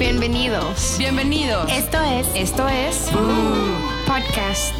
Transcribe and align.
Bienvenidos. 0.00 0.96
Bienvenidos. 0.96 1.70
Esto 1.70 2.02
es. 2.02 2.26
Esto 2.34 2.66
es. 2.66 3.10
Podcast. 4.06 4.74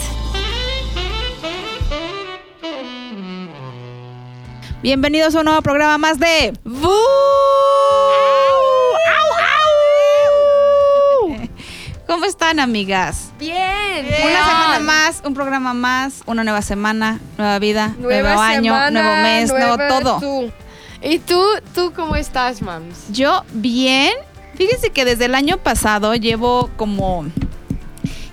Bienvenidos 4.82 5.34
a 5.34 5.40
un 5.40 5.44
nuevo 5.44 5.60
programa 5.60 5.98
más 5.98 6.18
de 6.18 6.54
¡Bú! 6.64 6.88
¿Cómo 12.06 12.24
están, 12.24 12.58
amigas? 12.58 13.30
Bien. 13.38 14.06
Una 14.22 14.46
semana 14.46 14.78
más, 14.78 15.20
un 15.22 15.34
programa 15.34 15.74
más, 15.74 16.22
una 16.24 16.44
nueva 16.44 16.62
semana, 16.62 17.20
nueva 17.36 17.58
vida, 17.58 17.94
Nueva 17.98 18.22
nuevo 18.22 18.40
año, 18.40 18.72
semana, 18.72 19.02
nuevo 19.02 19.22
mes, 19.22 19.50
nuevo 19.50 19.76
todo. 19.76 20.18
tú. 20.18 20.52
¿Y 21.02 21.18
tú, 21.18 21.44
tú 21.74 21.92
cómo 21.94 22.16
estás, 22.16 22.62
mams? 22.62 23.10
Yo 23.10 23.44
bien. 23.52 24.12
Fíjense 24.60 24.90
que 24.90 25.06
desde 25.06 25.24
el 25.24 25.34
año 25.34 25.56
pasado 25.56 26.14
llevo 26.14 26.68
como 26.76 27.24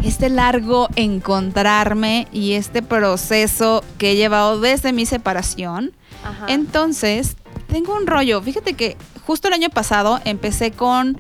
este 0.03 0.27
largo 0.29 0.89
encontrarme 0.97 2.27
y 2.33 2.51
este 2.55 2.81
proceso 2.81 3.81
que 3.97 4.11
he 4.11 4.15
llevado 4.17 4.59
desde 4.59 4.91
mi 4.91 5.05
separación. 5.05 5.93
Ajá. 6.25 6.47
Entonces, 6.49 7.37
tengo 7.67 7.95
un 7.95 8.07
rollo. 8.07 8.41
Fíjate 8.41 8.73
que 8.73 8.97
justo 9.25 9.47
el 9.47 9.53
año 9.53 9.69
pasado 9.69 10.19
empecé 10.25 10.71
con 10.71 11.17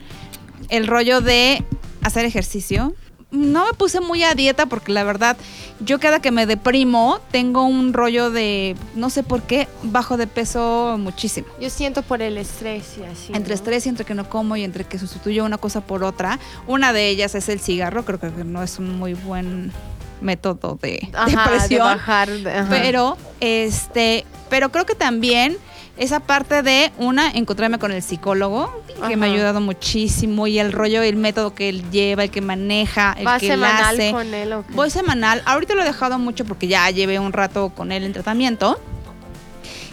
el 0.67 0.87
rollo 0.87 1.21
de 1.21 1.63
hacer 2.01 2.25
ejercicio. 2.25 2.93
No 3.29 3.65
me 3.65 3.73
puse 3.73 3.99
muy 3.99 4.23
a 4.23 4.35
dieta 4.35 4.67
porque 4.67 4.93
la 4.93 5.03
verdad, 5.03 5.35
yo 5.81 5.99
cada 5.99 6.21
que 6.21 6.31
me 6.31 6.45
deprimo, 6.45 7.19
tengo 7.29 7.63
un 7.65 7.91
rollo 7.91 8.31
de, 8.31 8.75
no 8.95 9.09
sé 9.09 9.21
por 9.21 9.41
qué, 9.41 9.67
bajo 9.83 10.15
de 10.15 10.27
peso 10.27 10.95
muchísimo. 10.97 11.47
Yo 11.59 11.69
siento 11.69 12.03
por 12.03 12.21
el 12.21 12.37
estrés 12.37 12.95
y 12.97 13.03
así. 13.03 13.33
Entre 13.33 13.49
¿no? 13.49 13.55
estrés 13.55 13.85
y 13.85 13.89
entre 13.89 14.05
que 14.05 14.13
no 14.13 14.29
como 14.29 14.55
y 14.55 14.63
entre 14.63 14.85
que 14.85 14.97
sustituyo 14.97 15.43
una 15.43 15.57
cosa 15.57 15.81
por 15.81 16.05
otra. 16.05 16.39
Una 16.67 16.93
de 16.93 17.09
ellas 17.09 17.35
es 17.35 17.49
el 17.49 17.59
cigarro. 17.59 18.05
Creo 18.05 18.19
que 18.19 18.29
no 18.45 18.63
es 18.63 18.79
un 18.79 18.97
muy 18.97 19.13
buen 19.13 19.73
método 20.21 20.79
de 20.81 21.09
Ajá, 21.13 21.25
de 21.25 21.35
depresión. 21.35 21.85
bajar. 21.85 22.29
de-. 22.29 22.63
Pero, 22.69 23.17
este, 23.41 24.25
pero 24.49 24.71
creo 24.71 24.85
que 24.85 24.95
también 24.95 25.57
esa 25.97 26.19
parte 26.19 26.61
de 26.61 26.91
una, 26.97 27.31
encontrarme 27.31 27.79
con 27.79 27.91
el 27.91 28.03
psicólogo, 28.03 28.83
que 29.07 29.17
me 29.17 29.27
ha 29.27 29.31
ayudado 29.31 29.61
muchísimo, 29.61 30.47
y 30.47 30.59
el 30.59 30.71
rollo, 30.71 31.01
el 31.01 31.15
método 31.15 31.53
que 31.53 31.69
él 31.69 31.89
lleva, 31.91 32.23
el 32.23 32.31
que 32.31 32.41
maneja, 32.41 33.15
el 33.17 33.25
¿Vas 33.25 33.39
que 33.39 33.47
él 33.47 33.53
semanal 33.53 33.95
hace. 33.95 34.11
con 34.11 34.33
él? 34.33 34.53
Voy 34.69 34.89
semanal. 34.89 35.41
Ahorita 35.45 35.75
lo 35.75 35.81
he 35.81 35.85
dejado 35.85 36.19
mucho 36.19 36.45
porque 36.45 36.67
ya 36.67 36.89
llevé 36.91 37.19
un 37.19 37.33
rato 37.33 37.69
con 37.69 37.91
él 37.91 38.03
en 38.03 38.13
tratamiento. 38.13 38.79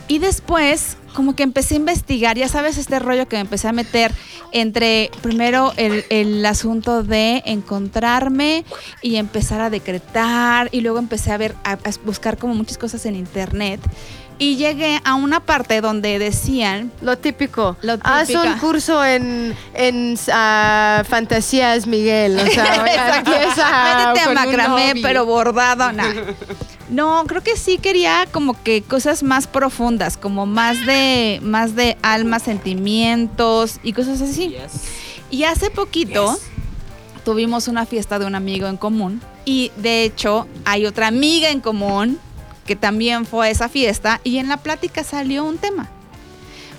Y 0.06 0.18
después, 0.18 0.98
como 1.14 1.34
que 1.34 1.42
empecé 1.42 1.74
a 1.74 1.78
investigar, 1.78 2.36
ya 2.36 2.48
sabes, 2.48 2.76
este 2.76 2.98
rollo 2.98 3.26
que 3.26 3.36
me 3.36 3.40
empecé 3.40 3.68
a 3.68 3.72
meter 3.72 4.12
entre 4.52 5.10
primero 5.22 5.72
el, 5.76 6.04
el 6.10 6.44
asunto 6.44 7.02
de 7.02 7.42
encontrarme 7.46 8.64
y 9.00 9.16
empezar 9.16 9.62
a 9.62 9.70
decretar, 9.70 10.68
y 10.72 10.82
luego 10.82 10.98
empecé 10.98 11.32
a 11.32 11.38
ver, 11.38 11.54
a, 11.64 11.72
a 11.72 11.78
buscar 12.04 12.36
como 12.36 12.54
muchas 12.54 12.76
cosas 12.76 13.06
en 13.06 13.16
internet. 13.16 13.80
Y 14.38 14.56
llegué 14.56 15.00
a 15.04 15.14
una 15.14 15.40
parte 15.40 15.80
donde 15.80 16.18
decían 16.18 16.90
Lo 17.00 17.16
típico. 17.18 17.76
Lo 17.82 17.98
Haz 18.02 18.30
un 18.30 18.58
curso 18.58 19.04
en, 19.04 19.56
en 19.74 20.18
ah, 20.32 21.02
fantasías, 21.08 21.86
Miguel. 21.86 22.38
O 22.38 22.46
sea, 22.46 22.74
empieza 23.18 24.08
Métete 24.08 24.28
a 24.28 24.34
macramé, 24.34 24.94
pero 25.02 25.24
bordado, 25.24 25.92
no. 25.92 26.04
No, 26.90 27.24
creo 27.26 27.42
que 27.42 27.56
sí 27.56 27.78
quería 27.78 28.26
como 28.30 28.62
que 28.62 28.82
cosas 28.82 29.22
más 29.22 29.46
profundas, 29.46 30.18
como 30.18 30.44
más 30.44 30.84
de, 30.84 31.40
más 31.42 31.74
de 31.74 31.96
alma, 32.02 32.38
sentimientos 32.38 33.80
y 33.82 33.94
cosas 33.94 34.20
así. 34.20 34.54
Y 35.30 35.44
hace 35.44 35.70
poquito 35.70 36.38
tuvimos 37.24 37.68
una 37.68 37.86
fiesta 37.86 38.18
de 38.18 38.26
un 38.26 38.34
amigo 38.34 38.68
en 38.68 38.76
común 38.76 39.22
y 39.46 39.72
de 39.76 40.04
hecho 40.04 40.46
hay 40.64 40.84
otra 40.84 41.06
amiga 41.06 41.50
en 41.50 41.60
común 41.60 42.18
que 42.64 42.76
también 42.76 43.26
fue 43.26 43.48
a 43.48 43.50
esa 43.50 43.68
fiesta 43.68 44.20
y 44.24 44.38
en 44.38 44.48
la 44.48 44.56
plática 44.58 45.04
salió 45.04 45.44
un 45.44 45.58
tema. 45.58 45.88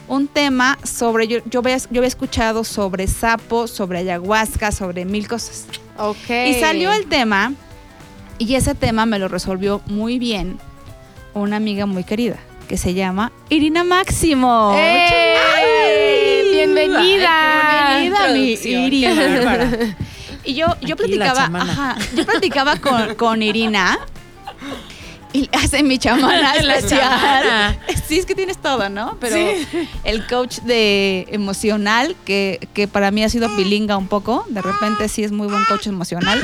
Un 0.07 0.27
tema 0.27 0.77
sobre, 0.83 1.27
yo, 1.27 1.39
yo, 1.45 1.61
había, 1.61 1.77
yo 1.77 1.99
había 1.99 2.07
escuchado 2.07 2.63
sobre 2.63 3.07
sapo, 3.07 3.67
sobre 3.67 3.99
ayahuasca, 3.99 4.71
sobre 4.71 5.03
mil 5.05 5.27
cosas. 5.27 5.65
Ok. 5.97 6.29
Y 6.47 6.53
salió 6.55 6.91
el 6.91 7.07
tema, 7.07 7.53
y 8.37 8.53
ese 8.55 8.75
tema 8.75 9.05
me 9.05 9.17
lo 9.17 9.27
resolvió 9.27 9.81
muy 9.87 10.19
bien 10.19 10.59
una 11.33 11.55
amiga 11.55 11.85
muy 11.85 12.03
querida, 12.03 12.37
que 12.67 12.77
se 12.77 12.93
llama 12.93 13.31
Irina 13.49 13.83
Máximo. 13.83 14.75
¡Eh! 14.77 15.35
¡Ay! 15.55 16.51
¡Bienvenida! 16.51 17.97
Bienvenida, 17.99 18.27
mi 18.31 18.85
Irina. 18.85 19.95
Y 20.43 20.53
yo, 20.53 20.67
yo 20.81 20.93
Aquí 20.93 21.17
platicaba, 21.17 21.49
ajá, 21.59 21.95
yo 22.15 22.23
platicaba 22.25 22.75
con, 22.77 23.15
con 23.15 23.41
Irina 23.41 23.97
y 25.35 25.49
hace 25.53 25.83
mi 25.83 25.97
chamana 25.99 26.55
especial. 26.57 27.79
Sí, 28.07 28.17
es 28.19 28.25
que 28.25 28.35
tienes 28.35 28.57
todo, 28.57 28.89
¿no? 28.89 29.17
Pero 29.19 29.35
Sí. 29.35 29.67
el 30.03 30.25
coach 30.27 30.59
de 30.59 31.27
emocional, 31.31 32.15
que, 32.25 32.67
que 32.73 32.87
para 32.87 33.11
mí 33.11 33.23
ha 33.23 33.29
sido 33.29 33.53
pilinga 33.55 33.97
un 33.97 34.07
poco, 34.07 34.45
de 34.49 34.61
repente 34.61 35.09
sí 35.09 35.23
es 35.23 35.31
muy 35.31 35.47
buen 35.47 35.63
coach 35.65 35.87
emocional. 35.87 36.41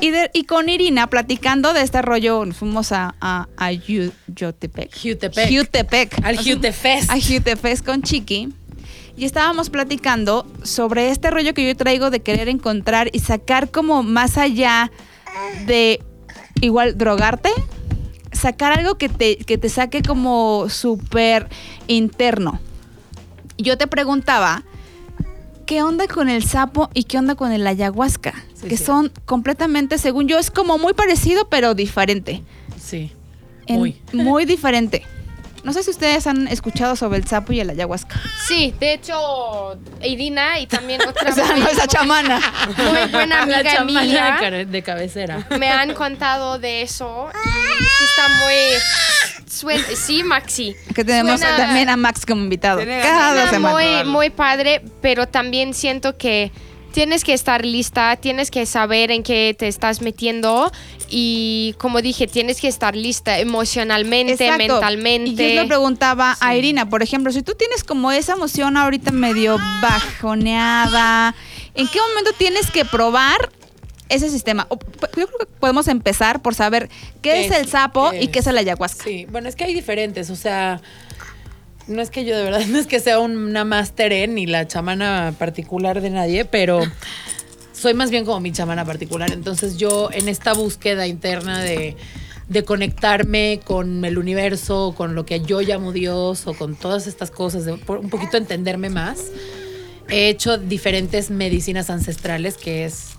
Y, 0.00 0.10
de- 0.10 0.30
y 0.32 0.44
con 0.44 0.68
Irina, 0.68 1.08
platicando 1.08 1.72
de 1.74 1.82
este 1.82 2.00
rollo, 2.00 2.44
fuimos 2.52 2.92
a, 2.92 3.14
a, 3.20 3.48
a 3.58 3.72
Yotepec. 3.72 4.90
Jutepec. 4.96 5.50
Jutepec. 5.50 6.24
Al 6.24 6.36
Jutefest. 6.38 7.10
A 7.10 7.16
Jutefest 7.20 7.84
con 7.84 8.00
Chiqui. 8.02 8.48
Y 9.16 9.26
estábamos 9.26 9.68
platicando 9.68 10.46
sobre 10.62 11.10
este 11.10 11.30
rollo 11.30 11.52
que 11.52 11.66
yo 11.66 11.76
traigo 11.76 12.10
de 12.10 12.20
querer 12.20 12.48
encontrar 12.48 13.10
y 13.12 13.18
sacar 13.18 13.70
como 13.70 14.02
más 14.02 14.38
allá 14.38 14.90
de 15.66 16.00
igual 16.62 16.96
drogarte, 16.96 17.50
sacar 18.32 18.72
algo 18.78 18.96
que 18.96 19.08
te, 19.08 19.36
que 19.38 19.58
te 19.58 19.68
saque 19.68 20.02
como 20.02 20.68
súper 20.68 21.48
interno. 21.88 22.60
Yo 23.58 23.76
te 23.76 23.86
preguntaba, 23.86 24.62
¿qué 25.66 25.82
onda 25.82 26.06
con 26.08 26.28
el 26.28 26.42
sapo 26.44 26.90
y 26.94 27.04
qué 27.04 27.18
onda 27.18 27.34
con 27.34 27.52
el 27.52 27.66
ayahuasca? 27.66 28.34
Sí, 28.54 28.68
que 28.68 28.76
sí. 28.76 28.84
son 28.84 29.12
completamente, 29.26 29.98
según 29.98 30.28
yo, 30.28 30.38
es 30.38 30.50
como 30.50 30.78
muy 30.78 30.94
parecido, 30.94 31.48
pero 31.48 31.74
diferente. 31.74 32.42
Sí. 32.80 33.12
En- 33.66 33.78
Muy. 33.78 34.00
muy 34.12 34.44
diferente. 34.46 35.02
No 35.62 35.72
sé 35.74 35.82
si 35.82 35.90
ustedes 35.90 36.26
han 36.26 36.48
escuchado 36.48 36.96
sobre 36.96 37.18
el 37.18 37.26
sapo 37.26 37.52
y 37.52 37.60
el 37.60 37.68
ayahuasca. 37.70 38.20
Sí, 38.48 38.74
de 38.80 38.94
hecho, 38.94 39.78
Irina 40.02 40.58
y 40.58 40.66
también 40.66 41.00
otra 41.06 41.28
O 41.30 41.34
sea, 41.34 41.46
muy, 41.52 41.60
no 41.60 41.68
esa 41.68 41.86
chamana. 41.86 42.40
muy 42.78 43.10
buena 43.12 43.36
La 43.46 43.58
amiga 43.58 43.74
chamana 43.76 44.02
mía 44.40 44.64
de 44.64 44.82
cabecera. 44.82 45.46
me 45.58 45.68
han 45.68 45.92
contado 45.94 46.58
de 46.58 46.82
eso 46.82 47.28
y 47.44 47.84
sí 47.84 48.04
está 48.04 48.28
muy... 48.42 49.44
suena- 49.50 49.84
sí, 49.96 50.22
Maxi. 50.22 50.74
Que 50.94 51.04
tenemos 51.04 51.40
Suena- 51.40 51.56
también 51.56 51.88
a 51.90 51.96
Max 51.96 52.24
como 52.26 52.42
invitado. 52.42 52.80
Cada 52.84 53.50
semana. 53.50 53.74
muy, 53.74 54.04
muy 54.10 54.30
padre, 54.30 54.82
pero 55.02 55.26
también 55.28 55.74
siento 55.74 56.16
que 56.16 56.52
tienes 56.92 57.24
que 57.24 57.32
estar 57.32 57.64
lista, 57.64 58.16
tienes 58.16 58.50
que 58.50 58.66
saber 58.66 59.10
en 59.10 59.22
qué 59.22 59.54
te 59.58 59.68
estás 59.68 60.00
metiendo 60.02 60.70
y 61.08 61.74
como 61.78 62.02
dije, 62.02 62.26
tienes 62.26 62.60
que 62.60 62.68
estar 62.68 62.94
lista 62.96 63.38
emocionalmente, 63.38 64.32
Exacto. 64.32 64.58
mentalmente. 64.58 65.30
Y 65.50 65.54
yo 65.54 65.62
le 65.62 65.68
preguntaba 65.68 66.36
a 66.40 66.56
Irina, 66.56 66.88
por 66.88 67.02
ejemplo, 67.02 67.32
si 67.32 67.42
tú 67.42 67.54
tienes 67.54 67.84
como 67.84 68.12
esa 68.12 68.32
emoción 68.32 68.76
ahorita 68.76 69.10
medio 69.10 69.58
bajoneada, 69.82 71.34
¿en 71.74 71.88
qué 71.88 71.98
momento 72.08 72.30
tienes 72.38 72.70
que 72.70 72.84
probar 72.84 73.50
ese 74.08 74.28
sistema? 74.30 74.66
Yo 74.70 74.78
creo 75.26 75.38
que 75.38 75.46
podemos 75.46 75.88
empezar 75.88 76.42
por 76.42 76.54
saber 76.54 76.88
qué, 77.22 77.30
¿Qué 77.32 77.46
es 77.46 77.52
es? 77.52 77.58
el 77.58 77.68
sapo 77.68 78.10
¿Qué 78.10 78.22
y 78.24 78.28
qué 78.28 78.40
es 78.40 78.46
el 78.46 78.58
ayahuasca. 78.58 79.04
Sí, 79.04 79.26
bueno, 79.30 79.48
es 79.48 79.56
que 79.56 79.64
hay 79.64 79.74
diferentes, 79.74 80.30
o 80.30 80.36
sea, 80.36 80.80
no 81.90 82.00
es 82.00 82.10
que 82.10 82.24
yo 82.24 82.36
de 82.36 82.44
verdad, 82.44 82.64
no 82.68 82.78
es 82.78 82.86
que 82.86 83.00
sea 83.00 83.18
una 83.18 83.64
máster 83.64 84.12
en 84.12 84.34
ni 84.34 84.46
la 84.46 84.66
chamana 84.66 85.34
particular 85.38 86.00
de 86.00 86.10
nadie, 86.10 86.44
pero 86.44 86.80
soy 87.72 87.94
más 87.94 88.10
bien 88.10 88.24
como 88.24 88.40
mi 88.40 88.52
chamana 88.52 88.84
particular. 88.84 89.32
Entonces 89.32 89.76
yo 89.76 90.10
en 90.12 90.28
esta 90.28 90.54
búsqueda 90.54 91.06
interna 91.06 91.60
de, 91.62 91.96
de 92.48 92.64
conectarme 92.64 93.60
con 93.64 94.04
el 94.04 94.18
universo, 94.18 94.94
con 94.96 95.14
lo 95.14 95.26
que 95.26 95.40
yo 95.40 95.60
llamo 95.60 95.92
Dios 95.92 96.46
o 96.46 96.54
con 96.54 96.76
todas 96.76 97.06
estas 97.06 97.30
cosas, 97.30 97.64
de 97.64 97.72
un 97.72 98.10
poquito 98.10 98.36
entenderme 98.36 98.90
más, 98.90 99.26
he 100.08 100.28
hecho 100.28 100.58
diferentes 100.58 101.30
medicinas 101.30 101.90
ancestrales, 101.90 102.56
que 102.56 102.84
es 102.84 103.10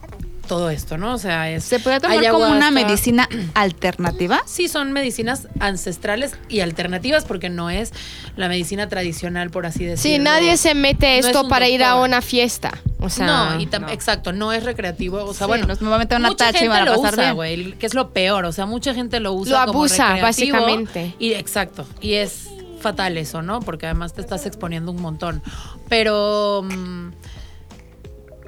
todo 0.51 0.69
esto, 0.69 0.97
¿no? 0.97 1.13
O 1.13 1.17
sea, 1.17 1.49
es... 1.49 1.63
¿Se 1.63 1.79
puede 1.79 2.01
tomar 2.01 2.27
como 2.29 2.49
una 2.49 2.71
medicina 2.71 3.25
alternativa? 3.53 4.41
Sí, 4.45 4.67
son 4.67 4.91
medicinas 4.91 5.47
ancestrales 5.61 6.33
y 6.49 6.59
alternativas 6.59 7.23
porque 7.23 7.47
no 7.47 7.69
es 7.69 7.93
la 8.35 8.49
medicina 8.49 8.89
tradicional, 8.89 9.49
por 9.49 9.65
así 9.65 9.85
decirlo. 9.85 10.17
Sí, 10.17 10.21
nadie 10.21 10.57
se 10.57 10.75
mete 10.75 11.07
No 11.07 11.13
es 11.19 11.25
esto 11.27 11.47
para 11.47 11.69
ir 11.69 11.85
a 11.85 11.95
una 11.95 12.21
fiesta. 12.21 12.73
O 12.99 13.09
sea, 13.09 13.25
no, 13.55 13.61
y 13.61 13.65
tam- 13.67 13.89
exacto, 13.93 14.33
no 14.33 14.51
es 14.51 14.65
recreativo. 14.65 15.23
O 15.23 15.33
sea, 15.33 15.45
Sí, 15.47 15.51
bueno, 15.51 15.67
nos- 15.67 15.79
me 15.79 15.87
voy 15.87 15.95
a 15.95 15.99
meter 15.99 16.19
una 16.19 16.35
tacha 16.35 16.65
y 16.65 16.67
van 16.67 16.85
a 16.85 16.95
pasar 16.95 17.13
usa, 17.13 17.23
bien. 17.23 17.35
güey, 17.35 17.71
que 17.77 17.85
es 17.85 17.93
lo 17.93 18.09
peor. 18.09 18.43
O 18.43 18.51
sea, 18.51 18.65
mucha 18.65 18.93
gente 18.93 19.21
lo 19.21 19.31
usa 19.31 19.61
Lo 19.61 19.67
como 19.67 19.79
abusa, 19.79 20.15
recreativo, 20.15 20.57
básicamente. 20.57 21.15
Y 21.17 21.31
exacto, 21.31 21.87
y 22.01 22.15
es 22.15 22.49
fatal 22.81 23.17
eso, 23.17 23.41
¿no? 23.41 23.61
Porque 23.61 23.85
además 23.85 24.13
te 24.13 24.19
estás 24.19 24.45
exponiendo 24.45 24.91
un 24.91 25.01
montón. 25.01 25.41
Pero, 25.87 26.63
mm, 26.69 27.11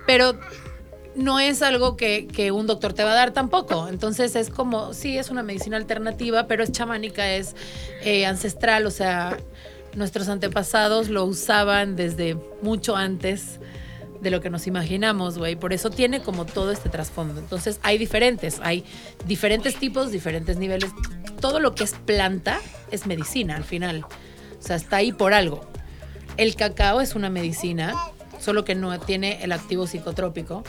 pero 0.06 0.38
no 1.16 1.40
es 1.40 1.62
algo 1.62 1.96
que, 1.96 2.52
un 2.54 2.68
doctor 2.68 2.94
te 2.94 3.04
va 3.04 3.12
a 3.12 3.16
dar 3.16 3.32
tampoco. 3.32 3.88
Entonces 3.88 4.36
es 4.36 4.50
como, 4.50 4.94
sí, 4.94 5.18
es 5.18 5.30
una 5.30 5.44
medicina 5.44 5.78
alternativa, 5.78 6.48
pero 6.48 6.64
es 6.64 6.72
chamánica, 6.72 7.34
es 7.34 7.56
eh, 8.04 8.26
ancestral, 8.26 8.86
o 8.86 8.92
sea, 8.92 9.38
nuestros 9.96 10.30
antepasados 10.30 11.10
lo 11.10 11.26
usaban 11.26 11.96
desde 11.96 12.36
mucho 12.62 12.96
antes 12.96 13.60
de 14.22 14.32
lo 14.32 14.42
que 14.42 14.50
nos 14.50 14.66
imaginamos, 14.68 15.38
güey. 15.38 15.56
Por 15.56 15.74
eso 15.74 15.90
tiene 15.90 16.22
como 16.22 16.46
todo 16.46 16.72
este 16.72 16.90
trasfondo. 16.90 17.40
Entonces 17.40 17.80
hay 17.84 17.98
diferentes, 17.98 18.60
hay 18.64 18.86
diferentes 19.28 19.76
tipos, 19.76 20.12
diferentes 20.12 20.58
niveles. 20.58 20.92
Todo 21.40 21.60
lo 21.60 21.76
que 21.76 21.84
es 21.84 21.94
planta 21.94 22.60
es 22.90 23.06
medicina 23.06 23.58
al 23.58 23.66
final. 23.66 24.06
O 24.06 24.62
sea, 24.66 24.78
está 24.78 24.98
ahí 24.98 25.12
por 25.12 25.34
algo. 25.34 25.66
El 26.38 26.56
cacao 26.56 27.02
es 27.02 27.16
una 27.16 27.30
medicina, 27.30 27.94
solo 28.44 28.66
que 28.66 28.76
no 28.76 29.00
tiene 29.00 29.44
el 29.44 29.52
activo 29.52 29.88
psicotrópico. 29.88 30.64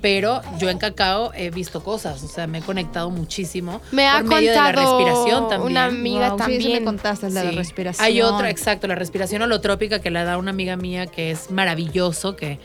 Pero 0.00 0.40
yo 0.58 0.68
en 0.68 0.78
cacao 0.78 1.32
he 1.34 1.50
visto 1.50 1.84
cosas, 1.84 2.22
o 2.24 2.28
sea, 2.28 2.46
me 2.48 2.58
he 2.58 2.62
conectado 2.62 3.10
muchísimo. 3.10 3.80
Me 3.92 4.08
ha 4.08 4.18
por 4.20 4.24
medio 4.30 4.50
de 4.50 4.56
la 4.56 4.72
respiración 4.72 5.48
también. 5.48 5.70
una 5.70 5.84
amiga 5.84 6.30
Wow, 6.30 6.38
sí, 6.38 6.42
eso 6.42 6.50
también. 6.50 6.72
me 6.72 6.84
contaste, 6.84 7.30
la 7.30 7.42
de 7.44 7.50
Sí. 7.50 7.56
respiración. 7.56 8.04
Hay 8.06 8.20
otra, 8.22 8.50
exacto, 8.50 8.86
la 8.88 8.94
respiración 8.96 9.42
holotrópica 9.42 10.00
que 10.00 10.10
la 10.10 10.24
da 10.24 10.38
una 10.38 10.50
amiga 10.50 10.76
mía 10.76 11.06
que 11.06 11.30
es 11.30 11.50
maravilloso, 11.50 12.34
que 12.34 12.58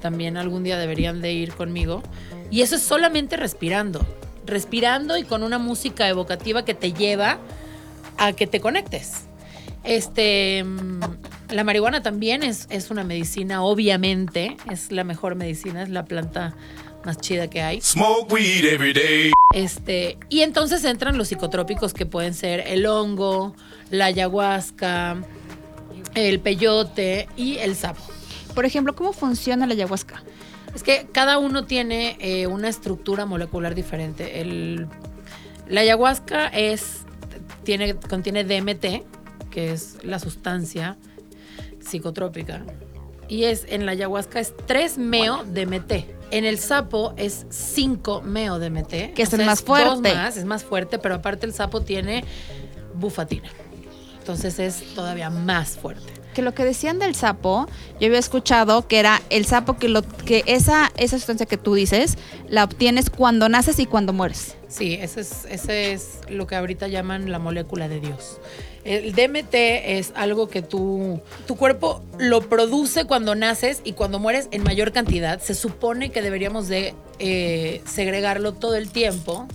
también 0.00 0.36
algún 0.36 0.64
día 0.64 0.78
deberían 0.78 1.20
de 1.20 1.32
ir 1.32 1.52
conmigo. 1.52 2.02
Y 2.50 2.62
eso 2.62 2.74
es 2.76 2.82
solamente 2.82 3.36
respirando. 3.36 4.04
Respirando 4.46 5.16
y 5.16 5.22
con 5.22 5.42
una 5.44 5.58
música 5.58 6.08
evocativa 6.08 6.64
que 6.64 6.74
te 6.74 6.92
lleva 6.92 7.38
a 8.18 8.32
que 8.32 8.46
te 8.48 8.58
conectes. 8.60 9.26
Este, 9.84 10.62
mm, 10.64 11.00
la 11.50 11.64
marihuana 11.64 12.02
también 12.02 12.42
es, 12.42 12.66
es 12.70 12.90
una 12.90 13.04
medicina, 13.04 13.62
obviamente, 13.62 14.56
es 14.70 14.92
la 14.92 15.04
mejor 15.04 15.34
medicina, 15.34 15.82
es 15.82 15.88
la 15.88 16.04
planta 16.04 16.54
más 17.04 17.18
chida 17.18 17.48
que 17.48 17.62
hay. 17.62 17.80
Smoke 17.80 18.32
weed 18.32 18.64
every 18.66 18.92
day. 18.92 19.32
Este, 19.54 20.18
y 20.28 20.40
entonces 20.42 20.84
entran 20.84 21.18
los 21.18 21.28
psicotrópicos 21.28 21.94
que 21.94 22.06
pueden 22.06 22.34
ser 22.34 22.64
el 22.66 22.86
hongo, 22.86 23.54
la 23.90 24.06
ayahuasca, 24.06 25.22
el 26.14 26.40
peyote 26.40 27.28
y 27.36 27.56
el 27.58 27.74
sapo. 27.74 28.02
Por 28.54 28.64
ejemplo, 28.64 28.94
¿cómo 28.94 29.12
funciona 29.12 29.66
la 29.66 29.74
ayahuasca? 29.74 30.22
Es 30.74 30.82
que 30.82 31.08
cada 31.10 31.38
uno 31.38 31.64
tiene 31.64 32.16
eh, 32.20 32.46
una 32.46 32.68
estructura 32.68 33.26
molecular 33.26 33.74
diferente. 33.74 34.40
El, 34.40 34.86
la 35.68 35.80
ayahuasca 35.80 36.46
es, 36.48 36.98
tiene, 37.64 37.96
contiene 37.96 38.44
DMT, 38.44 39.02
que 39.50 39.72
es 39.72 39.98
la 40.02 40.18
sustancia 40.18 40.96
psicotrópica. 41.80 42.64
Y 43.28 43.44
es 43.44 43.64
en 43.68 43.86
la 43.86 43.92
ayahuasca 43.92 44.40
es 44.40 44.54
3 44.66 44.98
meo 44.98 45.44
DMT. 45.44 45.92
En 46.32 46.44
el 46.44 46.58
sapo 46.58 47.14
es 47.16 47.46
5 47.50 48.22
meo 48.22 48.58
DMT. 48.58 49.14
Que 49.14 49.22
es 49.22 49.32
O 49.32 49.36
el 49.36 49.46
más 49.46 49.62
fuerte. 49.62 50.14
más, 50.14 50.36
es 50.36 50.44
más 50.44 50.64
fuerte, 50.64 50.98
pero 50.98 51.16
aparte 51.16 51.46
el 51.46 51.52
sapo 51.52 51.80
tiene 51.82 52.24
bufatina. 52.94 53.48
Entonces 54.18 54.58
es 54.58 54.94
todavía 54.94 55.30
más 55.30 55.70
fuerte. 55.70 56.12
Que 56.34 56.42
lo 56.42 56.54
que 56.54 56.64
decían 56.64 56.98
del 56.98 57.16
sapo, 57.16 57.66
yo 57.98 58.06
había 58.06 58.18
escuchado 58.18 58.86
que 58.86 59.00
era 59.00 59.20
el 59.30 59.46
sapo 59.46 59.76
que 59.76 59.88
lo 59.88 60.02
que 60.02 60.44
esa 60.46 60.90
esa 60.96 61.18
sustancia 61.18 61.46
que 61.46 61.56
tú 61.56 61.74
dices 61.74 62.16
la 62.48 62.64
obtienes 62.64 63.10
cuando 63.10 63.48
naces 63.48 63.78
y 63.80 63.86
cuando 63.86 64.12
mueres. 64.12 64.56
Sí, 64.70 64.94
ese 64.94 65.22
es, 65.22 65.46
ese 65.50 65.92
es 65.92 66.20
lo 66.28 66.46
que 66.46 66.54
ahorita 66.54 66.86
llaman 66.86 67.32
la 67.32 67.40
molécula 67.40 67.88
de 67.88 67.98
Dios. 67.98 68.38
El 68.84 69.12
DMT 69.14 69.52
es 69.52 70.12
algo 70.14 70.48
que 70.48 70.62
tú, 70.62 71.20
tu 71.48 71.56
cuerpo 71.56 72.02
lo 72.18 72.40
produce 72.48 73.04
cuando 73.04 73.34
naces 73.34 73.82
y 73.82 73.92
cuando 73.92 74.20
mueres 74.20 74.48
en 74.52 74.62
mayor 74.62 74.92
cantidad. 74.92 75.40
Se 75.40 75.54
supone 75.54 76.10
que 76.12 76.22
deberíamos 76.22 76.68
de 76.68 76.94
eh, 77.18 77.82
segregarlo 77.84 78.54
todo 78.54 78.76
el 78.76 78.90
tiempo. 78.90 79.48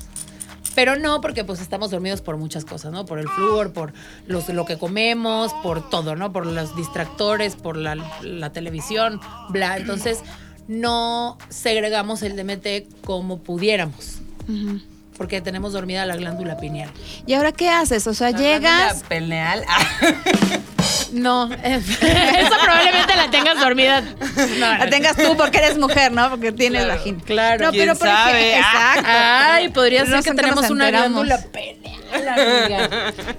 Pero 0.76 0.98
no, 0.98 1.22
porque 1.22 1.46
pues 1.46 1.62
estamos 1.62 1.92
dormidos 1.92 2.22
por 2.22 2.36
muchas 2.36 2.66
cosas, 2.66 2.92
¿no? 2.92 3.06
Por 3.06 3.18
el 3.18 3.30
flúor, 3.30 3.72
por 3.72 3.94
los, 4.28 4.50
lo 4.50 4.66
que 4.66 4.78
comemos, 4.78 5.54
por 5.64 5.90
todo, 5.90 6.18
¿no? 6.18 6.34
Por 6.34 6.46
los 6.46 6.76
distractores, 6.76 7.56
por 7.56 7.78
la, 7.78 7.96
la 8.22 8.52
televisión, 8.52 9.22
bla. 9.52 9.78
Entonces, 9.78 10.20
no 10.68 11.38
segregamos 11.48 12.22
el 12.24 12.36
DMT 12.36 13.06
como 13.06 13.40
pudiéramos 13.40 14.20
porque 15.18 15.42
tenemos 15.42 15.74
dormida 15.74 16.06
la 16.06 16.16
glándula 16.16 16.58
pineal. 16.58 16.90
¿Y 17.26 17.34
ahora 17.34 17.52
qué 17.52 17.70
haces? 17.70 18.06
O 18.08 18.14
sea, 18.14 18.32
llegas 18.32 19.02
La 19.02 19.08
peleal. 19.08 19.64
No, 21.12 21.50
eso 21.64 22.56
probablemente 22.62 23.16
la 23.16 23.30
tengas 23.32 23.60
dormida. 23.60 24.04
la 24.60 24.90
tengas 24.90 25.16
tú 25.16 25.36
porque 25.38 25.60
eres 25.60 25.78
mujer, 25.78 26.12
¿no? 26.12 26.30
Porque 26.30 26.52
tienes 26.52 26.84
Claro. 26.84 26.98
vagina. 27.00 27.22
Claro. 27.26 27.66
No, 27.66 27.72
¿Quién 27.72 27.84
pero 27.84 27.98
por 27.98 28.08
sabe? 28.08 28.50
ejemplo, 28.52 28.70
exacto. 28.70 29.10
Ay, 29.12 29.70
podría 29.70 30.02
ser 30.06 30.10
No 30.16 30.22
que 30.24 30.34
tenemos 30.34 30.70
una 30.70 30.90
glándula 30.90 31.38
pineal. 31.38 32.02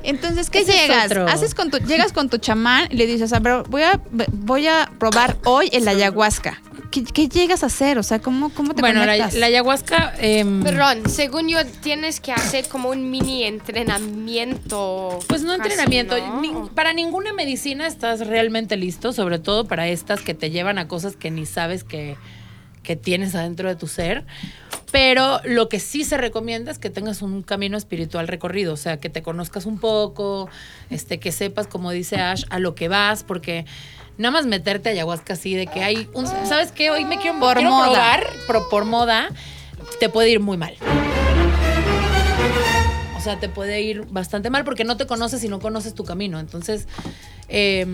Entonces, 0.02 0.50
¿qué 0.50 0.64
llegas? 0.64 1.12
Haces 1.12 1.54
con 1.54 1.70
tu, 1.70 1.78
llegas 1.78 2.12
con 2.12 2.28
tu 2.28 2.38
chamán 2.38 2.88
y 2.90 2.96
le 2.96 3.06
dices, 3.06 3.32
a 3.32 3.38
ver, 3.40 3.62
voy 3.68 3.82
a, 3.82 4.00
voy 4.32 4.66
a 4.66 4.90
probar 4.98 5.36
hoy 5.44 5.68
el 5.72 5.86
ayahuasca. 5.88 6.60
¿Qué, 6.90 7.02
qué 7.04 7.28
llegas 7.28 7.62
a 7.62 7.66
hacer? 7.66 7.98
O 7.98 8.02
sea, 8.02 8.20
¿cómo, 8.20 8.50
cómo 8.50 8.72
te 8.74 8.80
Bueno, 8.80 9.00
la, 9.00 9.06
conectas? 9.06 9.34
la 9.34 9.46
ayahuasca. 9.46 10.14
em, 10.18 10.62
Perdón, 10.62 11.08
según 11.10 11.48
yo, 11.48 11.58
tienes 11.82 12.20
que 12.20 12.32
hacer 12.32 12.68
como 12.68 12.90
un 12.90 13.10
mini 13.10 13.44
entrenamiento. 13.44 15.18
Pues 15.28 15.42
no 15.42 15.56
casi, 15.58 15.62
entrenamiento. 15.70 16.16
¿no? 16.18 16.40
Ni- 16.40 16.68
para 16.74 16.92
ninguna 16.92 17.32
medicina 17.32 17.86
estás 17.86 18.26
realmente 18.26 18.76
listo, 18.76 19.12
sobre 19.12 19.38
todo 19.38 19.66
para 19.66 19.88
estas 19.88 20.20
que 20.22 20.34
te 20.34 20.50
llevan 20.50 20.78
a 20.78 20.88
cosas 20.88 21.16
que 21.16 21.30
ni 21.30 21.44
sabes 21.44 21.84
que, 21.84 22.16
que 22.86 22.96
tienes 22.96 23.34
adentro 23.34 23.68
de 23.68 23.76
tu 23.76 23.86
ser. 23.88 24.24
Pero 24.92 25.40
lo 25.44 25.68
que 25.68 25.80
sí 25.80 26.04
se 26.04 26.16
recomienda 26.16 26.70
es 26.70 26.78
que 26.78 26.88
tengas 26.88 27.20
un 27.20 27.42
camino 27.42 27.76
espiritual 27.76 28.28
recorrido, 28.28 28.72
o 28.72 28.76
sea, 28.76 28.98
que 28.98 29.10
te 29.10 29.20
conozcas 29.20 29.66
un 29.66 29.78
poco, 29.78 30.48
este, 30.88 31.18
que 31.18 31.32
sepas, 31.32 31.66
como 31.66 31.90
dice 31.90 32.16
Ash, 32.16 32.44
a 32.48 32.60
lo 32.60 32.74
que 32.76 32.86
vas, 32.88 33.24
porque 33.24 33.66
nada 34.16 34.30
más 34.32 34.46
meterte 34.46 34.88
a 34.88 34.92
ayahuasca 34.92 35.32
así 35.34 35.54
de 35.54 35.66
que 35.66 35.82
hay 35.82 36.08
un, 36.14 36.26
¿sabes 36.26 36.70
qué? 36.72 36.90
Hoy 36.90 37.04
me 37.04 37.18
quiero, 37.18 37.40
Por 37.40 37.56
quiero 37.56 37.70
moda. 37.72 37.86
probar, 37.90 38.26
pro- 38.46 38.68
por 38.70 38.84
moda, 38.84 39.28
te 39.98 40.08
puede 40.08 40.30
ir 40.30 40.40
muy 40.40 40.56
mal. 40.56 40.76
O 43.26 43.28
sea, 43.28 43.40
te 43.40 43.48
puede 43.48 43.82
ir 43.82 44.06
bastante 44.08 44.50
mal 44.50 44.62
porque 44.62 44.84
no 44.84 44.96
te 44.96 45.04
conoces 45.04 45.42
y 45.42 45.48
no 45.48 45.58
conoces 45.58 45.94
tu 45.94 46.04
camino. 46.04 46.38
Entonces, 46.38 46.86
eh, 47.48 47.84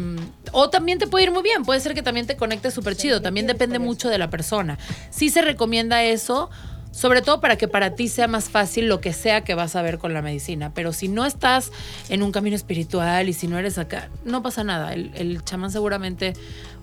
o 0.52 0.68
también 0.68 0.98
te 0.98 1.06
puede 1.06 1.24
ir 1.24 1.30
muy 1.30 1.42
bien. 1.42 1.64
Puede 1.64 1.80
ser 1.80 1.94
que 1.94 2.02
también 2.02 2.26
te 2.26 2.36
conectes 2.36 2.74
súper 2.74 2.96
chido. 2.96 3.22
También 3.22 3.46
depende 3.46 3.78
mucho 3.78 4.10
de 4.10 4.18
la 4.18 4.28
persona. 4.28 4.78
Sí 5.08 5.30
se 5.30 5.40
recomienda 5.40 6.04
eso, 6.04 6.50
sobre 6.90 7.22
todo 7.22 7.40
para 7.40 7.56
que 7.56 7.66
para 7.66 7.94
ti 7.94 8.08
sea 8.08 8.28
más 8.28 8.50
fácil 8.50 8.88
lo 8.88 9.00
que 9.00 9.14
sea 9.14 9.42
que 9.42 9.54
vas 9.54 9.74
a 9.74 9.80
ver 9.80 9.96
con 9.96 10.12
la 10.12 10.20
medicina. 10.20 10.74
Pero 10.74 10.92
si 10.92 11.08
no 11.08 11.24
estás 11.24 11.72
en 12.10 12.22
un 12.22 12.30
camino 12.30 12.54
espiritual 12.54 13.30
y 13.30 13.32
si 13.32 13.48
no 13.48 13.58
eres 13.58 13.78
acá, 13.78 14.10
no 14.26 14.42
pasa 14.42 14.64
nada. 14.64 14.92
El, 14.92 15.12
el 15.14 15.42
chamán 15.44 15.70
seguramente, 15.70 16.34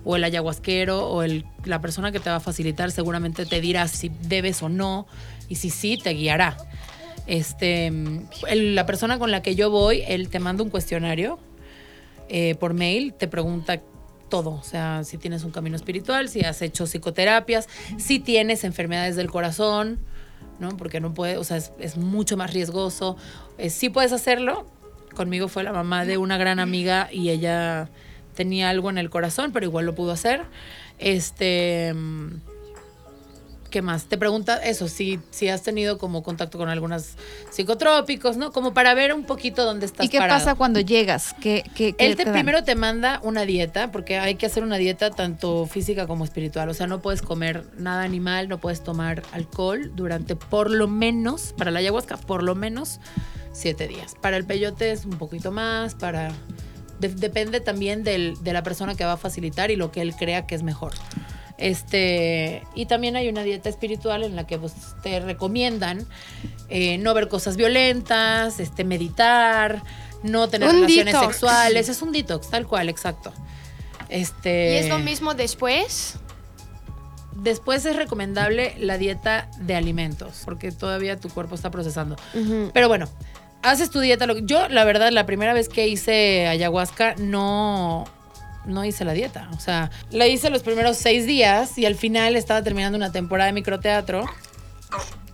o 0.04 0.16
el 0.16 0.24
ayahuasquero, 0.24 1.06
o 1.06 1.22
el, 1.22 1.44
la 1.64 1.80
persona 1.80 2.10
que 2.10 2.18
te 2.18 2.30
va 2.30 2.36
a 2.36 2.40
facilitar, 2.40 2.90
seguramente 2.90 3.46
te 3.46 3.60
dirá 3.60 3.86
si 3.86 4.08
debes 4.22 4.60
o 4.60 4.68
no. 4.68 5.06
Y 5.48 5.54
si 5.54 5.70
sí, 5.70 5.98
te 6.02 6.10
guiará. 6.10 6.56
Este, 7.30 7.92
la 8.52 8.86
persona 8.86 9.20
con 9.20 9.30
la 9.30 9.40
que 9.40 9.54
yo 9.54 9.70
voy, 9.70 10.02
él 10.08 10.28
te 10.28 10.40
manda 10.40 10.64
un 10.64 10.68
cuestionario 10.68 11.38
eh, 12.28 12.56
por 12.56 12.74
mail, 12.74 13.14
te 13.14 13.28
pregunta 13.28 13.80
todo, 14.28 14.50
o 14.50 14.64
sea, 14.64 15.04
si 15.04 15.16
tienes 15.16 15.44
un 15.44 15.52
camino 15.52 15.76
espiritual, 15.76 16.28
si 16.28 16.40
has 16.40 16.60
hecho 16.60 16.88
psicoterapias, 16.88 17.68
si 17.98 18.18
tienes 18.18 18.64
enfermedades 18.64 19.14
del 19.14 19.30
corazón, 19.30 20.00
¿no? 20.58 20.76
Porque 20.76 20.98
no 20.98 21.14
puede, 21.14 21.36
o 21.36 21.44
sea, 21.44 21.58
es, 21.58 21.96
mucho 21.96 22.36
más 22.36 22.52
riesgoso. 22.52 23.16
Eh, 23.58 23.70
sí 23.70 23.90
puedes 23.90 24.10
hacerlo. 24.10 24.66
Conmigo 25.14 25.46
fue 25.46 25.62
la 25.62 25.72
mamá 25.72 26.04
de 26.04 26.18
una 26.18 26.36
gran 26.36 26.58
amiga 26.58 27.10
y 27.12 27.30
ella 27.30 27.90
tenía 28.34 28.70
algo 28.70 28.90
en 28.90 28.98
el 28.98 29.08
corazón, 29.08 29.52
pero 29.52 29.66
igual 29.66 29.86
lo 29.86 29.94
pudo 29.94 30.10
hacer. 30.10 30.42
Este, 30.98 31.94
¿Qué 33.70 33.82
más? 33.82 34.06
Te 34.06 34.18
pregunta 34.18 34.56
eso, 34.56 34.88
si, 34.88 35.20
si 35.30 35.48
has 35.48 35.62
tenido 35.62 35.96
como 35.96 36.22
contacto 36.24 36.58
con 36.58 36.68
algunos 36.68 37.10
psicotrópicos, 37.50 38.36
¿no? 38.36 38.50
Como 38.52 38.74
para 38.74 38.94
ver 38.94 39.14
un 39.14 39.24
poquito 39.24 39.64
dónde 39.64 39.86
estás 39.86 40.04
¿Y 40.06 40.08
qué 40.08 40.18
parado. 40.18 40.40
pasa 40.40 40.54
cuando 40.56 40.80
llegas? 40.80 41.34
¿Qué, 41.40 41.62
qué, 41.76 41.92
qué 41.92 42.06
Él 42.06 42.16
te, 42.16 42.26
primero 42.26 42.64
te 42.64 42.74
manda 42.74 43.20
una 43.22 43.42
dieta, 43.42 43.92
porque 43.92 44.18
hay 44.18 44.34
que 44.34 44.46
hacer 44.46 44.64
una 44.64 44.76
dieta 44.76 45.10
tanto 45.10 45.66
física 45.66 46.06
como 46.08 46.24
espiritual. 46.24 46.68
O 46.68 46.74
sea, 46.74 46.86
no 46.88 47.00
puedes 47.00 47.22
comer 47.22 47.64
nada 47.78 48.02
animal, 48.02 48.48
no 48.48 48.58
puedes 48.58 48.82
tomar 48.82 49.22
alcohol 49.32 49.92
durante 49.94 50.34
por 50.36 50.70
lo 50.70 50.88
menos, 50.88 51.54
para 51.56 51.70
la 51.70 51.78
ayahuasca, 51.78 52.16
por 52.16 52.42
lo 52.42 52.54
menos 52.56 52.98
siete 53.52 53.86
días. 53.86 54.14
Para 54.20 54.36
el 54.36 54.44
peyote 54.46 54.90
es 54.90 55.04
un 55.04 55.16
poquito 55.18 55.52
más, 55.52 55.94
para... 55.94 56.32
de- 56.98 57.08
depende 57.14 57.60
también 57.60 58.02
del- 58.02 58.34
de 58.42 58.52
la 58.52 58.62
persona 58.64 58.94
que 58.96 59.04
va 59.04 59.12
a 59.12 59.16
facilitar 59.16 59.70
y 59.70 59.76
lo 59.76 59.92
que 59.92 60.00
él 60.02 60.14
crea 60.16 60.46
que 60.46 60.54
es 60.56 60.62
mejor. 60.64 60.92
Este, 61.60 62.62
y 62.74 62.86
también 62.86 63.16
hay 63.16 63.28
una 63.28 63.42
dieta 63.42 63.68
espiritual 63.68 64.24
en 64.24 64.34
la 64.34 64.46
que 64.46 64.58
pues, 64.58 64.72
te 65.02 65.20
recomiendan 65.20 66.06
eh, 66.70 66.96
no 66.96 67.12
ver 67.12 67.28
cosas 67.28 67.56
violentas, 67.56 68.58
este, 68.60 68.82
meditar, 68.82 69.82
no 70.22 70.48
tener 70.48 70.70
Un 70.70 70.76
relaciones 70.76 71.14
detox. 71.14 71.26
sexuales. 71.32 71.88
Es 71.90 72.00
un 72.00 72.12
detox, 72.12 72.48
tal 72.48 72.66
cual, 72.66 72.88
exacto. 72.88 73.32
Este, 74.08 74.72
¿Y 74.72 74.76
es 74.78 74.88
lo 74.88 74.98
mismo 74.98 75.34
después? 75.34 76.14
Después 77.36 77.84
es 77.84 77.94
recomendable 77.94 78.74
la 78.78 78.96
dieta 78.96 79.50
de 79.60 79.76
alimentos, 79.76 80.42
porque 80.46 80.72
todavía 80.72 81.18
tu 81.18 81.28
cuerpo 81.28 81.54
está 81.54 81.70
procesando. 81.70 82.16
Pero 82.72 82.88
bueno, 82.88 83.06
haces 83.62 83.90
tu 83.90 84.00
dieta. 84.00 84.26
Yo, 84.42 84.68
la 84.68 84.84
verdad, 84.84 85.10
la 85.10 85.26
primera 85.26 85.52
vez 85.52 85.68
que 85.68 85.88
hice 85.88 86.46
ayahuasca, 86.48 87.14
no, 87.16 88.06
no 88.64 88.84
hice 88.84 89.04
la 89.04 89.12
dieta. 89.12 89.48
O 89.56 89.60
sea, 89.60 89.90
la 90.10 90.26
hice 90.26 90.50
los 90.50 90.62
primeros 90.62 90.96
seis 90.96 91.26
días 91.26 91.76
y 91.78 91.86
al 91.86 91.94
final 91.94 92.36
estaba 92.36 92.62
terminando 92.62 92.96
una 92.96 93.12
temporada 93.12 93.46
de 93.46 93.52
microteatro 93.54 94.24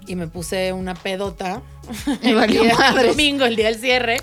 y 0.06 0.14
me 0.14 0.26
puse 0.28 0.72
una 0.72 0.94
pedota. 0.94 1.62
Y 2.22 2.28
el, 2.30 2.34
valió 2.34 2.62
día- 2.64 2.72
el 2.72 2.78
madres. 2.78 3.06
domingo, 3.08 3.44
el 3.44 3.56
día 3.56 3.66
del 3.66 3.76
cierre. 3.76 4.16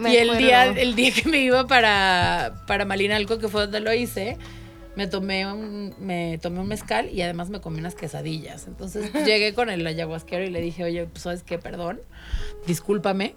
Me 0.00 0.12
y 0.14 0.16
el 0.16 0.38
día, 0.38 0.64
el 0.64 0.94
día 0.94 1.10
que 1.12 1.28
me 1.28 1.38
iba 1.38 1.66
para, 1.66 2.62
para 2.66 2.84
Malinalco, 2.86 3.38
que 3.38 3.48
fue 3.48 3.62
donde 3.62 3.80
lo 3.80 3.92
hice, 3.92 4.38
me 4.96 5.06
tomé 5.06 5.46
un, 5.52 5.94
me 5.98 6.38
tomé 6.38 6.60
un 6.60 6.68
mezcal 6.68 7.10
y 7.10 7.20
además 7.20 7.50
me 7.50 7.60
comí 7.60 7.78
unas 7.80 7.94
quesadillas. 7.94 8.66
Entonces 8.66 9.12
llegué 9.26 9.52
con 9.52 9.68
el 9.68 9.86
ayahuasquero 9.86 10.44
y 10.44 10.50
le 10.50 10.60
dije, 10.62 10.84
oye, 10.84 11.04
pues 11.04 11.22
sabes 11.24 11.42
qué, 11.42 11.58
perdón, 11.58 12.00
discúlpame, 12.66 13.34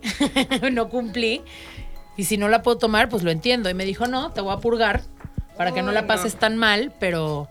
no 0.72 0.88
cumplí. 0.90 1.42
Y 2.18 2.26
si 2.26 2.38
no 2.38 2.48
la 2.48 2.62
puedo 2.62 2.78
tomar, 2.78 3.10
pues 3.10 3.24
lo 3.24 3.32
entiendo. 3.32 3.70
Y 3.70 3.74
me 3.74 3.86
dijo, 3.86 4.08
no, 4.08 4.32
te 4.32 4.42
voy 4.42 4.54
a 4.54 4.58
purgar 4.58 5.02
para 5.58 5.74
que 5.74 5.82
no 5.82 5.92
la 5.92 6.08
pases 6.08 6.36
tan 6.36 6.58
mal, 6.58 6.94
pero 7.00 7.50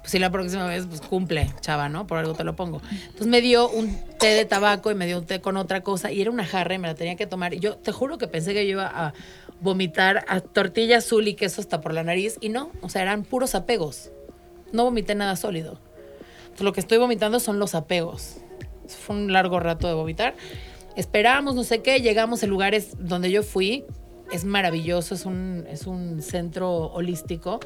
pues 0.00 0.12
si 0.12 0.18
la 0.18 0.30
próxima 0.30 0.66
vez, 0.66 0.86
pues 0.86 1.00
cumple, 1.00 1.50
chava, 1.60 1.88
¿no? 1.88 2.06
Por 2.06 2.18
algo 2.18 2.34
te 2.34 2.44
lo 2.44 2.56
pongo. 2.56 2.80
Entonces 2.90 3.26
me 3.26 3.40
dio 3.40 3.68
un 3.68 3.98
té 4.18 4.28
de 4.28 4.44
tabaco 4.44 4.90
y 4.90 4.94
me 4.94 5.06
dio 5.06 5.18
un 5.18 5.26
té 5.26 5.40
con 5.40 5.56
otra 5.56 5.82
cosa 5.82 6.10
y 6.10 6.20
era 6.20 6.30
una 6.30 6.46
jarra 6.46 6.74
y 6.74 6.78
me 6.78 6.88
la 6.88 6.94
tenía 6.94 7.16
que 7.16 7.26
tomar. 7.26 7.52
Y 7.54 7.60
yo 7.60 7.76
te 7.76 7.92
juro 7.92 8.16
que 8.16 8.26
pensé 8.26 8.54
que 8.54 8.64
yo 8.66 8.72
iba 8.72 8.86
a 8.86 9.12
vomitar 9.60 10.24
a 10.28 10.40
tortilla 10.40 10.98
azul 10.98 11.28
y 11.28 11.34
queso 11.34 11.60
hasta 11.60 11.80
por 11.80 11.92
la 11.92 12.02
nariz 12.02 12.38
y 12.40 12.48
no, 12.48 12.70
o 12.80 12.88
sea, 12.88 13.02
eran 13.02 13.24
puros 13.24 13.54
apegos. 13.54 14.10
No 14.72 14.84
vomité 14.84 15.14
nada 15.14 15.36
sólido. 15.36 15.80
Entonces, 16.42 16.64
lo 16.64 16.72
que 16.72 16.80
estoy 16.80 16.98
vomitando 16.98 17.40
son 17.40 17.58
los 17.58 17.74
apegos. 17.74 18.36
Fue 18.88 19.16
un 19.16 19.32
largo 19.32 19.60
rato 19.60 19.86
de 19.86 19.94
vomitar. 19.94 20.34
Esperamos, 20.96 21.54
no 21.54 21.64
sé 21.64 21.82
qué, 21.82 22.00
llegamos 22.00 22.42
a 22.42 22.46
lugares 22.46 22.96
donde 22.98 23.30
yo 23.30 23.42
fui. 23.42 23.84
Es 24.32 24.44
maravilloso, 24.44 25.14
es 25.14 25.26
un, 25.26 25.66
es 25.70 25.86
un 25.86 26.22
centro 26.22 26.86
holístico. 26.86 27.60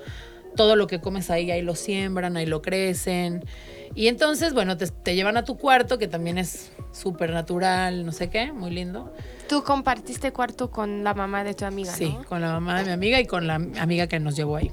Todo 0.57 0.77
lo 0.77 0.87
que 0.87 1.01
comes 1.01 1.31
ahí, 1.31 1.51
ahí 1.51 1.63
lo 1.63 1.75
siembran, 1.75 2.37
ahí 2.37 2.47
lo 2.47 2.63
crecen. 2.63 3.45
Y 3.95 4.07
entonces, 4.09 4.55
bueno, 4.55 4.77
te, 4.77 4.87
te 4.87 5.15
llevan 5.15 5.37
a 5.37 5.45
tu 5.45 5.57
cuarto, 5.57 5.99
que 5.99 6.09
también 6.09 6.39
es 6.39 6.71
súper 6.93 7.31
natural, 7.31 8.07
no 8.07 8.13
sé 8.13 8.31
qué, 8.31 8.53
muy 8.53 8.71
lindo. 8.71 9.13
Tú 9.49 9.63
compartiste 9.65 10.33
cuarto 10.33 10.71
con 10.71 11.05
la 11.05 11.13
mamá 11.13 11.45
de 11.45 11.55
tu 11.55 11.65
amiga, 11.65 11.93
Sí, 11.93 12.11
¿no? 12.17 12.25
con 12.25 12.41
la 12.41 12.49
mamá 12.53 12.79
de 12.79 12.85
mi 12.87 12.93
amiga 12.93 13.21
y 13.21 13.27
con 13.27 13.47
la 13.47 13.57
amiga 13.57 14.07
que 14.07 14.21
nos 14.21 14.37
llevó 14.37 14.57
ahí. 14.57 14.71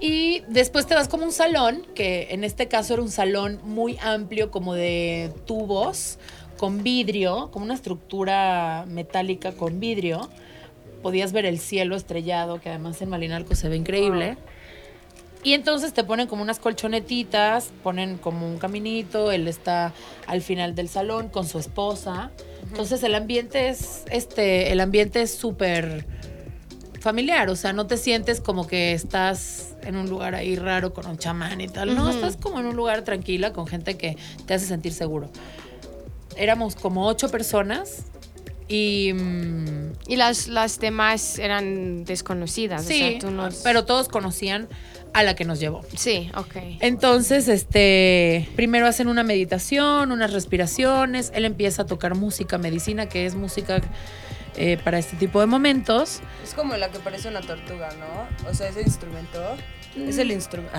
Y 0.00 0.42
después 0.48 0.86
te 0.86 0.94
vas 0.94 1.08
como 1.08 1.24
un 1.24 1.32
salón, 1.32 1.82
que 1.94 2.28
en 2.30 2.42
este 2.42 2.68
caso 2.68 2.94
era 2.94 3.02
un 3.02 3.10
salón 3.10 3.60
muy 3.64 3.98
amplio, 4.02 4.50
como 4.50 4.74
de 4.74 5.30
tubos, 5.46 6.18
con 6.56 6.82
vidrio, 6.82 7.50
como 7.52 7.64
una 7.66 7.74
estructura 7.74 8.84
metálica 8.88 9.52
con 9.52 9.78
vidrio. 9.78 10.30
Podías 11.02 11.32
ver 11.32 11.46
el 11.46 11.58
cielo 11.58 11.96
estrellado, 11.96 12.60
que 12.60 12.68
además 12.68 13.00
en 13.02 13.08
Malinalco 13.08 13.54
se 13.54 13.68
ve 13.68 13.76
increíble. 13.76 14.36
Y 15.42 15.54
entonces 15.54 15.94
te 15.94 16.04
ponen 16.04 16.26
como 16.26 16.42
unas 16.42 16.58
colchonetitas, 16.58 17.70
ponen 17.82 18.18
como 18.18 18.46
un 18.46 18.58
caminito, 18.58 19.32
él 19.32 19.48
está 19.48 19.94
al 20.26 20.42
final 20.42 20.74
del 20.74 20.88
salón 20.88 21.28
con 21.28 21.46
su 21.46 21.58
esposa. 21.58 22.30
Entonces 22.62 23.02
el 23.02 23.14
ambiente 23.14 23.68
es, 23.68 24.04
este, 24.10 24.70
el 24.70 24.80
ambiente 24.80 25.22
es 25.22 25.34
súper 25.34 26.04
familiar, 27.00 27.48
o 27.48 27.56
sea, 27.56 27.72
no 27.72 27.86
te 27.86 27.96
sientes 27.96 28.42
como 28.42 28.66
que 28.66 28.92
estás 28.92 29.74
en 29.82 29.96
un 29.96 30.10
lugar 30.10 30.34
ahí 30.34 30.56
raro 30.56 30.92
con 30.92 31.06
un 31.06 31.16
chamán 31.16 31.62
y 31.62 31.68
tal, 31.68 31.96
no, 31.96 32.10
estás 32.10 32.36
como 32.36 32.60
en 32.60 32.66
un 32.66 32.76
lugar 32.76 33.02
tranquila 33.02 33.54
con 33.54 33.66
gente 33.66 33.96
que 33.96 34.18
te 34.46 34.52
hace 34.52 34.66
sentir 34.66 34.92
seguro. 34.92 35.30
Éramos 36.36 36.76
como 36.76 37.06
ocho 37.06 37.30
personas 37.30 38.04
y... 38.70 39.12
Y 40.06 40.16
las, 40.16 40.48
las 40.48 40.80
demás 40.80 41.38
eran 41.38 42.04
desconocidas. 42.04 42.84
o 42.84 42.88
sí, 42.88 42.98
sea, 42.98 43.18
tú 43.20 43.30
no- 43.30 43.48
pero 43.62 43.84
todos 43.84 44.08
conocían 44.08 44.68
a 45.12 45.22
la 45.22 45.34
que 45.36 45.44
nos 45.44 45.60
llevó. 45.60 45.82
Sí, 45.96 46.30
ok. 46.36 46.56
Entonces, 46.80 47.46
este, 47.48 48.48
primero 48.56 48.86
hacen 48.86 49.06
una 49.08 49.22
meditación, 49.22 50.10
unas 50.10 50.32
respiraciones, 50.32 51.30
él 51.34 51.44
empieza 51.44 51.82
a 51.82 51.86
tocar 51.86 52.14
música, 52.16 52.58
medicina, 52.58 53.08
que 53.08 53.26
es 53.26 53.34
música 53.36 53.80
eh, 54.56 54.78
para 54.82 54.98
este 54.98 55.16
tipo 55.16 55.38
de 55.40 55.46
momentos. 55.46 56.20
Es 56.42 56.54
como 56.54 56.76
la 56.76 56.90
que 56.90 56.98
parece 56.98 57.28
una 57.28 57.40
tortuga, 57.40 57.90
¿no? 57.98 58.50
O 58.50 58.54
sea, 58.54 58.68
ese 58.68 58.82
instrumento. 58.82 59.40
Es 59.96 60.18
el 60.18 60.30
instrumento. 60.30 60.76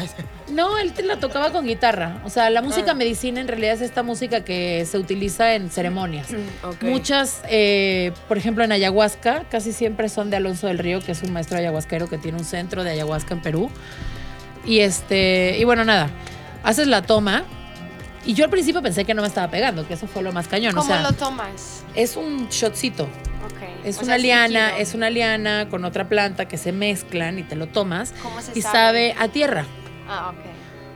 No, 0.51 0.77
él 0.77 0.93
te 0.93 1.03
la 1.03 1.17
tocaba 1.17 1.51
con 1.51 1.65
guitarra. 1.67 2.21
O 2.23 2.29
sea, 2.29 2.49
la 2.49 2.61
música 2.61 2.91
Ah. 2.91 2.95
medicina 2.95 3.41
en 3.41 3.47
realidad 3.49 3.73
es 3.73 3.81
esta 3.81 4.03
música 4.03 4.45
que 4.45 4.85
se 4.89 4.97
utiliza 4.97 5.53
en 5.55 5.69
ceremonias. 5.69 6.27
Ok. 6.63 6.83
Muchas, 6.83 7.41
eh, 7.49 8.13
por 8.29 8.37
ejemplo, 8.37 8.63
en 8.63 8.71
ayahuasca, 8.71 9.43
casi 9.49 9.73
siempre 9.73 10.07
son 10.07 10.29
de 10.29 10.37
Alonso 10.37 10.67
del 10.67 10.77
Río, 10.79 11.01
que 11.01 11.11
es 11.11 11.23
un 11.23 11.33
maestro 11.33 11.57
ayahuasquero 11.57 12.07
que 12.07 12.17
tiene 12.17 12.37
un 12.37 12.45
centro 12.45 12.83
de 12.85 12.91
ayahuasca 12.91 13.33
en 13.33 13.41
Perú. 13.41 13.69
Y 14.65 14.79
este, 14.79 15.57
y 15.59 15.63
bueno, 15.65 15.83
nada, 15.83 16.09
haces 16.63 16.87
la 16.87 17.01
toma. 17.01 17.43
Y 18.25 18.33
yo 18.35 18.45
al 18.45 18.51
principio 18.51 18.81
pensé 18.81 19.03
que 19.03 19.13
no 19.15 19.23
me 19.23 19.27
estaba 19.27 19.49
pegando, 19.49 19.87
que 19.87 19.95
eso 19.95 20.07
fue 20.07 20.21
lo 20.21 20.31
más 20.31 20.47
cañón. 20.47 20.73
¿Cómo 20.75 20.83
o 20.85 20.87
sea, 20.87 21.01
lo 21.01 21.11
tomas? 21.13 21.83
es 21.95 22.15
un 22.15 22.47
shotcito. 22.49 23.09
Es 23.83 23.97
O 23.97 24.01
una 24.01 24.13
sea, 24.13 24.17
liana, 24.17 24.77
es 24.77 24.93
una 24.93 25.09
liana 25.09 25.67
con 25.69 25.85
otra 25.85 26.07
planta 26.07 26.47
que 26.47 26.57
se 26.57 26.71
mezclan 26.71 27.39
y 27.39 27.43
te 27.43 27.55
lo 27.55 27.67
tomas. 27.67 28.13
¿Cómo 28.21 28.41
se 28.41 28.51
Y 28.57 28.61
sabe? 28.61 28.73
sabe 29.11 29.15
a 29.19 29.27
tierra. 29.27 29.65
Ah, 30.07 30.29
ok. 30.29 30.45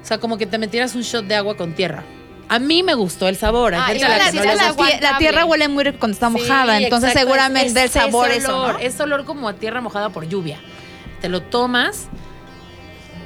O 0.03 0.05
sea, 0.07 0.19
como 0.19 0.37
que 0.37 0.45
te 0.45 0.57
metieras 0.57 0.93
un 0.95 1.01
shot 1.01 1.25
de 1.25 1.35
agua 1.35 1.57
con 1.57 1.73
tierra. 1.73 2.03
A 2.47 2.59
mí 2.59 2.83
me 2.83 2.93
gustó 2.93 3.27
el 3.27 3.35
sabor. 3.37 3.73
Ah, 3.73 3.91
la 3.91 4.07
la- 4.07 5.11
no 5.13 5.17
tierra 5.17 5.45
huele 5.45 5.67
muy 5.67 5.83
rico 5.83 5.97
cuando 5.99 6.13
está 6.13 6.27
Sí, 6.27 6.33
mojada, 6.33 6.77
entonces 6.77 7.09
exacto, 7.09 7.27
seguramente 7.27 7.67
es- 7.69 7.75
el 7.75 7.85
es 7.85 7.91
sabor 7.91 8.29
eso, 8.29 8.55
olor, 8.55 8.73
¿no? 8.73 8.79
Es 8.79 8.99
olor 8.99 9.25
como 9.25 9.49
a 9.49 9.53
tierra 9.53 9.81
mojada 9.81 10.09
por 10.09 10.27
lluvia. 10.29 10.59
Te 11.21 11.27
lo 11.27 11.41
tomas 11.41 12.07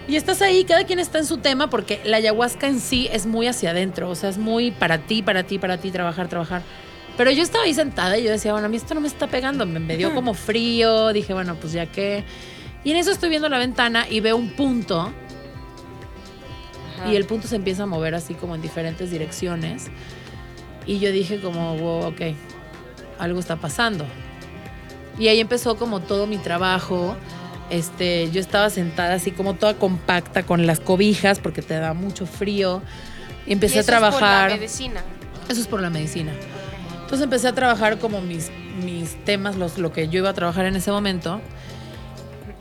y 0.08 0.16
estás 0.16 0.42
ahí, 0.42 0.64
cada 0.64 0.86
quien 0.86 1.00
está 1.00 1.18
en 1.20 1.26
su 1.26 1.38
tema 1.40 1.70
porque 1.70 2.00
la 2.06 2.16
ayahuasca 2.16 2.68
en 2.68 2.80
sí 2.80 3.10
es 3.12 3.26
muy 3.26 3.48
hacia 3.48 3.72
adentro, 3.72 4.10
o 4.10 4.16
sea, 4.16 4.30
es 4.30 4.38
muy 4.38 4.72
para 4.72 5.00
ti, 5.00 5.22
para 5.22 5.44
ti, 5.44 5.60
para 5.60 5.78
ti, 5.80 5.92
trabajar, 5.92 6.30
trabajar. 6.30 6.62
Pero 7.20 7.32
yo 7.32 7.44
estaba 7.44 7.66
ahí 7.66 7.74
sentada 7.74 8.18
y 8.18 8.24
yo 8.24 8.32
decía, 8.32 8.54
bueno, 8.54 8.68
a 8.68 8.70
mí 8.70 8.78
esto 8.78 8.94
no 8.94 9.02
me 9.02 9.10
está 9.10 9.28
pegando, 9.28 9.66
me, 9.66 9.82
me 9.82 9.98
dio 9.98 10.16
como 10.16 10.34
frío, 10.34 11.12
dije, 11.12 11.34
bueno, 11.34 11.56
pues 11.56 11.74
ya 11.74 11.86
que... 11.86 12.24
Y 12.86 12.92
en 12.92 12.96
eso 12.96 13.12
estoy 13.12 13.28
viendo 13.28 13.50
la 13.50 13.58
ventana 13.58 14.06
y 14.10 14.22
veo 14.22 14.38
un 14.38 14.52
punto 14.52 15.12
y 17.12 17.18
el 17.18 17.26
punto 17.26 17.50
se 17.50 17.58
empieza 17.58 17.84
a 17.84 17.86
mover 17.88 18.16
así 18.16 18.36
como 18.36 18.56
en 18.56 18.62
diferentes 18.62 19.12
direcciones. 19.12 19.88
Y 20.86 21.00
yo 21.00 21.12
dije 21.12 21.42
como, 21.42 21.76
wow, 21.76 22.06
ok, 22.08 22.22
algo 23.20 23.42
está 23.42 23.58
pasando. 23.58 24.06
Y 25.18 25.28
ahí 25.28 25.42
empezó 25.42 25.76
como 25.76 26.00
todo 26.00 26.26
mi 26.26 26.38
trabajo. 26.38 27.18
Este, 27.70 28.32
yo 28.32 28.40
estaba 28.40 28.70
sentada 28.70 29.16
así 29.16 29.32
como 29.32 29.56
toda 29.56 29.74
compacta 29.74 30.44
con 30.44 30.66
las 30.66 30.80
cobijas 30.80 31.40
porque 31.40 31.62
te 31.64 31.74
da 31.74 31.94
mucho 31.94 32.26
frío. 32.26 32.82
Y 33.46 33.52
empecé 33.52 33.76
Y 33.76 33.78
a 33.80 33.82
eso 33.82 33.92
es 33.92 33.98
por 33.98 34.02
la 34.04 34.10
trabajar. 34.20 34.52
medicina. 34.52 35.02
Eso 35.50 35.60
es 35.60 35.68
por 35.68 35.82
la 35.82 35.90
medicina. 35.90 36.32
Entonces 37.10 37.24
empecé 37.24 37.48
a 37.48 37.56
trabajar 37.56 37.98
como 37.98 38.22
mis, 38.22 38.52
mis 38.84 39.16
temas, 39.26 39.56
los, 39.56 39.80
lo 39.80 39.92
que 39.92 40.10
yo 40.10 40.20
iba 40.20 40.30
a 40.30 40.34
trabajar 40.36 40.68
en 40.68 40.76
ese 40.76 40.92
momento. 40.92 41.42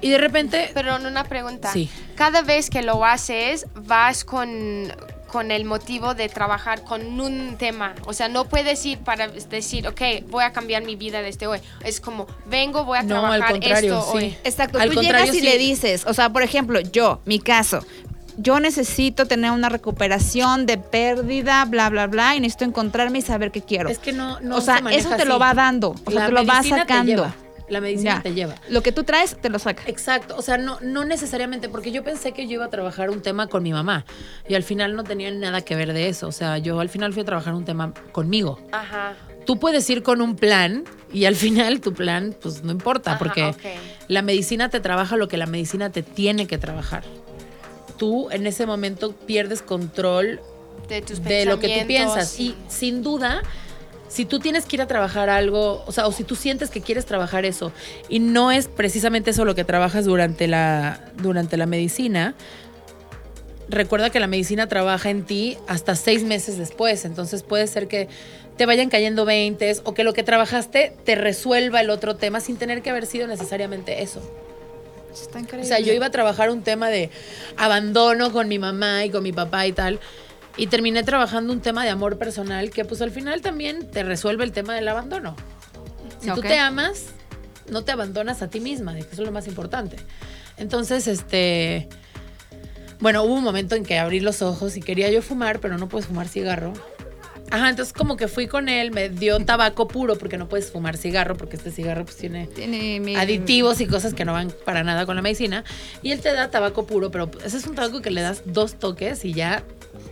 Y 0.00 0.08
de 0.08 0.16
repente, 0.16 0.70
Pero 0.72 0.96
una 0.96 1.24
pregunta. 1.24 1.70
Sí. 1.70 1.90
Cada 2.14 2.40
vez 2.40 2.70
que 2.70 2.80
lo 2.80 3.04
haces, 3.04 3.66
vas 3.74 4.24
con, 4.24 4.90
con 5.26 5.50
el 5.50 5.66
motivo 5.66 6.14
de 6.14 6.30
trabajar 6.30 6.82
con 6.82 7.20
un 7.20 7.56
tema. 7.58 7.94
O 8.06 8.14
sea, 8.14 8.30
no 8.30 8.46
puedes 8.48 8.86
ir 8.86 8.96
para 9.00 9.28
decir, 9.28 9.86
ok, 9.86 10.00
voy 10.30 10.44
a 10.44 10.52
cambiar 10.54 10.82
mi 10.82 10.96
vida 10.96 11.20
desde 11.20 11.46
hoy. 11.46 11.58
Es 11.84 12.00
como, 12.00 12.26
vengo, 12.46 12.86
voy 12.86 13.00
a 13.00 13.02
No, 13.02 13.16
al 13.26 13.40
trabajar 13.40 13.50
contrario, 13.50 13.98
esto 13.98 14.12
sí. 14.12 14.16
hoy. 14.16 14.36
Exacto, 14.44 14.78
Al 14.78 14.88
tú 14.88 14.94
contrario, 14.94 15.26
llegas 15.26 15.36
y 15.36 15.40
sí. 15.40 15.44
le 15.44 15.58
dices, 15.58 16.06
o 16.06 16.14
sea, 16.14 16.30
por 16.30 16.42
ejemplo, 16.42 16.80
yo, 16.80 17.20
mi 17.26 17.38
caso, 17.38 17.84
yo 18.40 18.60
necesito 18.60 19.26
tener 19.26 19.50
una 19.50 19.68
recuperación 19.68 20.64
de 20.64 20.78
pérdida, 20.78 21.64
bla, 21.64 21.90
bla, 21.90 22.06
bla, 22.06 22.36
y 22.36 22.40
necesito 22.40 22.64
encontrarme 22.64 23.18
y 23.18 23.22
saber 23.22 23.50
qué 23.50 23.62
quiero. 23.62 23.88
es 23.88 23.98
que 23.98 24.12
no, 24.12 24.38
no 24.40 24.56
o 24.56 24.60
sea, 24.60 24.78
se 24.78 24.96
eso 24.96 25.10
te 25.16 25.24
lo 25.24 25.38
va 25.38 25.54
dando, 25.54 25.90
o 26.04 26.10
sea, 26.10 26.20
La 26.20 26.26
te 26.26 26.32
lo 26.32 26.46
va 26.46 26.62
sacando. 26.62 27.04
lleva, 27.10 27.34
La 27.68 27.80
medicina 27.80 28.14
Ya. 28.16 28.22
te 28.22 28.32
lleva. 28.34 28.54
Lo 28.70 28.80
que 28.82 28.92
tú 28.92 29.02
traes, 29.04 29.36
te 29.36 29.50
lo 29.50 29.58
saca. 29.58 29.82
Exacto, 29.86 30.36
o 30.38 30.42
sea, 30.42 30.56
no, 30.56 30.78
no 30.80 31.04
necesariamente, 31.04 31.68
porque 31.68 31.90
yo 31.90 32.02
pensé 32.04 32.32
que 32.32 32.46
yo 32.46 32.54
iba 32.54 32.64
a 32.66 32.70
trabajar 32.70 33.10
un 33.10 33.20
tema 33.22 33.48
con 33.48 33.62
mi 33.62 33.72
mamá 33.72 34.04
y 34.48 34.54
al 34.54 34.62
final 34.62 34.94
no 34.96 35.02
tenía 35.04 35.30
nada 35.32 35.60
que 35.62 35.74
ver 35.74 35.92
de 35.92 36.08
eso, 36.08 36.28
o 36.28 36.32
sea, 36.32 36.58
yo 36.58 36.78
al 36.80 36.88
final 36.88 37.12
fui 37.12 37.22
a 37.22 37.24
trabajar 37.26 37.54
un 37.54 37.64
tema 37.64 37.92
conmigo. 38.12 38.58
Ajá. 38.72 39.14
Tú 39.44 39.58
puedes 39.58 39.88
ir 39.90 40.02
con 40.02 40.20
un 40.20 40.36
plan 40.36 40.84
y 41.12 41.24
al 41.24 41.34
final 41.34 41.80
tu 41.80 41.92
plan, 41.92 42.36
pues 42.40 42.62
no 42.62 42.70
importa, 42.70 43.12
Ajá, 43.12 43.18
porque 43.18 43.52
la 44.06 44.22
medicina 44.22 44.68
te 44.68 44.78
trabaja 44.80 45.16
lo 45.16 45.26
que 45.26 45.36
la 45.38 45.46
medicina 45.46 45.90
te 45.90 46.02
tiene 46.02 46.46
que 46.46 46.56
trabajar. 46.58 47.02
Tú 47.98 48.30
en 48.30 48.46
ese 48.46 48.64
momento 48.64 49.12
pierdes 49.12 49.60
control 49.60 50.40
De 50.88 51.02
tus 51.02 51.22
de 51.22 51.44
lo 51.44 51.58
que 51.58 51.80
tú 51.80 51.86
piensas. 51.86 52.38
Y 52.40 52.54
sin 52.68 53.02
duda, 53.02 53.42
si 54.08 54.24
tú 54.24 54.38
tienes 54.38 54.64
que 54.64 54.76
ir 54.76 54.82
a 54.82 54.86
trabajar 54.86 55.28
algo, 55.28 55.84
o 55.86 55.92
sea, 55.92 56.06
o 56.06 56.12
si 56.12 56.24
tú 56.24 56.34
sientes 56.34 56.70
que 56.70 56.80
quieres 56.80 57.04
trabajar 57.04 57.44
eso 57.44 57.72
y 58.08 58.20
no 58.20 58.50
es 58.50 58.66
precisamente 58.68 59.30
eso 59.30 59.44
lo 59.44 59.54
que 59.54 59.64
trabajas 59.64 60.06
durante 60.06 60.48
la, 60.48 61.10
durante 61.16 61.56
la 61.56 61.66
medicina, 61.66 62.34
recuerda 63.68 64.10
que 64.10 64.18
la 64.18 64.26
medicina 64.26 64.66
trabaja 64.66 65.10
en 65.10 65.24
ti 65.24 65.58
hasta 65.66 65.94
seis 65.94 66.24
meses 66.24 66.56
después. 66.56 67.04
Entonces 67.04 67.42
puede 67.42 67.66
ser 67.66 67.86
que 67.88 68.08
te 68.56 68.66
vayan 68.66 68.88
cayendo 68.88 69.24
20 69.24 69.76
o 69.84 69.94
que 69.94 70.04
lo 70.04 70.12
que 70.14 70.22
trabajaste 70.22 70.92
te 71.04 71.14
resuelva 71.14 71.80
el 71.80 71.90
otro 71.90 72.16
tema 72.16 72.40
sin 72.40 72.56
tener 72.56 72.82
que 72.82 72.90
haber 72.90 73.06
sido 73.06 73.26
necesariamente 73.26 74.02
eso. 74.02 74.20
Está 75.12 75.38
O 75.38 75.40
increíble. 75.40 75.66
sea, 75.68 75.80
yo 75.80 75.92
iba 75.92 76.06
a 76.06 76.10
trabajar 76.10 76.50
un 76.50 76.62
tema 76.62 76.88
de 76.88 77.10
abandono 77.56 78.32
con 78.32 78.48
mi 78.48 78.58
mamá 78.58 79.04
y 79.04 79.10
con 79.10 79.22
mi 79.22 79.32
papá 79.32 79.66
y 79.66 79.72
tal. 79.72 80.00
Y 80.56 80.66
terminé 80.66 81.02
trabajando 81.04 81.52
un 81.52 81.60
tema 81.60 81.84
de 81.84 81.90
amor 81.90 82.18
personal 82.18 82.70
que 82.70 82.84
pues 82.84 83.00
al 83.02 83.10
final 83.10 83.40
también 83.42 83.90
te 83.90 84.02
resuelve 84.02 84.44
el 84.44 84.52
tema 84.52 84.74
del 84.74 84.88
abandono. 84.88 85.36
Si 86.20 86.26
tú 86.28 86.40
Ok. 86.40 86.46
te 86.46 86.58
amas, 86.58 87.06
no 87.70 87.84
te 87.84 87.92
abandonas 87.92 88.42
a 88.42 88.48
ti 88.48 88.58
misma, 88.60 88.94
que 88.94 89.00
eso 89.00 89.08
es 89.12 89.18
lo 89.20 89.32
más 89.32 89.46
importante. 89.46 89.96
Entonces, 90.56 91.06
este... 91.06 91.88
Bueno, 93.00 93.22
hubo 93.22 93.34
un 93.34 93.44
momento 93.44 93.76
en 93.76 93.84
que 93.84 93.96
abrí 93.98 94.18
los 94.18 94.42
ojos 94.42 94.76
y 94.76 94.80
quería 94.80 95.08
yo 95.10 95.22
fumar, 95.22 95.60
pero 95.60 95.78
no 95.78 95.88
puedes 95.88 96.08
fumar 96.08 96.26
cigarro. 96.26 96.72
Ajá, 97.50 97.70
entonces 97.70 97.92
como 97.94 98.16
que 98.16 98.28
fui 98.28 98.46
con 98.46 98.68
él, 98.68 98.90
me 98.90 99.08
dio 99.08 99.38
tabaco 99.40 99.88
puro 99.88 100.16
porque 100.18 100.36
no 100.36 100.48
puedes 100.48 100.70
fumar 100.70 100.96
cigarro 100.96 101.36
porque 101.36 101.56
este 101.56 101.70
cigarro 101.70 102.04
pues 102.04 102.16
tiene 102.16 102.46
Tiene 102.46 103.00
mi- 103.00 103.16
aditivos 103.16 103.80
y 103.80 103.86
cosas 103.86 104.12
que 104.14 104.24
no 104.24 104.32
van 104.34 104.52
para 104.64 104.84
nada 104.84 105.06
con 105.06 105.16
la 105.16 105.22
medicina. 105.22 105.64
Y 106.02 106.12
él 106.12 106.20
te 106.20 106.32
da 106.32 106.50
tabaco 106.50 106.86
puro, 106.86 107.10
pero 107.10 107.30
ese 107.44 107.56
es 107.56 107.66
un 107.66 107.74
tabaco 107.74 108.02
que 108.02 108.10
le 108.10 108.20
das 108.20 108.42
dos 108.44 108.74
toques 108.78 109.24
y 109.24 109.32
ya 109.32 109.62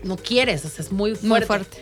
no 0.02 0.16
quieres, 0.16 0.64
o 0.64 0.69
sea, 0.69 0.85
es 0.85 0.93
muy 0.93 1.11
fuerte. 1.14 1.26
Muy 1.28 1.40
fuerte. 1.43 1.78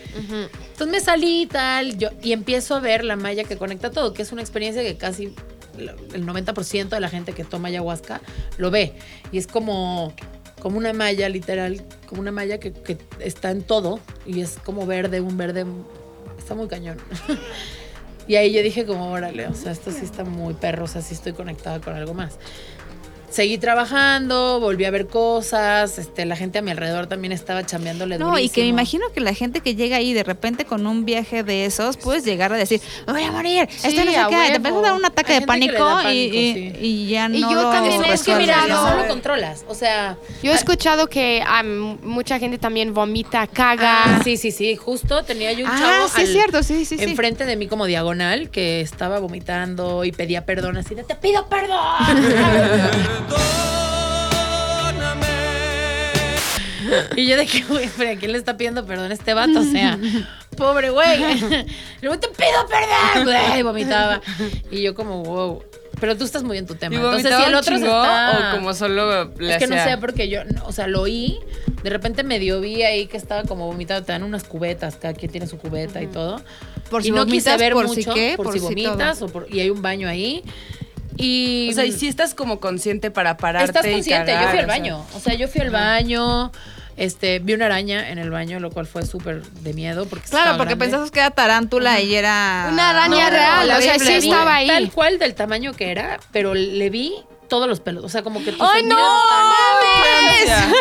Entonces 0.73 0.87
me 0.89 1.01
salí 1.01 1.43
y 1.43 1.47
tal, 1.47 1.97
yo, 1.99 2.09
y 2.23 2.33
empiezo 2.33 2.75
a 2.75 2.81
ver 2.81 3.05
la 3.05 3.17
malla 3.17 3.45
que 3.45 3.57
conecta 3.57 3.91
todo, 3.91 4.13
que 4.13 4.23
es 4.23 4.33
una 4.33 4.41
experiencia 4.43 4.83
que 4.83 4.97
casi 4.97 5.35
el 5.79 6.25
90% 6.27 6.89
de 6.89 7.01
la 7.01 7.09
gente 7.09 7.33
que 7.33 7.45
toma 7.45 7.69
ayahuasca 7.69 8.21
lo 8.59 8.71
ve. 8.71 8.95
Y 9.33 9.39
es 9.39 9.47
como, 9.47 10.15
como 10.65 10.79
una 10.79 10.95
malla, 10.95 11.29
literal, 11.29 11.85
como 12.09 12.23
una 12.23 12.33
malla 12.33 12.59
que, 12.59 12.73
que 12.73 12.97
está 13.21 13.51
en 13.51 13.61
todo 13.61 14.01
y 14.25 14.41
es 14.41 14.57
como 14.65 14.87
verde, 14.87 15.21
un 15.21 15.37
verde, 15.37 15.67
está 16.39 16.55
muy 16.55 16.69
cañón. 16.69 16.97
y 18.27 18.37
ahí 18.37 18.51
yo 18.51 18.63
dije 18.63 18.87
como, 18.87 19.13
órale, 19.13 19.47
o 19.47 19.53
sea, 19.53 19.73
esto 19.73 19.91
sí 19.93 20.07
está 20.07 20.25
muy 20.25 20.55
perro, 20.55 20.85
o 20.85 20.89
sea, 20.89 21.03
sí 21.03 21.13
estoy 21.13 21.35
conectada 21.35 21.83
con 21.83 21.95
algo 21.95 22.15
más. 22.15 22.39
Seguí 23.35 23.59
trabajando, 23.59 24.61
volví 24.61 24.85
a 24.85 24.93
ver 24.93 25.09
cosas, 25.09 25.99
este, 25.99 26.25
la 26.25 26.37
gente 26.37 26.61
a 26.61 26.63
mi 26.63 26.71
alrededor 26.71 27.09
también 27.09 27.33
estaba 27.33 27.67
chambeándole 27.67 28.17
No, 28.17 28.39
y 28.39 28.49
que 28.49 28.61
me 28.61 28.69
imagino 28.69 29.07
que 29.13 29.19
la 29.19 29.35
gente 29.35 29.61
que 29.61 29.75
llega 29.75 29.97
ahí 29.97 30.13
de 30.13 30.23
repente 30.23 30.65
con 30.65 30.87
un 30.87 31.05
viaje 31.05 31.43
de 31.43 31.65
esos, 31.65 31.97
puedes 31.97 32.25
llegar 32.25 32.53
a 32.53 32.57
decir, 32.57 32.81
voy 33.09 33.25
a 33.25 33.33
morir, 33.33 33.69
esto 33.69 33.89
no 34.05 34.13
sé 34.13 34.19
qué, 34.31 34.37
te 34.51 34.55
empieza 34.55 34.79
a 34.79 34.83
dar 34.83 34.93
un 34.93 35.05
ataque 35.05 35.33
Hay 35.33 35.41
de 35.41 35.47
pánico, 35.49 35.75
y, 35.75 36.05
pánico, 36.05 36.37
y- 36.37 36.53
sí. 36.55 36.73
y 36.81 37.09
ya 37.09 37.27
Y 37.29 37.41
no 37.41 37.51
yo 37.51 37.61
lo 37.63 37.71
también 37.73 38.05
es 38.05 38.23
que 38.23 38.37
mira, 38.37 38.67
no 38.69 38.99
lo 38.99 39.09
controlas. 39.09 39.65
O 39.67 39.75
sea. 39.75 40.17
Yo 40.45 40.53
he 40.53 40.55
escuchado 40.55 41.09
que 41.09 41.43
am, 41.45 41.99
mucha 42.05 42.39
gente 42.39 42.59
también 42.59 42.95
vomita, 42.95 43.49
caga. 43.49 44.05
Ah, 44.05 44.21
sí, 44.23 44.37
sí, 44.37 44.53
sí. 44.53 44.77
Justo 44.77 45.25
tenía 45.25 45.53
yo 45.55 45.65
un 45.65 45.73
Ah, 45.73 45.77
chavo 45.81 46.09
sí, 46.09 46.23
es 46.23 46.31
cierto, 46.31 46.63
sí, 46.63 46.85
sí, 46.85 46.99
sí. 46.99 47.03
enfrente 47.03 47.47
de 47.47 47.57
mí 47.57 47.67
como 47.67 47.87
diagonal 47.87 48.51
que 48.51 48.81
estaba 48.81 49.19
vomitando 49.19 50.05
y 50.05 50.13
pedía 50.13 50.47
perdón 50.47 50.77
así 50.77 50.95
de 50.95 51.03
te 51.03 51.17
pido 51.17 51.49
perdón. 51.49 51.75
y 57.17 57.27
yo 57.27 57.37
de 57.37 57.47
que, 57.47 57.63
güey, 57.63 57.87
¿a 57.87 58.17
quién 58.19 58.33
le 58.33 58.39
está 58.39 58.57
pidiendo 58.57 58.85
perdón 58.85 59.11
a 59.11 59.15
este 59.15 59.35
vato? 59.35 59.61
O 59.61 59.65
sea, 59.65 59.99
pobre 60.57 60.91
güey. 60.91 61.19
Luego 62.03 62.19
te 62.19 62.29
pido 62.29 62.67
perdón, 62.69 63.25
güey. 63.25 63.63
Vomitaba. 63.63 64.21
Y 64.71 64.83
yo 64.83 64.95
como, 64.95 65.23
wow. 65.23 65.63
Pero 66.01 66.17
tú 66.17 66.25
estás 66.25 66.43
muy 66.43 66.59
en 66.59 66.67
tu 66.67 66.75
tema. 66.75 66.95
¿Y 66.95 66.99
Entonces, 66.99 67.35
si 67.37 67.43
el 67.45 67.55
otro 67.55 67.77
se 67.77 67.81
chingo 67.83 68.03
está... 68.03 68.51
o 68.53 68.57
como 68.57 68.75
solo 68.75 69.33
le 69.39 69.53
Es 69.55 69.59
que 69.59 69.67
no 69.69 69.77
hacía? 69.77 69.95
sé, 69.95 69.99
porque 69.99 70.29
yo, 70.29 70.45
no, 70.45 70.65
o 70.67 70.73
sea, 70.73 70.89
lo 70.89 71.03
oí, 71.03 71.39
de 71.83 71.91
repente 71.91 72.25
medio 72.25 72.61
vi 72.61 72.83
ahí 72.83 73.07
que 73.07 73.17
estaba 73.17 73.45
como 73.45 73.67
vomitado, 73.67 74.03
te 74.03 74.11
dan 74.13 74.25
unas 74.25 74.43
cubetas, 74.45 74.97
cada 74.97 75.15
quien 75.15 75.31
tiene 75.31 75.47
su 75.47 75.57
cubeta 75.57 76.03
y 76.03 76.09
todo. 76.09 76.43
Por 76.91 77.03
si 77.03 77.09
y 77.09 77.13
no 77.13 77.25
quise 77.25 77.51
vomitas, 77.51 77.59
ver 77.59 77.73
por 77.73 77.87
mucho, 77.87 78.03
si 78.03 78.11
qué, 78.11 78.35
por, 78.37 78.47
por 78.47 78.55
si 78.55 78.59
si 78.59 78.65
vomitas, 78.67 79.23
o 79.23 79.29
por- 79.29 79.47
y 79.51 79.61
hay 79.61 79.71
un 79.71 79.81
baño 79.83 80.09
ahí. 80.09 80.43
Y 81.17 81.69
O 81.71 81.75
sea, 81.75 81.85
y 81.85 81.93
si 81.93 82.09
estás 82.09 82.35
como 82.35 82.61
consciente 82.61 83.11
para 83.11 83.37
pararte 83.37 83.71
estás 83.71 83.87
y 83.87 83.93
consciente, 83.93 84.33
yo 84.33 84.49
fui 84.49 84.59
al 84.59 84.65
o 84.65 84.67
sea. 84.67 84.67
baño, 84.67 85.07
o 85.15 85.21
sea, 85.21 85.35
yo 85.35 85.49
fui 85.49 85.61
al 85.61 85.71
baño, 85.71 86.51
este, 86.97 87.39
vi 87.39 87.55
una 87.55 87.67
araña 87.67 88.11
en 88.11 88.19
el 88.19 88.31
baño, 88.31 88.61
lo 88.61 88.71
cual 88.71 88.87
fue 88.87 89.05
súper 89.07 89.43
de 89.43 89.73
miedo 89.75 90.07
porque 90.07 90.29
Claro, 90.29 90.57
porque 90.57 90.75
grande. 90.75 90.85
pensabas 90.87 91.11
que 91.11 91.21
era 91.21 91.31
tarántula 91.31 92.01
y 92.01 92.15
era... 92.15 92.69
Una 92.73 92.91
araña 92.91 93.25
No, 93.25 93.31
real, 93.31 93.71
o 93.71 93.81
sea, 93.81 93.99
sí 93.99 94.13
estaba 94.15 94.57
ahí. 94.57 94.67
Tal 94.67 94.91
cual 94.93 95.19
del 95.19 95.35
tamaño 95.35 95.73
que 95.73 95.91
era, 95.91 96.19
pero 96.33 96.55
le 96.55 96.91
vi 96.91 97.15
todos 97.55 97.69
los 97.69 97.79
pelos, 97.79 98.03
o 98.05 98.09
sea, 98.09 98.23
como 98.25 98.43
que 98.43 98.51
tus 98.51 98.61
¡Ay, 98.61 98.83
no! 98.83 98.97
están- 100.43 100.73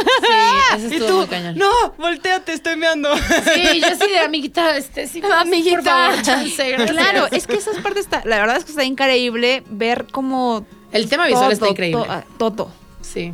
Sí, 0.79 0.85
eso 0.87 0.95
Y 0.95 1.07
tú, 1.07 1.17
muy 1.17 1.27
cañón. 1.27 1.55
no, 1.55 1.69
volteate, 1.99 2.53
estoy 2.53 2.77
meando. 2.77 3.15
Sí, 3.15 3.79
yo 3.79 3.87
sí 3.89 4.11
de 4.11 4.19
amiguita, 4.19 4.75
este, 4.75 5.07
sí, 5.07 5.21
Amiguita. 5.23 5.75
por 5.77 5.83
favor, 5.83 6.21
chance. 6.23 6.75
Claro, 6.87 7.27
es 7.31 7.45
que 7.45 7.57
esas 7.57 7.77
partes 7.77 8.05
está, 8.05 8.23
la 8.25 8.37
verdad 8.39 8.57
es 8.57 8.65
que 8.65 8.71
está 8.71 8.83
increíble 8.83 9.63
ver 9.69 10.07
cómo 10.11 10.65
El 10.91 11.07
tema 11.09 11.27
visual 11.27 11.51
está 11.51 11.67
increíble. 11.69 12.03
to- 12.03 12.11
ah, 12.11 12.23
Todo. 12.39 12.71
Sí. 13.01 13.33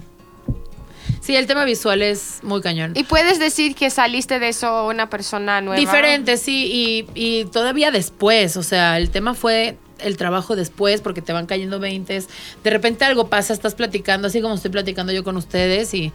Sí, 1.21 1.35
el 1.37 1.47
tema 1.47 1.63
visual 1.63 2.01
es 2.01 2.39
muy 2.43 2.59
cañón. 2.61 2.91
Y 2.95 3.03
puedes 3.03 3.39
decir 3.39 3.73
que 3.75 3.89
saliste 3.89 4.39
de 4.39 4.49
eso 4.49 4.87
una 4.87 5.09
persona 5.09 5.61
nueva. 5.61 5.79
Diferente, 5.79 6.35
sí, 6.37 7.05
y, 7.15 7.39
y 7.41 7.45
todavía 7.45 7.91
después, 7.91 8.57
o 8.57 8.63
sea, 8.63 8.97
el 8.97 9.11
tema 9.11 9.33
fue 9.33 9.77
el 10.01 10.17
trabajo 10.17 10.55
después 10.55 11.01
porque 11.01 11.21
te 11.21 11.33
van 11.33 11.45
cayendo 11.45 11.79
20. 11.79 12.23
De 12.63 12.69
repente 12.69 13.05
algo 13.05 13.27
pasa, 13.29 13.53
estás 13.53 13.75
platicando, 13.75 14.27
así 14.27 14.41
como 14.41 14.55
estoy 14.55 14.71
platicando 14.71 15.11
yo 15.13 15.23
con 15.23 15.37
ustedes 15.37 15.93
y, 15.93 16.11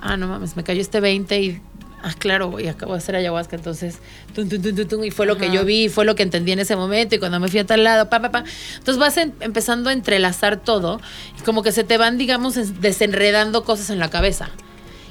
ah, 0.00 0.16
no 0.16 0.28
mames, 0.28 0.56
me 0.56 0.64
cayó 0.64 0.80
este 0.80 1.00
20 1.00 1.40
y, 1.40 1.60
ah, 2.02 2.14
claro, 2.18 2.58
y 2.60 2.68
acabo 2.68 2.92
de 2.92 2.98
hacer 2.98 3.16
ayahuasca, 3.16 3.56
entonces, 3.56 3.98
tum, 4.34 4.48
tum, 4.48 4.86
tum, 4.88 5.04
y 5.04 5.10
fue 5.10 5.26
lo 5.26 5.36
que 5.36 5.50
yo 5.50 5.64
vi, 5.64 5.88
fue 5.88 6.04
lo 6.04 6.14
que 6.14 6.22
entendí 6.22 6.52
en 6.52 6.60
ese 6.60 6.76
momento 6.76 7.14
y 7.14 7.18
cuando 7.18 7.40
me 7.40 7.48
fui 7.48 7.58
a 7.60 7.66
tal 7.66 7.82
lado, 7.84 8.08
pa, 8.08 8.20
pa, 8.20 8.30
pa. 8.30 8.44
Entonces 8.78 8.98
vas 8.98 9.16
en- 9.16 9.34
empezando 9.40 9.90
a 9.90 9.92
entrelazar 9.92 10.58
todo 10.62 11.00
y 11.38 11.42
como 11.42 11.62
que 11.62 11.72
se 11.72 11.84
te 11.84 11.98
van, 11.98 12.18
digamos, 12.18 12.56
es- 12.56 12.80
desenredando 12.80 13.64
cosas 13.64 13.90
en 13.90 13.98
la 13.98 14.10
cabeza. 14.10 14.50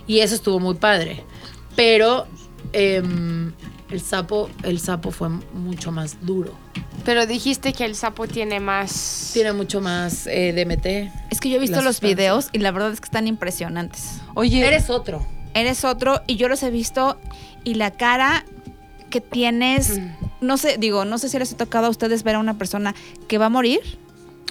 Y 0.07 0.19
eso 0.19 0.35
estuvo 0.35 0.59
muy 0.59 0.75
padre. 0.75 1.23
Pero 1.75 2.27
em, 2.73 3.51
el 3.89 4.01
sapo, 4.01 4.49
el 4.63 4.79
sapo 4.79 5.11
fue 5.11 5.29
mucho 5.29 5.91
más 5.91 6.17
duro. 6.25 6.51
Pero 7.05 7.25
dijiste 7.27 7.71
que 7.71 7.85
el 7.85 7.95
sapo 7.95 8.27
tiene 8.27 8.59
más. 8.59 9.29
Tiene 9.33 9.53
mucho 9.53 9.79
más 9.79 10.25
eh, 10.27 10.51
DMT. 10.53 11.31
Es 11.31 11.39
que 11.39 11.49
yo 11.49 11.57
he 11.57 11.59
visto 11.59 11.81
los 11.81 12.01
videos 12.01 12.49
y 12.51 12.59
la 12.59 12.71
verdad 12.71 12.91
es 12.91 12.99
que 12.99 13.05
están 13.05 13.27
impresionantes. 13.27 14.17
Oye, 14.33 14.65
Eres 14.65 14.89
otro. 14.89 15.25
Eres 15.53 15.85
otro 15.85 16.21
y 16.27 16.35
yo 16.35 16.49
los 16.49 16.61
he 16.63 16.71
visto 16.71 17.17
y 17.63 17.75
la 17.75 17.91
cara 17.91 18.43
que 19.09 19.21
tienes, 19.21 20.01
no 20.41 20.57
sé, 20.57 20.77
digo, 20.77 21.05
no 21.05 21.17
sé 21.17 21.29
si 21.29 21.39
les 21.39 21.53
ha 21.53 21.57
tocado 21.57 21.85
a 21.87 21.89
ustedes 21.89 22.23
ver 22.23 22.35
a 22.35 22.39
una 22.39 22.57
persona 22.57 22.93
que 23.29 23.37
va 23.37 23.45
a 23.45 23.49
morir. 23.49 23.79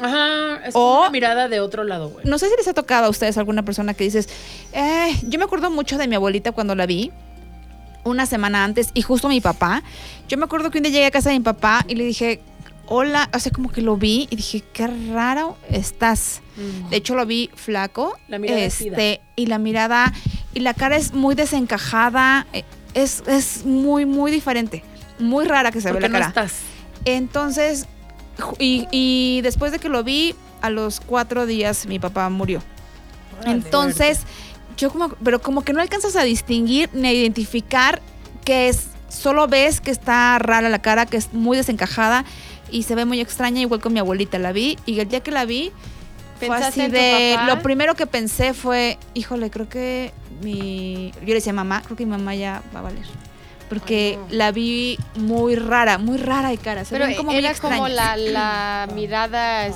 Ajá, 0.00 0.64
es 0.66 0.74
O- 0.74 1.00
una 1.00 1.10
mirada 1.10 1.48
de 1.48 1.60
otro 1.60 1.84
lado, 1.84 2.08
güey. 2.08 2.24
No 2.24 2.38
sé 2.38 2.48
si 2.48 2.56
les 2.56 2.66
ha 2.68 2.72
tocado 2.72 3.06
a 3.06 3.08
ustedes 3.10 3.36
alguna 3.36 3.64
persona 3.64 3.94
que 3.94 4.04
dices, 4.04 4.28
eh, 4.72 5.14
yo 5.28 5.38
me 5.38 5.44
acuerdo 5.44 5.70
mucho 5.70 5.98
de 5.98 6.08
mi 6.08 6.14
abuelita 6.14 6.52
cuando 6.52 6.74
la 6.74 6.86
vi 6.86 7.12
una 8.04 8.26
semana 8.26 8.64
antes 8.64 8.90
y 8.94 9.02
justo 9.02 9.28
mi 9.28 9.40
papá. 9.40 9.82
Yo 10.28 10.38
me 10.38 10.44
acuerdo 10.44 10.70
que 10.70 10.78
un 10.78 10.84
día 10.84 10.92
llegué 10.92 11.06
a 11.06 11.10
casa 11.10 11.30
de 11.30 11.38
mi 11.38 11.44
papá 11.44 11.84
y 11.88 11.94
le 11.94 12.04
dije, 12.04 12.40
hola, 12.86 13.28
o 13.34 13.38
sea, 13.38 13.52
como 13.52 13.70
que 13.70 13.82
lo 13.82 13.96
vi 13.96 14.28
y 14.30 14.36
dije, 14.36 14.62
qué 14.72 14.86
raro 15.12 15.56
estás. 15.70 16.40
De 16.90 16.96
hecho, 16.96 17.14
lo 17.14 17.26
vi 17.26 17.50
flaco. 17.54 18.16
La 18.28 18.38
mirada 18.38 18.60
este, 18.60 19.20
y 19.36 19.46
la 19.46 19.58
mirada, 19.58 20.12
y 20.52 20.60
la 20.60 20.74
cara 20.74 20.96
es 20.96 21.12
muy 21.12 21.34
desencajada, 21.34 22.46
eh, 22.52 22.62
es, 22.94 23.24
es 23.26 23.64
muy, 23.64 24.06
muy 24.06 24.30
diferente. 24.30 24.84
Muy 25.18 25.46
rara 25.46 25.72
que 25.72 25.80
se 25.80 25.92
ve 25.92 26.00
la 26.00 26.08
no 26.08 26.12
cara. 26.12 26.28
estás. 26.28 26.52
Entonces, 27.04 27.86
y 28.58 29.40
después 29.42 29.72
de 29.72 29.78
que 29.78 29.88
lo 29.88 30.04
vi, 30.04 30.34
a 30.64 30.70
los 30.70 30.98
cuatro 31.00 31.44
días 31.44 31.84
mi 31.84 31.98
papá 31.98 32.30
murió. 32.30 32.62
Entonces, 33.44 34.20
yo 34.76 34.90
como, 34.90 35.08
pero 35.22 35.40
como 35.40 35.62
que 35.62 35.72
no 35.72 35.80
alcanzas 35.80 36.16
a 36.16 36.22
distinguir 36.22 36.88
ni 36.92 37.08
a 37.08 37.12
identificar 37.12 38.00
que 38.44 38.68
es, 38.68 38.88
solo 39.08 39.48
ves 39.48 39.80
que 39.80 39.90
está 39.90 40.38
rara 40.38 40.68
la 40.68 40.80
cara, 40.80 41.06
que 41.06 41.16
es 41.16 41.32
muy 41.32 41.56
desencajada 41.56 42.24
y 42.70 42.82
se 42.82 42.94
ve 42.94 43.04
muy 43.04 43.20
extraña, 43.20 43.60
igual 43.60 43.80
con 43.80 43.92
mi 43.92 44.00
abuelita 44.00 44.38
la 44.38 44.52
vi. 44.52 44.78
Y 44.86 44.98
el 45.00 45.08
día 45.08 45.20
que 45.20 45.30
la 45.30 45.44
vi, 45.44 45.70
fue 46.38 46.48
¿Pensaste 46.48 46.82
así 46.82 46.90
de, 46.90 47.36
lo 47.46 47.62
primero 47.62 47.94
que 47.94 48.06
pensé 48.06 48.54
fue, 48.54 48.98
híjole, 49.14 49.50
creo 49.50 49.68
que 49.68 50.12
mi, 50.42 51.12
yo 51.20 51.28
le 51.28 51.34
decía 51.34 51.52
mamá, 51.52 51.82
creo 51.82 51.96
que 51.96 52.04
mi 52.04 52.10
mamá 52.10 52.34
ya 52.34 52.62
va 52.74 52.80
a 52.80 52.82
valer. 52.82 53.04
Porque 53.68 54.18
la 54.30 54.52
vi 54.52 54.98
muy 55.16 55.56
rara, 55.56 55.98
muy 55.98 56.18
rara 56.18 56.50
de 56.50 56.58
cara. 56.58 56.84
Se 56.84 56.96
Pero 56.96 57.16
como 57.16 57.32
era 57.32 57.54
como 57.54 57.88
la, 57.88 58.16
la 58.16 58.88
mirada. 58.94 59.68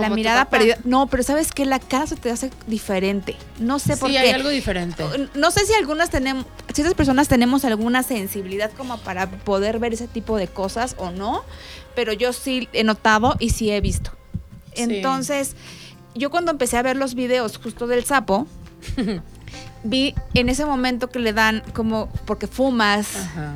La 0.00 0.10
mirada 0.10 0.44
perdida. 0.50 0.78
No, 0.84 1.06
pero 1.08 1.22
sabes 1.22 1.52
que 1.52 1.64
la 1.64 1.78
cara 1.78 2.06
se 2.06 2.16
te 2.16 2.30
hace 2.30 2.50
diferente. 2.66 3.36
No 3.58 3.78
sé 3.78 3.96
por 3.96 4.08
Sí, 4.10 4.14
qué. 4.14 4.20
hay 4.20 4.30
algo 4.30 4.48
diferente. 4.48 5.04
No 5.34 5.50
sé 5.50 5.64
si 5.66 5.74
algunas 5.74 6.10
tenemos, 6.10 6.46
si 6.74 6.82
esas 6.82 6.94
personas 6.94 7.28
tenemos 7.28 7.64
alguna 7.64 8.02
sensibilidad 8.02 8.70
como 8.76 8.98
para 8.98 9.28
poder 9.30 9.78
ver 9.78 9.92
ese 9.94 10.08
tipo 10.08 10.36
de 10.36 10.48
cosas 10.48 10.94
o 10.98 11.10
no, 11.10 11.42
pero 11.94 12.12
yo 12.12 12.32
sí 12.32 12.68
he 12.72 12.84
notado 12.84 13.36
y 13.38 13.50
sí 13.50 13.70
he 13.70 13.80
visto. 13.80 14.12
Sí. 14.74 14.82
Entonces, 14.82 15.56
yo 16.14 16.30
cuando 16.30 16.50
empecé 16.52 16.76
a 16.76 16.82
ver 16.82 16.96
los 16.96 17.14
videos 17.14 17.58
justo 17.58 17.86
del 17.86 18.04
sapo, 18.04 18.46
vi 19.84 20.14
en 20.34 20.48
ese 20.48 20.64
momento 20.64 21.08
que 21.08 21.18
le 21.18 21.32
dan 21.32 21.62
como, 21.72 22.08
porque 22.26 22.46
fumas, 22.46 23.16
Ajá. 23.16 23.54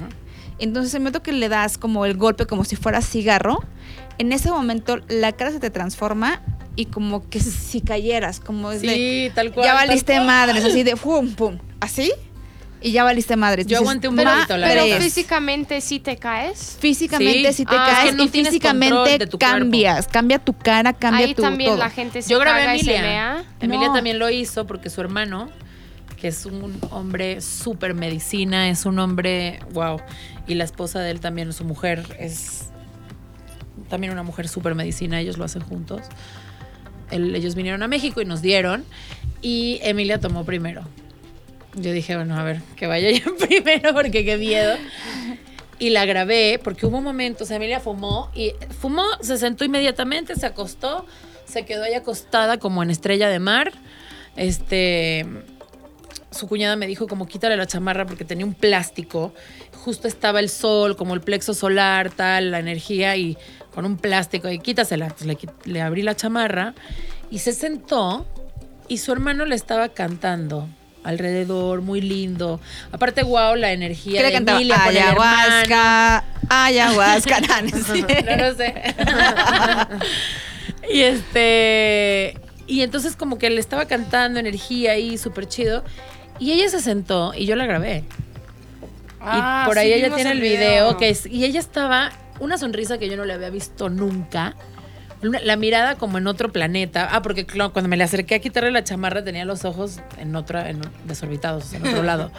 entonces 0.58 0.94
en 0.94 0.98
el 0.98 1.02
momento 1.02 1.22
que 1.22 1.32
le 1.32 1.48
das 1.48 1.78
como 1.78 2.04
el 2.06 2.16
golpe 2.16 2.46
como 2.46 2.64
si 2.64 2.76
fuera 2.76 3.02
cigarro, 3.02 3.62
en 4.18 4.32
ese 4.32 4.50
momento 4.50 4.98
la 5.08 5.32
cara 5.32 5.50
se 5.50 5.60
te 5.60 5.70
transforma 5.70 6.40
y 6.76 6.86
como 6.86 7.28
que 7.28 7.40
si 7.40 7.80
cayeras, 7.80 8.40
como 8.40 8.72
es 8.72 8.80
de, 8.82 8.88
Sí, 8.88 9.30
tal 9.34 9.52
cual. 9.52 9.66
ya 9.66 9.74
valiste 9.74 10.14
cual. 10.14 10.26
madres, 10.26 10.64
así 10.64 10.82
de 10.82 10.96
pum, 10.96 11.34
pum, 11.34 11.58
así, 11.80 12.10
y 12.80 12.90
ya 12.92 13.04
valiste 13.04 13.36
madres. 13.36 13.66
Yo 13.66 13.78
aguanté 13.78 14.08
un 14.08 14.14
"Ma- 14.16 14.24
poquito, 14.36 14.56
la 14.56 14.66
Pero 14.68 14.84
físicamente 15.00 15.80
sí 15.80 16.00
te 16.00 16.16
caes. 16.16 16.78
Físicamente 16.80 17.48
Sí. 17.52 17.58
si 17.58 17.64
te 17.64 17.76
Ah, 17.76 17.86
es 17.88 17.94
caes 17.98 18.10
que 18.10 18.16
no 18.16 18.24
y 18.24 18.28
físicamente 18.28 19.18
de 19.18 19.26
tu 19.26 19.38
cuerpo. 19.38 19.58
cambias, 19.58 20.08
cambia 20.08 20.38
tu 20.40 20.52
cara, 20.54 20.92
cambia 20.92 21.26
Ahí 21.26 21.34
tu 21.34 21.42
también 21.42 21.70
todo. 21.70 21.78
la 21.78 21.90
gente 21.90 22.22
se 22.22 22.30
Yo 22.30 22.38
grabé 22.40 22.62
a 22.62 22.74
Emilia. 22.74 23.44
Emilia 23.60 23.88
No. 23.88 23.94
también 23.94 24.18
lo 24.18 24.28
hizo 24.30 24.66
porque 24.66 24.90
su 24.90 25.00
hermano, 25.00 25.48
que 26.20 26.28
es 26.28 26.44
un 26.46 26.76
hombre 26.90 27.40
súper 27.40 27.94
medicina, 27.94 28.68
es 28.68 28.84
un 28.86 28.98
hombre, 28.98 29.60
wow. 29.72 30.00
Y 30.48 30.54
la 30.54 30.64
esposa 30.64 30.98
de 31.00 31.10
él 31.12 31.20
también, 31.20 31.52
su 31.52 31.64
mujer, 31.64 32.04
es 32.18 32.71
también 33.92 34.10
una 34.10 34.22
mujer 34.22 34.48
súper 34.48 34.74
medicina, 34.74 35.20
ellos 35.20 35.36
lo 35.36 35.44
hacen 35.44 35.60
juntos. 35.60 36.00
Ellos 37.10 37.54
vinieron 37.54 37.82
a 37.82 37.88
México 37.88 38.22
y 38.22 38.24
nos 38.24 38.40
dieron. 38.40 38.86
Y 39.42 39.80
Emilia 39.82 40.18
tomó 40.18 40.46
primero. 40.46 40.82
Yo 41.74 41.92
dije, 41.92 42.16
bueno, 42.16 42.38
a 42.38 42.42
ver, 42.42 42.62
que 42.74 42.86
vaya 42.86 43.08
ella 43.08 43.26
primero 43.46 43.92
porque 43.92 44.24
qué 44.24 44.38
miedo. 44.38 44.76
Y 45.78 45.90
la 45.90 46.06
grabé 46.06 46.58
porque 46.64 46.86
hubo 46.86 47.02
momentos, 47.02 47.50
Emilia 47.50 47.80
fumó 47.80 48.30
y 48.34 48.52
fumó, 48.80 49.04
se 49.20 49.36
sentó 49.36 49.62
inmediatamente, 49.66 50.36
se 50.36 50.46
acostó, 50.46 51.04
se 51.44 51.66
quedó 51.66 51.84
ahí 51.84 51.92
acostada 51.92 52.56
como 52.56 52.82
en 52.82 52.88
estrella 52.88 53.28
de 53.28 53.40
mar. 53.40 53.72
Este, 54.36 55.26
su 56.30 56.48
cuñada 56.48 56.76
me 56.76 56.86
dijo 56.86 57.06
como 57.08 57.26
quítale 57.26 57.58
la 57.58 57.66
chamarra 57.66 58.06
porque 58.06 58.24
tenía 58.24 58.46
un 58.46 58.54
plástico. 58.54 59.34
Justo 59.84 60.08
estaba 60.08 60.40
el 60.40 60.48
sol, 60.48 60.96
como 60.96 61.12
el 61.12 61.20
plexo 61.20 61.52
solar, 61.52 62.10
tal, 62.10 62.52
la 62.52 62.58
energía 62.58 63.16
y 63.16 63.36
con 63.74 63.84
un 63.84 63.96
plástico 63.96 64.48
y 64.48 64.58
quítasela. 64.58 65.14
Le, 65.64 65.80
abrí 65.80 66.02
la 66.02 66.14
chamarra 66.14 66.74
y 67.30 67.38
se 67.38 67.52
sentó 67.52 68.26
y 68.88 68.98
su 68.98 69.12
hermano 69.12 69.44
le 69.44 69.54
estaba 69.54 69.88
cantando 69.88 70.68
alrededor, 71.04 71.82
muy 71.82 72.00
lindo. 72.00 72.60
Aparte, 72.92 73.22
wow, 73.22 73.56
la 73.56 73.72
energía 73.72 74.18
¿Qué 74.18 74.22
le 74.22 74.28
de 74.28 74.32
cantaba? 74.34 74.58
Emilia 74.58 74.80
por 74.84 74.90
el 74.92 74.96
hermano. 74.98 75.54
Ayahuasca, 75.64 76.24
ayahuasca. 76.48 77.40
no, 77.40 77.60
no. 77.62 77.66
No 78.36 78.36
lo 78.36 78.54
sé. 78.54 78.74
y 80.92 81.00
este. 81.00 82.38
Y 82.66 82.82
entonces, 82.82 83.16
como 83.16 83.38
que 83.38 83.50
le 83.50 83.60
estaba 83.60 83.86
cantando 83.86 84.38
energía 84.38 84.92
ahí, 84.92 85.18
súper 85.18 85.48
chido. 85.48 85.84
Y 86.38 86.52
ella 86.52 86.68
se 86.68 86.80
sentó 86.80 87.34
y 87.34 87.46
yo 87.46 87.56
la 87.56 87.66
grabé. 87.66 88.04
Ah, 89.20 89.62
y 89.64 89.68
por 89.68 89.78
ahí 89.78 89.88
sí, 89.88 89.94
ella 89.94 90.14
tiene 90.14 90.30
el 90.32 90.38
el 90.38 90.42
video. 90.42 90.58
video. 90.58 90.96
que 90.96 91.08
es, 91.10 91.26
y 91.26 91.44
ella 91.44 91.60
estaba, 91.60 92.10
una 92.42 92.58
sonrisa 92.58 92.98
que 92.98 93.08
yo 93.08 93.16
no 93.16 93.24
le 93.24 93.32
había 93.32 93.50
visto 93.50 93.88
nunca. 93.88 94.54
La 95.22 95.54
mirada 95.54 95.94
como 95.94 96.18
en 96.18 96.26
otro 96.26 96.50
planeta. 96.50 97.08
Ah, 97.12 97.22
porque 97.22 97.46
cuando 97.46 97.88
me 97.88 97.96
le 97.96 98.02
acerqué 98.02 98.34
a 98.34 98.38
quitarle 98.40 98.72
la 98.72 98.82
chamarra 98.82 99.22
tenía 99.22 99.44
los 99.44 99.64
ojos 99.64 100.00
en 100.18 100.34
otra, 100.34 100.68
en, 100.68 100.80
desorbitados, 101.04 101.72
en 101.74 101.86
otro 101.86 102.02
lado. 102.02 102.32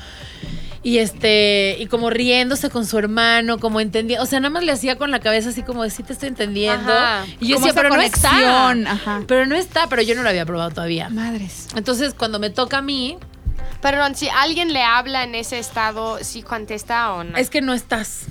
Y 0.84 0.98
este, 0.98 1.78
y 1.80 1.86
como 1.86 2.10
riéndose 2.10 2.70
con 2.70 2.86
su 2.86 2.98
hermano, 3.00 3.58
como 3.58 3.80
entendía, 3.80 4.22
o 4.22 4.26
sea, 4.26 4.42
nada 4.42 4.50
más 4.50 4.66
le 4.66 4.74
hacía 4.74 4.98
con 4.98 5.12
la 5.12 5.22
cabeza 5.22 5.50
así 5.50 5.64
como 5.64 5.84
de 5.84 5.90
sí 5.92 6.04
te 6.04 6.12
estoy 6.12 6.28
entendiendo. 6.28 6.92
Ajá. 6.92 7.26
Y 7.40 7.48
yo 7.48 7.56
Como 7.56 7.68
decía, 7.68 7.82
pero 7.82 7.96
no 7.96 8.02
está. 8.02 8.70
ajá. 8.72 9.24
Pero 9.26 9.46
no 9.46 9.56
está, 9.56 9.88
pero 9.88 10.02
yo 10.02 10.14
no 10.16 10.24
lo 10.24 10.28
había 10.28 10.46
probado 10.46 10.72
todavía. 10.72 11.08
Madres. 11.08 11.70
Entonces, 11.78 12.14
cuando 12.14 12.38
me 12.38 12.50
toca 12.50 12.80
a 12.80 12.82
mí, 12.82 13.18
Perdón, 13.82 14.16
si 14.16 14.30
alguien 14.30 14.72
le 14.72 14.82
habla 14.82 15.26
en 15.26 15.36
ese 15.36 15.60
estado, 15.60 16.18
¿sí 16.22 16.42
contesta 16.42 17.14
o 17.14 17.26
no? 17.26 17.38
es 17.38 17.50
que 17.50 17.60
no 17.62 17.74
estás. 17.74 18.28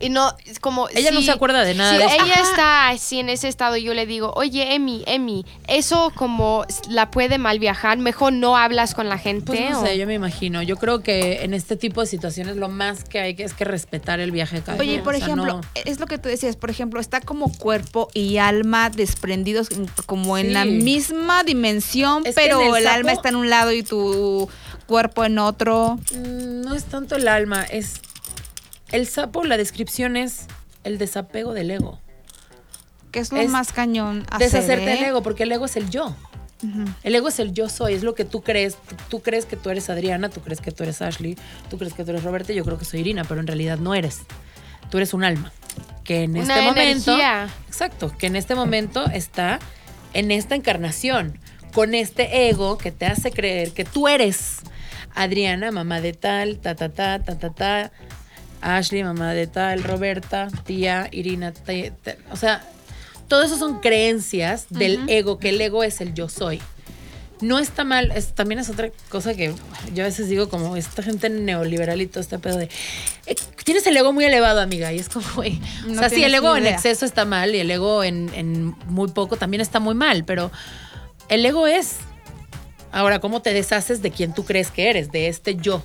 Y 0.00 0.08
no, 0.10 0.34
es 0.46 0.58
como... 0.60 0.88
Ella 0.90 1.10
no 1.10 1.22
se 1.22 1.30
acuerda 1.30 1.64
de 1.64 1.74
nada 1.74 1.92
Si 1.92 1.98
de 1.98 2.04
eso. 2.04 2.24
ella 2.24 2.34
está 2.42 2.88
así 2.88 3.18
en 3.20 3.28
ese 3.28 3.48
estado, 3.48 3.76
yo 3.76 3.94
le 3.94 4.06
digo, 4.06 4.32
oye, 4.36 4.74
Emi, 4.74 5.02
Emi, 5.06 5.44
eso 5.66 6.12
como 6.14 6.64
la 6.88 7.10
puede 7.10 7.38
mal 7.38 7.58
viajar, 7.58 7.98
mejor 7.98 8.32
no 8.32 8.56
hablas 8.56 8.94
con 8.94 9.08
la 9.08 9.18
gente. 9.18 9.46
Pues 9.46 9.70
no 9.70 9.80
o- 9.80 9.86
sé, 9.86 9.98
yo 9.98 10.06
me 10.06 10.14
imagino. 10.14 10.62
Yo 10.62 10.76
creo 10.76 11.02
que 11.02 11.42
en 11.44 11.54
este 11.54 11.76
tipo 11.76 12.00
de 12.00 12.06
situaciones 12.06 12.56
lo 12.56 12.68
más 12.68 13.04
que 13.04 13.18
hay 13.20 13.34
que 13.34 13.44
es 13.44 13.54
que 13.54 13.64
respetar 13.64 14.20
el 14.20 14.30
viaje 14.30 14.56
de 14.56 14.62
cada 14.62 14.78
Oye, 14.78 14.98
por 15.00 15.14
O 15.14 15.18
sea, 15.18 15.26
ejemplo, 15.26 15.54
no- 15.54 15.60
es 15.84 15.98
lo 16.00 16.06
que 16.06 16.18
tú 16.18 16.28
decías, 16.28 16.56
por 16.56 16.70
ejemplo, 16.70 17.00
está 17.00 17.20
como 17.20 17.52
cuerpo 17.56 18.08
y 18.14 18.38
alma 18.38 18.90
desprendidos 18.90 19.70
en- 19.70 19.88
como 20.06 20.38
en 20.38 20.46
Sí. 20.48 20.52
la 20.52 20.64
misma 20.64 21.42
dimensión, 21.44 22.22
Es 22.24 22.34
pero 22.34 22.76
el 22.76 22.86
alma 22.86 23.12
está 23.12 23.28
en 23.30 23.36
un 23.36 23.50
lado 23.50 23.72
y 23.72 23.82
tu 23.82 24.48
cuerpo 24.86 25.24
en 25.24 25.38
otro. 25.38 25.98
Mm, 26.14 26.62
no 26.62 26.74
es 26.74 26.84
tanto 26.84 27.16
el 27.16 27.28
alma, 27.28 27.64
es 27.64 28.00
el 28.92 29.06
sapo, 29.06 29.44
la 29.44 29.56
descripción 29.56 30.16
es 30.16 30.46
el 30.84 30.98
desapego 30.98 31.52
del 31.54 31.70
ego. 31.70 31.98
Que 33.12 33.20
es 33.20 33.32
lo 33.32 33.38
Es 33.40 33.50
más 33.50 33.72
cañón. 33.72 34.24
hacer, 34.30 34.50
Deshacerte 34.50 34.84
¿eh? 34.84 34.94
del 34.96 35.04
ego, 35.04 35.22
porque 35.22 35.44
el 35.44 35.52
ego 35.52 35.66
es 35.66 35.76
el 35.76 35.88
yo. 35.90 36.14
El 37.04 37.14
ego 37.14 37.28
es 37.28 37.38
el 37.38 37.52
yo 37.52 37.68
soy, 37.68 37.94
es 37.94 38.02
lo 38.02 38.16
que 38.16 38.24
tú 38.24 38.42
crees. 38.42 38.74
Tú, 38.74 38.96
tú 39.08 39.22
crees 39.22 39.46
que 39.46 39.56
tú 39.56 39.70
eres 39.70 39.88
Adriana, 39.90 40.28
tú 40.28 40.40
crees 40.40 40.60
que 40.60 40.72
tú 40.72 40.82
eres 40.82 41.00
Ashley, 41.00 41.36
tú 41.70 41.78
crees 41.78 41.94
que 41.94 42.04
tú 42.04 42.10
eres 42.10 42.24
Roberta, 42.24 42.52
yo 42.52 42.64
creo 42.64 42.76
que 42.76 42.84
soy 42.84 42.98
Irina, 43.00 43.22
pero 43.24 43.40
en 43.40 43.46
realidad 43.46 43.78
no 43.78 43.94
eres. 43.94 44.22
Tú 44.90 44.96
eres 44.96 45.14
un 45.14 45.22
alma. 45.22 45.52
Que 46.02 46.24
en 46.24 46.32
Una 46.32 46.40
este 46.40 46.62
momento. 46.62 47.10
energía. 47.12 47.48
Exacto, 47.68 48.12
que 48.18 48.26
en 48.26 48.34
este 48.34 48.56
momento 48.56 49.04
está 49.06 49.60
en 50.14 50.32
esta 50.32 50.56
encarnación, 50.56 51.38
con 51.72 51.94
este 51.94 52.48
ego 52.48 52.76
que 52.76 52.90
te 52.90 53.06
hace 53.06 53.30
creer 53.30 53.70
que 53.72 53.84
tú 53.84 54.08
eres 54.08 54.56
Adriana, 55.14 55.70
mamá 55.70 56.00
de 56.00 56.12
tal, 56.12 56.58
ta, 56.58 56.74
ta, 56.74 56.88
ta, 56.88 57.20
ta, 57.22 57.38
ta, 57.38 57.50
ta. 57.50 57.92
Ashley, 58.60 59.04
mamá 59.04 59.34
de 59.34 59.46
tal, 59.46 59.82
Roberta, 59.84 60.48
tía, 60.64 61.08
Irina, 61.12 61.52
o 62.30 62.36
sea, 62.36 62.62
todo 63.28 63.42
eso 63.42 63.58
son 63.58 63.80
creencias 63.80 64.66
del 64.70 65.08
ego, 65.08 65.38
que 65.38 65.50
el 65.50 65.60
ego 65.60 65.84
es 65.84 66.00
el 66.00 66.14
yo 66.14 66.28
soy. 66.28 66.60
No 67.40 67.60
está 67.60 67.84
mal, 67.84 68.10
es, 68.16 68.32
también 68.32 68.58
es 68.58 68.68
otra 68.68 68.90
cosa 69.08 69.34
que 69.34 69.54
yo 69.94 70.02
a 70.02 70.06
veces 70.06 70.28
digo 70.28 70.48
como 70.48 70.76
esta 70.76 71.04
gente 71.04 71.30
neoliberal 71.30 72.00
y 72.00 72.06
todo 72.08 72.20
este 72.20 72.36
pedo 72.40 72.56
de 72.56 72.68
eh, 73.26 73.36
tienes 73.62 73.86
el 73.86 73.96
ego 73.96 74.12
muy 74.12 74.24
elevado, 74.24 74.60
amiga, 74.60 74.92
y 74.92 74.98
es 74.98 75.08
como, 75.08 75.24
güey, 75.36 75.60
o 75.84 75.88
No 75.90 76.00
sea, 76.00 76.08
sí, 76.08 76.24
el 76.24 76.34
ego 76.34 76.56
en 76.56 76.66
exceso 76.66 77.04
está 77.04 77.24
mal 77.24 77.54
y 77.54 77.60
el 77.60 77.70
ego 77.70 78.02
en, 78.02 78.30
en 78.34 78.74
muy 78.86 79.08
poco 79.08 79.36
también 79.36 79.60
está 79.60 79.78
muy 79.78 79.94
mal, 79.94 80.24
pero 80.24 80.50
el 81.28 81.46
ego 81.46 81.68
es, 81.68 81.96
ahora, 82.90 83.20
¿cómo 83.20 83.40
te 83.40 83.52
deshaces 83.52 84.02
de 84.02 84.10
quien 84.10 84.34
tú 84.34 84.44
crees 84.44 84.70
que 84.70 84.90
eres, 84.90 85.12
de 85.12 85.28
este 85.28 85.54
yo? 85.54 85.84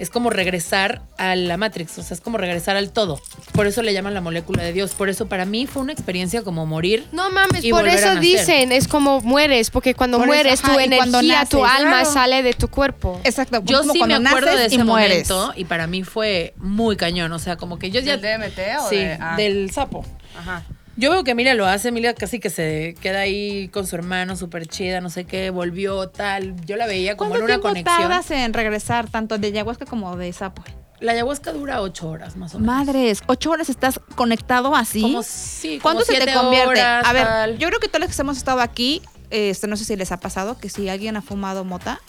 Es 0.00 0.08
como 0.08 0.30
regresar 0.30 1.02
a 1.18 1.36
la 1.36 1.58
Matrix, 1.58 1.98
o 1.98 2.02
sea, 2.02 2.14
es 2.14 2.22
como 2.22 2.38
regresar 2.38 2.74
al 2.76 2.90
todo. 2.90 3.20
Por 3.52 3.66
eso 3.66 3.82
le 3.82 3.92
llaman 3.92 4.14
la 4.14 4.22
molécula 4.22 4.62
de 4.62 4.72
Dios. 4.72 4.94
Por 4.94 5.10
eso 5.10 5.26
para 5.26 5.44
mí 5.44 5.66
fue 5.66 5.82
una 5.82 5.92
experiencia 5.92 6.42
como 6.42 6.64
morir. 6.64 7.06
No 7.12 7.30
mames, 7.30 7.62
y 7.62 7.70
por 7.70 7.86
eso 7.86 8.16
dicen, 8.16 8.72
es 8.72 8.88
como 8.88 9.20
mueres, 9.20 9.70
porque 9.70 9.94
cuando 9.94 10.16
Por 10.16 10.28
eso, 10.28 10.34
mueres 10.34 10.64
ajá, 10.64 10.72
tu 10.72 10.80
energía, 10.80 11.44
tu 11.44 11.64
alma 11.66 11.90
claro. 12.00 12.12
sale 12.12 12.42
de 12.42 12.54
tu 12.54 12.68
cuerpo. 12.68 13.20
Exacto. 13.24 13.62
Yo 13.66 13.80
como 13.80 13.92
sí 13.92 14.02
me 14.04 14.14
acuerdo 14.14 14.56
de 14.56 14.66
ese 14.66 14.76
y 14.76 14.78
momento 14.78 15.52
y 15.54 15.66
para 15.66 15.86
mí 15.86 16.02
fue 16.02 16.54
muy 16.56 16.96
cañón. 16.96 17.30
O 17.32 17.38
sea, 17.38 17.56
como 17.56 17.78
que 17.78 17.90
yo 17.90 18.00
ya. 18.00 18.16
¿Del 18.16 18.40
DMT 18.40 18.58
o 18.80 18.88
sí, 18.88 18.96
de- 18.96 19.18
ah. 19.20 19.36
del 19.36 19.70
sapo. 19.70 20.06
Ajá. 20.38 20.64
Yo 20.96 21.10
veo 21.10 21.24
que 21.24 21.30
Emilia 21.30 21.54
lo 21.54 21.66
hace, 21.66 21.88
Emilia 21.88 22.14
casi 22.14 22.40
que 22.40 22.50
se 22.50 22.94
queda 23.00 23.20
ahí 23.20 23.68
con 23.68 23.86
su 23.86 23.96
hermano, 23.96 24.36
súper 24.36 24.66
chida, 24.66 25.00
no 25.00 25.08
sé 25.08 25.24
qué, 25.24 25.50
volvió 25.50 26.08
tal. 26.08 26.56
Yo 26.66 26.76
la 26.76 26.86
veía 26.86 27.16
como 27.16 27.34
en 27.36 27.40
¿Cuánto 27.40 27.44
una 27.44 27.54
tiempo 27.54 27.68
conexión. 27.68 28.08
tardas 28.10 28.30
en 28.30 28.52
regresar 28.52 29.08
tanto 29.08 29.38
de 29.38 29.46
ayahuasca 29.48 29.86
como 29.86 30.16
de 30.16 30.32
sapo? 30.32 30.62
La 30.98 31.12
ayahuasca 31.12 31.52
dura 31.52 31.80
ocho 31.80 32.08
horas 32.10 32.36
más 32.36 32.54
o 32.54 32.58
menos. 32.58 32.74
Madres, 32.76 33.22
ocho 33.26 33.50
horas 33.50 33.70
estás 33.70 33.98
conectado 34.16 34.76
así. 34.76 35.00
Como 35.00 35.22
sí, 35.22 35.78
como 35.78 35.94
¿Cuánto 35.94 36.04
se 36.04 36.12
te 36.12 36.16
siete 36.24 36.34
convierte? 36.34 36.68
horas, 36.68 37.06
a 37.06 37.12
ver, 37.14 37.24
tal. 37.26 37.58
yo 37.58 37.68
creo 37.68 37.80
que 37.80 37.88
todos 37.88 38.00
los 38.06 38.14
que 38.14 38.20
hemos 38.20 38.36
estado 38.36 38.60
aquí, 38.60 39.00
este, 39.30 39.66
no 39.68 39.78
sé 39.78 39.86
si 39.86 39.96
les 39.96 40.12
ha 40.12 40.20
pasado, 40.20 40.58
que 40.58 40.68
si 40.68 40.90
alguien 40.90 41.16
ha 41.16 41.22
fumado 41.22 41.64
mota, 41.64 42.00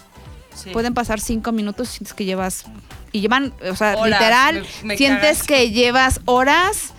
Sí. 0.54 0.72
pueden 0.72 0.94
pasar 0.94 1.22
cinco 1.22 1.54
minutos 1.54 1.88
y 1.88 1.92
sientes 1.94 2.14
que 2.14 2.26
llevas. 2.26 2.66
Y 3.14 3.22
llevan, 3.22 3.54
o 3.72 3.76
sea, 3.78 3.96
Horas, 3.96 4.20
literal, 4.20 4.56
me- 4.82 4.88
me 4.90 4.98
sientes 4.98 5.38
cagas. 5.38 5.48
que 5.48 5.72
llevas 5.72 6.20
horas 6.26 6.92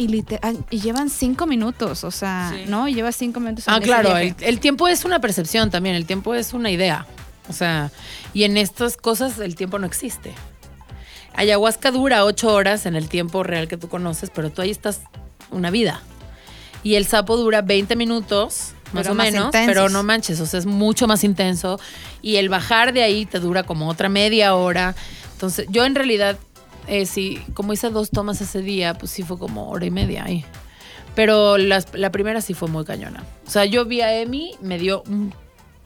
y 0.00 0.08
literal, 0.08 0.56
y 0.70 0.80
llevan 0.80 1.10
cinco 1.10 1.46
minutos, 1.46 2.04
o 2.04 2.10
sea, 2.10 2.52
Sí. 2.54 2.64
¿no? 2.68 2.88
Y 2.88 2.94
llevas 2.94 3.16
cinco 3.16 3.38
minutos 3.38 3.64
Ah, 3.66 3.80
claro, 3.80 4.16
el, 4.16 4.34
el 4.40 4.58
tiempo 4.60 4.88
es 4.88 5.04
una 5.04 5.18
percepción 5.20 5.70
también, 5.70 5.94
el 5.94 6.06
tiempo 6.06 6.34
es 6.34 6.54
una 6.54 6.70
idea. 6.70 7.06
O 7.48 7.52
sea, 7.52 7.90
y 8.32 8.44
en 8.44 8.56
estas 8.56 8.96
cosas 8.96 9.38
el 9.40 9.56
tiempo 9.56 9.78
no 9.78 9.86
existe. 9.86 10.32
Ayahuasca 11.34 11.90
dura 11.90 12.24
ocho 12.24 12.52
horas 12.52 12.86
en 12.86 12.96
el 12.96 13.08
tiempo 13.08 13.42
real 13.42 13.68
que 13.68 13.76
tú 13.76 13.88
conoces, 13.88 14.30
pero 14.30 14.50
tú 14.50 14.62
ahí 14.62 14.70
estás 14.70 15.00
una 15.50 15.70
vida. 15.70 16.00
Y 16.82 16.94
el 16.94 17.06
sapo 17.06 17.36
dura 17.36 17.60
20 17.62 17.94
minutos, 17.96 18.72
más 18.92 19.02
Pero 19.02 19.12
o 19.12 19.14
más 19.14 19.26
menos, 19.32 19.46
intensos. 19.46 19.66
pero 19.74 19.88
no 19.90 20.02
manches, 20.02 20.40
o 20.40 20.46
sea, 20.46 20.58
es 20.60 20.66
mucho 20.66 21.06
más 21.06 21.24
intenso. 21.24 21.78
Y 22.22 22.36
el 22.36 22.48
bajar 22.48 22.92
de 22.92 23.02
ahí 23.02 23.26
te 23.26 23.38
dura 23.38 23.62
como 23.64 23.88
otra 23.88 24.08
media 24.08 24.54
hora. 24.54 24.94
Entonces, 25.34 25.66
yo 25.70 25.84
en 25.84 25.94
realidad, 25.94 26.38
eh, 26.90 27.06
sí, 27.06 27.38
como 27.54 27.72
hice 27.72 27.88
dos 27.88 28.10
tomas 28.10 28.40
ese 28.42 28.60
día, 28.60 28.92
pues 28.94 29.10
sí 29.12 29.22
fue 29.22 29.38
como 29.38 29.70
hora 29.70 29.86
y 29.86 29.90
media 29.90 30.24
ahí. 30.24 30.44
Pero 31.14 31.56
las- 31.56 31.88
la 31.94 32.12
primera 32.12 32.40
sí 32.40 32.52
fue 32.52 32.68
muy 32.68 32.84
cañona. 32.84 33.24
O 33.46 33.50
sea, 33.50 33.64
yo 33.64 33.84
vi 33.86 34.00
a 34.02 34.14
Emi, 34.20 34.52
me 34.60 34.78
dio 34.78 35.02
un 35.08 35.32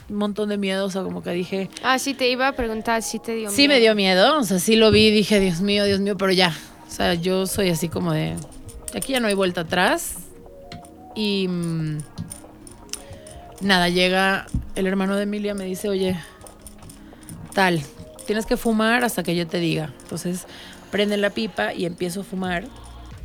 montón 0.08 0.48
de 0.50 0.58
miedo, 0.58 0.84
o 0.86 0.90
sea, 0.90 1.02
como 1.02 1.22
que 1.22 1.30
dije, 1.30 1.70
Ah, 1.82 1.98
sí, 1.98 2.12
te 2.14 2.28
iba 2.28 2.48
a 2.48 2.52
preguntar 2.52 3.02
si 3.02 3.18
te 3.18 3.34
dio 3.34 3.50
sí 3.50 3.68
me 3.68 3.80
dio 3.80 3.94
miedo, 3.94 4.38
o 4.38 4.42
sea, 4.44 4.58
sí 4.58 4.76
lo 4.76 4.90
vi, 4.90 5.10
dije, 5.10 5.40
Dios 5.40 5.60
mío, 5.60 5.84
Dios 5.84 6.00
mío, 6.00 6.16
pero 6.16 6.32
ya, 6.32 6.54
o 6.86 6.90
sea, 6.90 7.14
yo 7.14 7.46
soy 7.46 7.70
así 7.70 7.88
como 7.88 8.12
de, 8.12 8.34
aquí 8.94 9.12
ya 9.12 9.20
no 9.20 9.28
hay 9.28 9.34
vuelta 9.34 9.62
atrás 9.62 10.16
y 11.14 11.48
mm, 11.48 11.98
nada, 13.62 13.88
llega 13.88 14.46
el 14.74 14.86
hermano 14.86 15.16
de 15.16 15.22
Emilia, 15.22 15.54
me 15.54 15.64
dice, 15.64 15.88
oye, 15.88 16.18
tal, 17.54 17.80
tienes 18.26 18.46
que 18.46 18.56
fumar 18.56 19.04
hasta 19.04 19.22
que 19.22 19.34
yo 19.34 19.46
te 19.46 19.58
diga. 19.58 19.92
Entonces, 20.02 20.46
prende 20.94 21.16
la 21.16 21.30
pipa 21.30 21.74
y 21.74 21.86
empiezo 21.86 22.20
a 22.20 22.22
fumar 22.24 22.66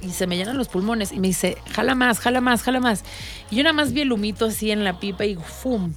y 0.01 0.09
se 0.09 0.25
me 0.25 0.37
llenan 0.37 0.57
los 0.57 0.69
pulmones 0.69 1.11
y 1.11 1.19
me 1.19 1.27
dice, 1.27 1.55
jala 1.71 1.93
más, 1.93 2.17
jala 2.19 2.41
más, 2.41 2.63
jala 2.63 2.79
más. 2.79 3.03
Y 3.51 3.57
yo 3.57 3.63
nada 3.63 3.73
más 3.73 3.93
vi 3.93 4.01
el 4.01 4.11
humito 4.11 4.45
así 4.45 4.71
en 4.71 4.83
la 4.83 4.99
pipa 4.99 5.23
y 5.25 5.35
¡fum! 5.35 5.93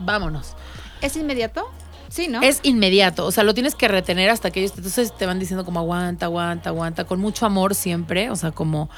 Vámonos. 0.00 0.52
¿Es 1.00 1.16
inmediato? 1.16 1.64
Sí, 2.10 2.28
¿no? 2.28 2.42
Es 2.42 2.60
inmediato, 2.62 3.24
o 3.24 3.30
sea, 3.32 3.42
lo 3.42 3.54
tienes 3.54 3.74
que 3.74 3.88
retener 3.88 4.28
hasta 4.28 4.50
que 4.50 4.60
ellos, 4.60 4.72
entonces 4.76 5.16
te 5.16 5.24
van 5.24 5.38
diciendo 5.38 5.64
como 5.64 5.80
aguanta, 5.80 6.26
aguanta, 6.26 6.68
aguanta, 6.68 7.04
con 7.04 7.20
mucho 7.20 7.46
amor 7.46 7.74
siempre, 7.74 8.28
o 8.28 8.36
sea, 8.36 8.50
como 8.50 8.90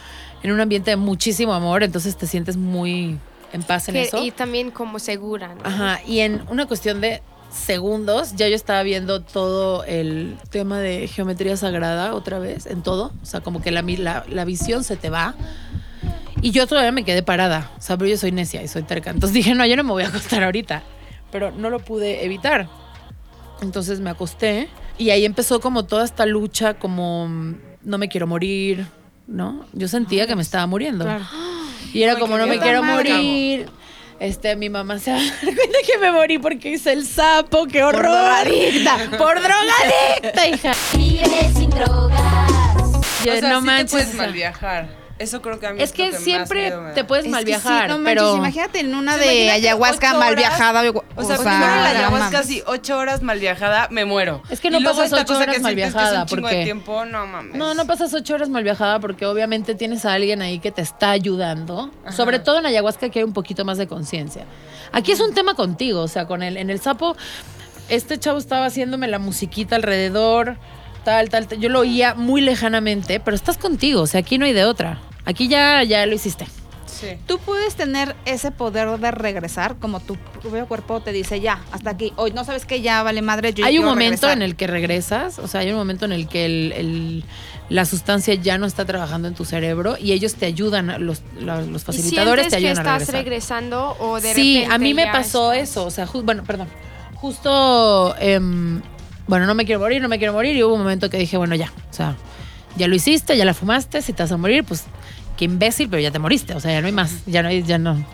en 0.43 0.51
un 0.51 0.61
ambiente 0.61 0.91
de 0.91 0.97
muchísimo 0.97 1.55
amor, 1.55 1.85
entonces 1.85 2.17
te 2.17 2.27
sientes 2.27 2.57
muy 2.57 3.21
en 3.53 3.62
paz 3.62 3.89
en 3.89 3.95
Que- 3.95 4.03
eso. 4.03 4.25
y 4.25 4.33
también 4.33 4.73
como 4.73 4.99
segura, 4.99 5.55
¿no? 5.55 5.61
Ajá, 5.65 6.01
y 6.09 6.19
en 6.21 6.43
una 6.51 6.67
cuestión 6.67 7.01
de 7.01 7.23
segundos 7.50 8.35
ya 8.37 8.48
yo 8.48 8.54
estaba 8.54 8.82
viendo 8.82 9.22
todo 9.22 9.85
el 9.85 10.37
tema 10.50 10.78
de 10.80 11.09
geometría 11.09 11.56
sagrada 11.56 12.14
otra 12.14 12.38
vez, 12.38 12.66
en 12.66 12.82
todo, 12.82 13.12
o 13.22 13.26
sea, 13.26 13.40
como 13.40 13.62
que 13.62 13.70
la, 13.70 13.82
la, 13.82 14.24
la 14.28 14.44
visión 14.44 14.85
se 14.85 14.96
te 14.96 15.11
va. 15.11 15.35
Y 16.42 16.50
yo 16.50 16.66
todavía 16.66 16.92
me 16.92 17.04
quedé 17.04 17.22
parada, 17.22 17.70
o 17.78 17.80
sea, 17.80 17.96
pero 17.96 18.11
yo 18.11 18.16
soy 18.18 18.30
necia 18.30 18.62
y 18.62 18.68
soy 18.68 18.82
terca. 18.82 19.11
Entonces 19.11 19.35
dije, 19.35 19.54
no, 19.54 19.64
yo 19.66 19.76
no 19.76 19.85
me 19.85 19.92
voy 19.92 20.02
a 20.04 20.09
acostar 20.09 20.44
ahorita, 20.44 20.82
pero 21.32 21.50
no 21.50 21.70
lo 21.70 21.78
pude 21.80 22.24
evitar. 22.24 22.68
Entonces 23.62 24.00
me 24.00 24.11
acosté 24.11 24.68
y 24.98 25.11
ahí 25.11 25.24
empezó 25.24 25.61
como 25.61 25.85
toda 25.85 26.04
esta 26.04 26.26
lucha, 26.26 26.74
como 26.74 27.28
mm, 27.28 27.54
no 27.82 27.98
me 27.98 28.09
quiero 28.09 28.26
morir, 28.26 28.87
¿no? 29.26 29.64
Yo 29.72 29.88
sentía 29.88 30.26
que 30.26 30.37
me 30.37 30.42
estaba 30.42 30.66
muriendo. 30.66 31.06
Y 31.92 32.02
era 32.02 32.18
como 32.18 32.37
no 32.37 32.46
me 32.46 32.59
quiero 32.59 32.82
madre. 32.82 33.66
Este, 34.18 34.57
mi 34.57 34.70
mamá 34.70 34.98
se 34.98 35.12
va 35.12 35.18
a 35.18 35.20
dar 35.22 35.35
cuenta 35.40 35.79
que 35.87 35.98
me 35.98 36.11
morí 36.11 36.38
porque 36.38 36.70
hice 36.70 36.92
el 36.92 37.07
sapo, 37.07 37.66
qué 37.66 37.83
horror. 37.85 38.02
drogadicta. 38.02 38.96
Por 39.18 39.40
drogadicta, 39.42 40.48
hija. 40.48 40.72
Vive 40.94 41.52
sin 41.55 41.70
drogas. 41.70 42.52
Yo, 43.24 43.35
o 43.35 43.37
sea, 43.37 43.48
no 43.50 43.61
sí 43.61 43.66
manches. 43.66 43.90
te 43.90 43.96
puedes 43.96 44.14
mal 44.14 44.33
viajar. 44.33 44.88
Eso 45.18 45.40
creo 45.40 45.59
que 45.59 45.66
a 45.66 45.72
mí 45.72 45.83
Es 45.83 45.90
lo 45.90 45.96
que 45.96 46.12
más 46.12 46.20
siempre 46.20 46.62
miedo 46.64 46.83
me 46.83 46.88
da. 46.88 46.94
te 46.94 47.05
puedes 47.05 47.24
Es 47.24 47.31
mal 47.31 47.40
que 47.44 47.55
sí, 47.55 47.61
viajar, 47.62 47.88
no 47.88 47.98
manches, 47.98 48.14
pero 48.22 48.37
imagínate 48.37 48.81
en 48.81 48.94
una 48.94 49.14
O 49.14 49.16
sea, 49.18 49.26
de 49.26 49.35
imagínate 49.35 49.52
ayahuasca 49.68 50.12
mal 50.12 50.20
horas. 50.33 50.37
viajada. 50.37 50.81
O 51.16 51.24
sea, 51.24 51.37
primero 51.37 51.59
la 51.59 51.66
no 51.66 51.85
ayahuasca 51.98 52.18
mames. 52.18 52.35
así 52.40 52.62
ocho 52.66 52.98
horas 52.98 53.22
mal 53.22 53.40
viajada, 53.40 53.88
me 53.90 54.05
muero. 54.05 54.42
Es 54.50 54.61
que 54.61 54.70
no 54.70 54.79
Y 54.79 54.83
luego 54.83 54.98
pasas 54.98 55.18
ocho 55.22 55.37
horas 55.38 55.55
que 55.57 55.61
mal 55.62 55.72
es 55.72 55.76
viajada, 55.76 56.26
porque- 56.26 56.55
de 56.57 56.64
tiempo, 56.64 57.05
no 57.07 57.26
mames. 57.26 57.57
No, 57.57 57.72
no 57.72 57.87
pasas 57.87 58.12
ocho 58.12 58.35
horas 58.35 58.50
mal 58.50 58.62
viajada 58.62 59.00
porque 59.00 59.24
obviamente 59.24 59.74
tienes 59.74 60.05
a 60.05 60.12
alguien 60.12 60.42
ahí 60.42 60.59
que 60.59 60.70
te 60.70 60.83
está 60.83 61.12
ayudando. 61.12 61.90
Sobre 62.14 62.38
todo 62.38 62.59
en 62.59 62.66
ayahuasca 62.66 63.09
que 63.09 63.20
hay 63.20 63.24
un 63.24 63.33
poquito 63.33 63.64
más 63.64 63.79
de 63.79 63.87
conciencia. 63.87 64.44
Aquí 64.92 65.12
es 65.12 65.20
un 65.20 65.33
tema 65.35 65.55
contigo, 65.55 66.02
o 66.02 66.09
sea, 66.09 66.26
con 66.26 66.42
el, 66.42 66.59
en 66.59 66.68
el 66.68 66.79
sapo, 66.81 67.16
este 67.88 68.18
chavo 68.18 68.38
estaba 68.38 68.66
haciéndome 68.66 69.09
la 69.09 69.18
musiquita 69.18 69.76
alrededor, 69.76 70.57
tal, 71.07 71.31
tal, 71.31 71.47
tal. 71.47 71.61
Yo 71.61 71.69
lo 71.69 71.81
oía 71.81 72.14
muy 72.14 72.40
lejanamente, 72.40 73.21
pero 73.21 73.37
estás 73.37 73.57
contigo, 73.59 74.03
o 74.03 74.07
sea, 74.09 74.21
aquí 74.21 74.38
no 74.38 74.45
hay 74.45 74.53
de 74.53 74.64
otra. 74.64 74.99
Aquí 75.25 75.47
ya, 75.49 75.83
ya 75.85 76.05
lo 76.05 76.14
hiciste. 76.14 76.47
Sí. 76.87 77.09
Tú 77.27 77.38
puedes 77.38 77.75
tener 77.77 78.16
ese 78.25 78.51
poder 78.51 78.99
de 78.99 79.11
regresar, 79.11 79.77
como 79.79 80.01
tu 80.01 80.16
propio 80.16 80.66
cuerpo 80.66 81.01
te 81.01 81.12
dice, 81.12 81.40
ya, 81.40 81.62
hasta 81.71 81.90
aquí. 81.90 82.12
Hoy 82.16 82.33
no 82.33 82.42
sabes 82.45 82.64
que 82.64 82.81
ya 82.81 83.03
vale 83.03 83.23
madre. 83.23 83.53
Yo 83.55 83.64
hay 83.66 83.79
un 83.79 83.85
momento 83.85 84.27
regresar". 84.27 84.33
en 84.33 84.42
el 84.42 84.57
que 84.57 84.66
regresas, 84.66 85.38
o 85.38 85.47
sea, 85.47 85.61
hay 85.61 85.71
un 85.71 85.77
momento 85.77 86.07
en 86.07 86.12
el 86.12 86.27
que 86.27 86.45
el- 86.47 86.73
el- 86.73 87.25
la 87.69 87.85
sustancia 87.85 88.35
ya 88.35 88.57
no 88.59 88.66
está 88.66 88.85
trabajando 88.85 89.29
en 89.29 89.35
tu 89.35 89.45
cerebro 89.45 89.97
y 90.01 90.12
ellos 90.12 90.35
te 90.35 90.47
ayudan, 90.47 90.87
los, 91.07 91.23
los 91.40 91.83
¿Y 91.83 91.85
facilitadores 91.85 92.47
te 92.47 92.51
que 92.51 92.57
ayudan 92.57 92.79
a 92.79 92.81
estás 92.81 92.99
regresar. 93.09 93.14
regresando 93.25 93.97
o 94.01 94.21
de 94.21 94.35
sí, 94.35 94.55
repente 94.61 94.75
a 94.75 94.79
mí 94.79 94.95
me 94.95 95.07
pasó 95.07 95.53
estás- 95.53 95.71
eso, 95.71 95.85
o 95.87 95.90
sea, 95.90 96.07
ju- 96.07 96.23
bueno, 96.25 96.42
perdón, 96.45 96.69
justo, 97.16 98.14
em, 98.21 98.81
bueno, 99.27 99.47
no 99.47 99.55
me 99.55 99.65
quiero 99.65 99.81
morir, 99.81 100.01
no 100.01 100.09
me 100.09 100.19
quiero 100.19 100.33
morir 100.33 100.57
y 100.57 100.62
hubo 100.62 100.75
un 100.75 100.81
momento 100.81 101.11
que 101.11 101.19
dije, 101.19 101.37
bueno, 101.37 101.55
ya, 101.55 101.73
o 101.91 101.93
sea, 101.93 102.17
ya 102.77 102.89
lo 102.89 102.95
hiciste, 102.95 103.37
ya 103.37 103.45
la 103.45 103.55
fumaste, 103.55 104.03
si 104.03 104.12
te 104.12 104.23
vas 104.23 104.33
a 104.33 104.37
morir, 104.37 104.65
pues 104.65 104.85
qué 105.37 105.47
imbécil, 105.47 105.89
pero 105.89 106.01
ya 106.01 106.11
te 106.11 106.19
moriste, 106.19 106.55
o 106.55 106.61
sea, 106.61 106.73
ya 106.73 106.81
no 106.81 106.87
hay 106.87 106.93
más, 106.93 107.25
ya 107.27 107.43
no 107.43 107.49
hay, 107.49 107.62
ya 107.62 107.79
no. 107.79 108.05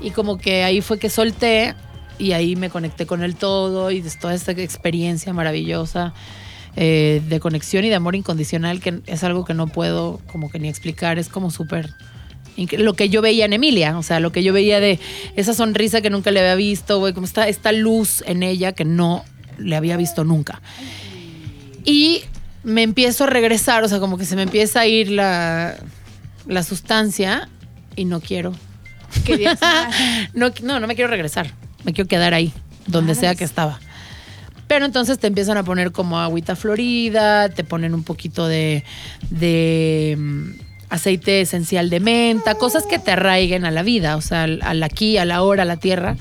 Y 0.00 0.10
como 0.10 0.38
que 0.38 0.64
ahí 0.64 0.80
fue 0.80 0.98
que 0.98 1.10
solté 1.10 1.74
y 2.18 2.32
ahí 2.32 2.56
me 2.56 2.70
conecté 2.70 3.06
con 3.06 3.22
el 3.22 3.36
todo 3.36 3.90
y 3.90 4.02
toda 4.20 4.34
esta 4.34 4.52
experiencia 4.52 5.32
maravillosa 5.32 6.14
eh, 6.76 7.22
de 7.26 7.40
conexión 7.40 7.84
y 7.84 7.88
de 7.88 7.94
amor 7.94 8.16
incondicional, 8.16 8.80
que 8.80 9.00
es 9.06 9.24
algo 9.24 9.44
que 9.44 9.54
no 9.54 9.66
puedo 9.66 10.20
como 10.30 10.50
que 10.50 10.58
ni 10.58 10.68
explicar, 10.68 11.18
es 11.18 11.28
como 11.28 11.50
súper... 11.50 11.90
Lo 12.78 12.94
que 12.94 13.10
yo 13.10 13.20
veía 13.20 13.44
en 13.44 13.52
Emilia, 13.52 13.98
o 13.98 14.02
sea, 14.02 14.18
lo 14.18 14.32
que 14.32 14.42
yo 14.42 14.54
veía 14.54 14.80
de 14.80 14.98
esa 15.36 15.52
sonrisa 15.52 16.00
que 16.00 16.08
nunca 16.08 16.30
le 16.30 16.40
había 16.40 16.54
visto, 16.54 16.98
güey, 16.98 17.12
como 17.12 17.26
esta, 17.26 17.48
esta 17.48 17.70
luz 17.70 18.24
en 18.26 18.42
ella 18.42 18.72
que 18.72 18.86
no 18.86 19.24
le 19.58 19.76
había 19.76 19.96
visto 19.96 20.24
nunca. 20.24 20.60
Y 21.84 22.22
me 22.64 22.82
empiezo 22.82 23.24
a 23.24 23.26
regresar, 23.28 23.84
o 23.84 23.88
sea, 23.88 24.00
como 24.00 24.18
que 24.18 24.24
se 24.24 24.36
me 24.36 24.42
empieza 24.42 24.80
a 24.80 24.86
ir 24.86 25.10
la, 25.10 25.76
la 26.46 26.62
sustancia 26.62 27.48
y 27.94 28.04
no 28.04 28.20
quiero. 28.20 28.52
No, 30.34 30.50
no, 30.62 30.80
no 30.80 30.86
me 30.86 30.94
quiero 30.94 31.10
regresar. 31.10 31.52
Me 31.84 31.92
quiero 31.92 32.08
quedar 32.08 32.34
ahí, 32.34 32.52
donde 32.86 33.14
sea 33.14 33.34
que 33.34 33.44
estaba. 33.44 33.80
Pero 34.66 34.84
entonces 34.84 35.18
te 35.18 35.28
empiezan 35.28 35.56
a 35.56 35.62
poner 35.62 35.92
como 35.92 36.18
agüita 36.18 36.56
florida, 36.56 37.48
te 37.48 37.62
ponen 37.62 37.94
un 37.94 38.02
poquito 38.02 38.48
de, 38.48 38.84
de 39.30 40.16
mm, 40.18 40.50
aceite 40.90 41.40
esencial 41.40 41.88
de 41.88 42.00
menta, 42.00 42.56
cosas 42.56 42.84
que 42.84 42.98
te 42.98 43.12
arraiguen 43.12 43.64
a 43.64 43.70
la 43.70 43.82
vida, 43.82 44.16
o 44.16 44.20
sea, 44.20 44.42
al, 44.42 44.60
al 44.62 44.82
aquí, 44.82 45.18
a 45.18 45.24
la 45.24 45.42
hora, 45.42 45.62
a 45.62 45.66
la 45.66 45.76
tierra. 45.76 46.16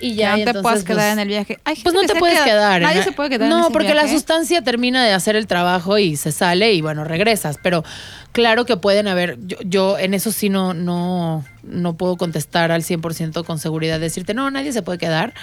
Y 0.00 0.14
ya, 0.14 0.28
y 0.36 0.40
no 0.40 0.44
te 0.44 0.50
entonces, 0.58 0.62
puedes 0.62 0.84
quedar 0.84 0.96
pues, 0.98 1.12
en 1.12 1.18
el 1.18 1.28
viaje. 1.28 1.58
Hay 1.64 1.76
gente 1.76 1.82
pues 1.84 1.94
no 1.94 2.00
que 2.00 2.06
te 2.14 2.18
puedes 2.18 2.36
queda- 2.38 2.44
quedar. 2.46 2.82
Nadie 2.82 2.98
en- 2.98 3.04
se 3.04 3.12
puede 3.12 3.28
quedar 3.30 3.42
en 3.42 3.48
No, 3.50 3.60
ese 3.64 3.70
porque 3.72 3.94
la 3.94 4.08
sustancia 4.08 4.62
termina 4.62 5.04
de 5.04 5.12
hacer 5.12 5.36
el 5.36 5.46
trabajo 5.46 5.98
y 5.98 6.16
se 6.16 6.32
sale 6.32 6.72
y 6.72 6.80
bueno, 6.80 7.04
regresas. 7.04 7.58
Pero 7.62 7.84
claro 8.32 8.64
que 8.64 8.76
pueden 8.78 9.08
haber, 9.08 9.36
yo, 9.46 9.58
yo 9.62 9.98
en 9.98 10.14
eso 10.14 10.32
sí 10.32 10.48
no, 10.48 10.72
no, 10.74 11.44
no 11.62 11.94
puedo 11.94 12.16
contestar 12.16 12.72
al 12.72 12.82
100% 12.82 13.44
con 13.44 13.58
seguridad, 13.58 14.00
decirte, 14.00 14.32
no, 14.34 14.50
nadie 14.50 14.72
se 14.72 14.80
puede 14.82 14.98
quedar, 14.98 15.34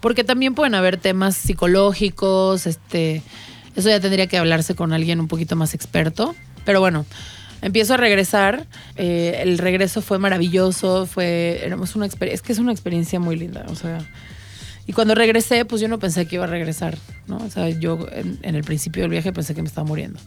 porque 0.00 0.24
también 0.24 0.54
pueden 0.54 0.74
haber 0.74 0.96
temas 0.96 1.36
psicológicos, 1.36 2.66
este, 2.66 3.22
eso 3.76 3.88
ya 3.90 4.00
tendría 4.00 4.26
que 4.26 4.38
hablarse 4.38 4.74
con 4.74 4.92
alguien 4.92 5.20
un 5.20 5.28
poquito 5.28 5.56
más 5.56 5.74
experto. 5.74 6.34
Pero 6.64 6.80
bueno, 6.80 7.04
empiezo 7.62 7.94
a 7.94 7.96
regresar. 7.96 8.66
eh, 8.96 9.40
el 9.42 9.58
regreso 9.58 10.02
fue 10.02 10.18
maravilloso, 10.18 11.06
fue, 11.06 11.60
éramos 11.64 11.96
una 11.96 12.06
es 12.06 12.42
que 12.42 12.52
es 12.52 12.58
una 12.58 12.72
experiencia 12.72 13.20
muy 13.20 13.36
linda, 13.36 13.64
o 13.68 13.74
sea. 13.74 13.98
Y 14.88 14.92
cuando 14.92 15.16
regresé, 15.16 15.64
pues 15.64 15.80
yo 15.82 15.88
no 15.88 15.98
pensé 15.98 16.26
que 16.26 16.36
iba 16.36 16.44
a 16.44 16.48
regresar, 16.48 16.96
¿no? 17.26 17.38
O 17.38 17.50
sea, 17.50 17.68
yo 17.70 18.06
en, 18.12 18.38
en 18.42 18.54
el 18.54 18.62
principio 18.62 19.02
del 19.02 19.10
viaje 19.10 19.32
pensé 19.32 19.54
que 19.54 19.62
me 19.62 19.68
estaba 19.68 19.86
muriendo. 19.86 20.20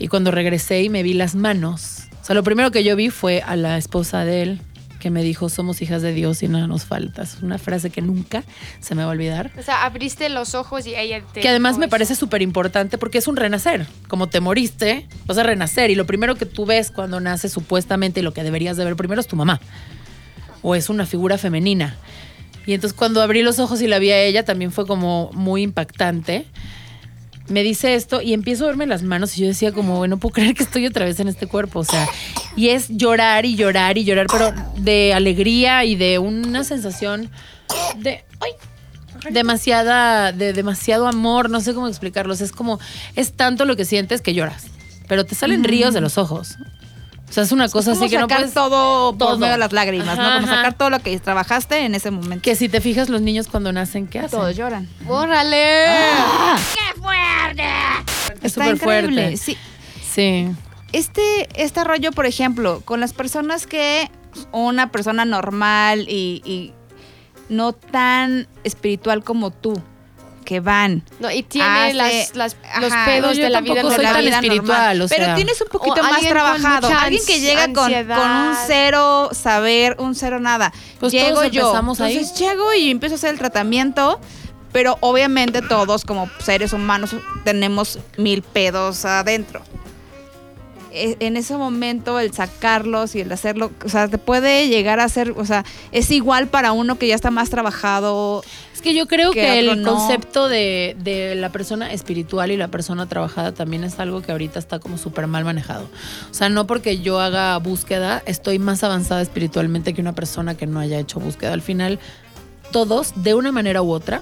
Y 0.00 0.08
cuando 0.08 0.32
regresé 0.32 0.82
y 0.82 0.88
me 0.88 1.04
vi 1.04 1.14
las 1.14 1.36
manos, 1.36 2.08
o 2.20 2.24
sea, 2.24 2.34
lo 2.34 2.42
primero 2.42 2.70
que 2.70 2.82
yo 2.82 2.96
vi 2.96 3.10
fue 3.10 3.42
a 3.42 3.54
la 3.56 3.78
esposa 3.78 4.24
de 4.24 4.42
él, 4.42 4.60
que 5.02 5.10
me 5.10 5.24
dijo, 5.24 5.48
somos 5.48 5.82
hijas 5.82 6.00
de 6.00 6.12
Dios 6.12 6.44
y 6.44 6.48
nada 6.48 6.68
nos 6.68 6.84
falta. 6.84 7.22
Es 7.22 7.42
una 7.42 7.58
frase 7.58 7.90
que 7.90 8.00
nunca 8.00 8.44
se 8.78 8.94
me 8.94 9.02
va 9.02 9.08
a 9.08 9.10
olvidar. 9.10 9.50
O 9.58 9.62
sea, 9.62 9.84
abriste 9.84 10.28
los 10.28 10.54
ojos 10.54 10.86
y 10.86 10.94
ella 10.94 11.24
te 11.32 11.40
Que 11.40 11.48
además 11.48 11.76
me 11.76 11.88
parece 11.88 12.14
súper 12.14 12.40
importante 12.40 12.98
porque 12.98 13.18
es 13.18 13.26
un 13.26 13.34
renacer. 13.34 13.88
Como 14.06 14.28
te 14.28 14.38
moriste, 14.38 15.08
vas 15.26 15.38
a 15.38 15.42
renacer. 15.42 15.90
Y 15.90 15.96
lo 15.96 16.06
primero 16.06 16.36
que 16.36 16.46
tú 16.46 16.66
ves 16.66 16.92
cuando 16.92 17.18
naces 17.18 17.50
supuestamente 17.50 18.20
y 18.20 18.22
lo 18.22 18.32
que 18.32 18.44
deberías 18.44 18.76
de 18.76 18.84
ver 18.84 18.94
primero 18.94 19.20
es 19.20 19.26
tu 19.26 19.34
mamá. 19.34 19.60
O 20.62 20.76
es 20.76 20.88
una 20.88 21.04
figura 21.04 21.36
femenina. 21.36 21.96
Y 22.64 22.74
entonces 22.74 22.96
cuando 22.96 23.22
abrí 23.22 23.42
los 23.42 23.58
ojos 23.58 23.82
y 23.82 23.88
la 23.88 23.98
vi 23.98 24.12
a 24.12 24.22
ella 24.22 24.44
también 24.44 24.70
fue 24.70 24.86
como 24.86 25.32
muy 25.32 25.62
impactante. 25.62 26.46
Me 27.48 27.62
dice 27.62 27.94
esto 27.94 28.22
y 28.22 28.32
empiezo 28.32 28.64
a 28.64 28.68
verme 28.68 28.86
las 28.86 29.02
manos 29.02 29.36
y 29.36 29.42
yo 29.42 29.46
decía 29.46 29.72
como, 29.72 29.98
bueno, 29.98 30.16
no 30.16 30.20
puedo 30.20 30.32
creer 30.34 30.54
que 30.54 30.62
estoy 30.62 30.86
otra 30.86 31.04
vez 31.04 31.20
en 31.20 31.28
este 31.28 31.46
cuerpo. 31.46 31.80
O 31.80 31.84
sea, 31.84 32.08
y 32.56 32.68
es 32.68 32.88
llorar 32.88 33.44
y 33.46 33.56
llorar 33.56 33.98
y 33.98 34.04
llorar, 34.04 34.26
pero 34.30 34.52
de 34.76 35.12
alegría 35.14 35.84
y 35.84 35.96
de 35.96 36.18
una 36.18 36.64
sensación 36.64 37.30
de... 37.96 38.24
¡Ay! 38.40 38.52
demasiada, 39.30 40.32
de 40.32 40.52
demasiado 40.52 41.06
amor, 41.06 41.50
no 41.50 41.60
sé 41.60 41.74
cómo 41.74 41.88
explicarlos. 41.88 42.40
Es 42.40 42.52
como, 42.52 42.80
es 43.14 43.32
tanto 43.32 43.64
lo 43.64 43.76
que 43.76 43.84
sientes 43.84 44.20
que 44.20 44.34
lloras. 44.34 44.66
Pero 45.08 45.24
te 45.24 45.34
salen 45.34 45.64
ríos 45.64 45.94
de 45.94 46.00
los 46.00 46.18
ojos. 46.18 46.56
O 47.32 47.34
sea, 47.34 47.44
es 47.44 47.52
una 47.52 47.66
cosa 47.70 47.92
Como 47.92 48.04
así 48.04 48.10
que 48.10 48.18
no 48.18 48.24
sacar 48.24 48.40
puedes. 48.40 48.52
todo, 48.52 49.14
todo. 49.14 49.30
por 49.30 49.38
medio 49.38 49.52
de 49.54 49.58
las 49.58 49.72
lágrimas, 49.72 50.18
¿no? 50.18 50.22
Como 50.22 50.46
ajá. 50.46 50.54
sacar 50.56 50.74
todo 50.74 50.90
lo 50.90 50.98
que 51.00 51.18
trabajaste 51.18 51.78
en 51.86 51.94
ese 51.94 52.10
momento. 52.10 52.42
Que 52.42 52.54
si 52.56 52.68
te 52.68 52.82
fijas, 52.82 53.08
los 53.08 53.22
niños 53.22 53.46
cuando 53.48 53.72
nacen, 53.72 54.06
¿qué 54.06 54.18
hacen? 54.18 54.38
Todos 54.38 54.54
lloran. 54.54 54.86
¡Órale! 55.08 55.86
Es 58.42 58.56
Está 58.56 58.64
súper 58.66 58.74
increíble. 58.74 59.22
fuerte. 59.22 59.36
Sí. 59.38 59.56
Sí. 60.12 60.48
Este, 60.92 61.48
este 61.54 61.84
rollo, 61.84 62.12
por 62.12 62.26
ejemplo, 62.26 62.82
con 62.84 63.00
las 63.00 63.14
personas 63.14 63.66
que 63.66 64.10
una 64.52 64.90
persona 64.90 65.24
normal 65.24 66.06
y, 66.08 66.42
y 66.44 66.74
no 67.48 67.72
tan 67.72 68.46
espiritual 68.64 69.24
como 69.24 69.50
tú, 69.50 69.80
que 70.42 70.60
van. 70.60 71.02
No, 71.20 71.30
y 71.30 71.42
tiene 71.42 71.66
hace- 71.68 71.94
las, 71.94 72.34
las- 72.36 72.56
los 72.80 72.92
ajá, 72.92 73.04
pedos 73.06 73.36
yo 73.36 73.44
de 73.44 73.50
la 73.50 73.60
vida 73.60 73.74
tampoco 73.76 73.94
soy 73.94 73.98
de 73.98 74.02
la 74.04 74.12
tan 74.12 74.24
vida 74.24 74.34
espiritual, 74.36 74.98
normal. 74.98 75.02
o 75.02 75.08
Pero 75.08 75.34
tienes 75.34 75.60
un 75.60 75.68
poquito 75.68 76.00
O 76.00 76.02
más 76.04 76.20
trabajado. 76.20 76.88
Alguien 76.88 77.22
que 77.26 77.40
llega 77.40 77.66
con, 77.72 77.84
ansiedad. 77.84 78.16
con 78.16 78.30
un 78.30 78.54
cero 78.66 79.30
saber, 79.32 79.96
un 79.98 80.14
cero 80.14 80.40
nada. 80.40 80.72
Pues 81.00 81.12
llego 81.12 81.36
todos 81.40 81.50
yo. 81.50 81.72
ahí. 81.74 81.78
Entonces 82.16 82.34
llego 82.38 82.74
y 82.74 82.90
empiezo 82.90 83.14
a 83.14 83.16
hacer 83.16 83.30
el 83.30 83.38
tratamiento. 83.38 84.20
Pero 84.72 84.96
obviamente 85.00 85.60
todos 85.60 86.02
como 86.04 86.30
seres 86.42 86.72
humanos 86.72 87.14
tenemos 87.44 87.98
mil 88.16 88.40
pedos 88.42 89.04
adentro. 89.04 89.60
E- 90.92 91.16
En 91.20 91.36
ese 91.36 91.56
momento 91.56 92.18
el 92.20 92.32
sacarlos 92.32 93.14
y 93.14 93.20
el 93.20 93.32
hacerlo, 93.32 93.70
o 93.84 93.88
sea, 93.88 94.08
te 94.08 94.18
puede 94.18 94.68
llegar 94.68 95.00
a 95.00 95.08
ser, 95.08 95.32
o 95.36 95.44
sea, 95.44 95.64
es 95.90 96.10
igual 96.10 96.48
para 96.48 96.72
uno 96.72 96.98
que 96.98 97.08
ya 97.08 97.14
está 97.14 97.30
más 97.30 97.50
trabajado. 97.50 98.42
Es 98.74 98.82
que 98.82 98.94
yo 98.94 99.06
creo 99.06 99.32
que 99.32 99.58
el 99.58 99.82
no. 99.82 99.92
concepto 99.94 100.48
de, 100.48 100.96
de 100.98 101.34
la 101.34 101.50
persona 101.50 101.92
espiritual 101.92 102.50
y 102.50 102.56
la 102.56 102.68
persona 102.68 103.06
trabajada 103.06 103.52
también 103.52 103.84
es 103.84 103.98
algo 103.98 104.22
que 104.22 104.32
ahorita 104.32 104.58
está 104.58 104.78
como 104.78 104.98
súper 104.98 105.26
mal 105.26 105.44
manejado. 105.44 105.88
O 106.30 106.34
sea, 106.34 106.48
no 106.48 106.66
porque 106.66 106.98
yo 106.98 107.20
haga 107.20 107.56
búsqueda, 107.58 108.22
estoy 108.26 108.58
más 108.58 108.82
avanzada 108.84 109.22
espiritualmente 109.22 109.94
que 109.94 110.00
una 110.00 110.14
persona 110.14 110.56
que 110.56 110.66
no 110.66 110.80
haya 110.80 110.98
hecho 110.98 111.20
búsqueda. 111.20 111.52
Al 111.52 111.62
final, 111.62 111.98
todos, 112.72 113.12
de 113.22 113.34
una 113.34 113.52
manera 113.52 113.82
u 113.82 113.90
otra, 113.92 114.20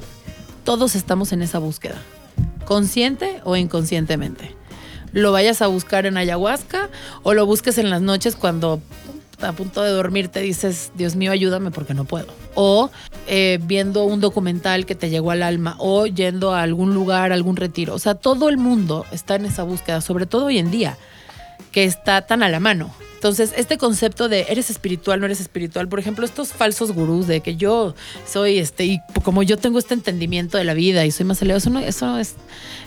todos 0.64 0.94
estamos 0.94 1.32
en 1.32 1.42
esa 1.42 1.58
búsqueda, 1.58 1.96
consciente 2.66 3.40
o 3.44 3.56
inconscientemente. 3.56 4.54
Lo 5.12 5.32
vayas 5.32 5.62
a 5.62 5.66
buscar 5.66 6.06
en 6.06 6.16
ayahuasca 6.16 6.88
o 7.22 7.34
lo 7.34 7.46
busques 7.46 7.78
en 7.78 7.90
las 7.90 8.02
noches 8.02 8.36
cuando 8.36 8.80
a 9.42 9.52
punto 9.52 9.82
de 9.82 9.90
dormir 9.90 10.28
te 10.28 10.40
dices, 10.40 10.92
Dios 10.94 11.16
mío, 11.16 11.32
ayúdame 11.32 11.70
porque 11.70 11.94
no 11.94 12.04
puedo. 12.04 12.28
O 12.54 12.90
eh, 13.26 13.58
viendo 13.62 14.04
un 14.04 14.20
documental 14.20 14.86
que 14.86 14.94
te 14.94 15.10
llegó 15.10 15.30
al 15.30 15.42
alma, 15.42 15.76
o 15.78 16.06
yendo 16.06 16.52
a 16.54 16.62
algún 16.62 16.94
lugar, 16.94 17.32
a 17.32 17.34
algún 17.34 17.56
retiro. 17.56 17.94
O 17.94 17.98
sea, 17.98 18.14
todo 18.14 18.48
el 18.48 18.56
mundo 18.56 19.06
está 19.12 19.36
en 19.36 19.46
esa 19.46 19.62
búsqueda, 19.62 20.00
sobre 20.00 20.26
todo 20.26 20.46
hoy 20.46 20.58
en 20.58 20.70
día, 20.70 20.98
que 21.72 21.84
está 21.84 22.22
tan 22.22 22.42
a 22.42 22.48
la 22.48 22.60
mano. 22.60 22.92
Entonces, 23.14 23.52
este 23.56 23.76
concepto 23.76 24.30
de 24.30 24.46
eres 24.48 24.70
espiritual, 24.70 25.20
no 25.20 25.26
eres 25.26 25.40
espiritual, 25.40 25.88
por 25.88 25.98
ejemplo, 25.98 26.24
estos 26.24 26.54
falsos 26.54 26.92
gurús 26.92 27.26
de 27.26 27.42
que 27.42 27.56
yo 27.56 27.94
soy 28.26 28.58
este, 28.58 28.86
y 28.86 29.00
como 29.22 29.42
yo 29.42 29.58
tengo 29.58 29.78
este 29.78 29.92
entendimiento 29.92 30.56
de 30.56 30.64
la 30.64 30.72
vida 30.72 31.04
y 31.04 31.10
soy 31.10 31.26
más 31.26 31.42
elevado, 31.42 31.58
eso, 31.58 31.68
no, 31.68 31.80
eso, 31.80 32.18
es, 32.18 32.36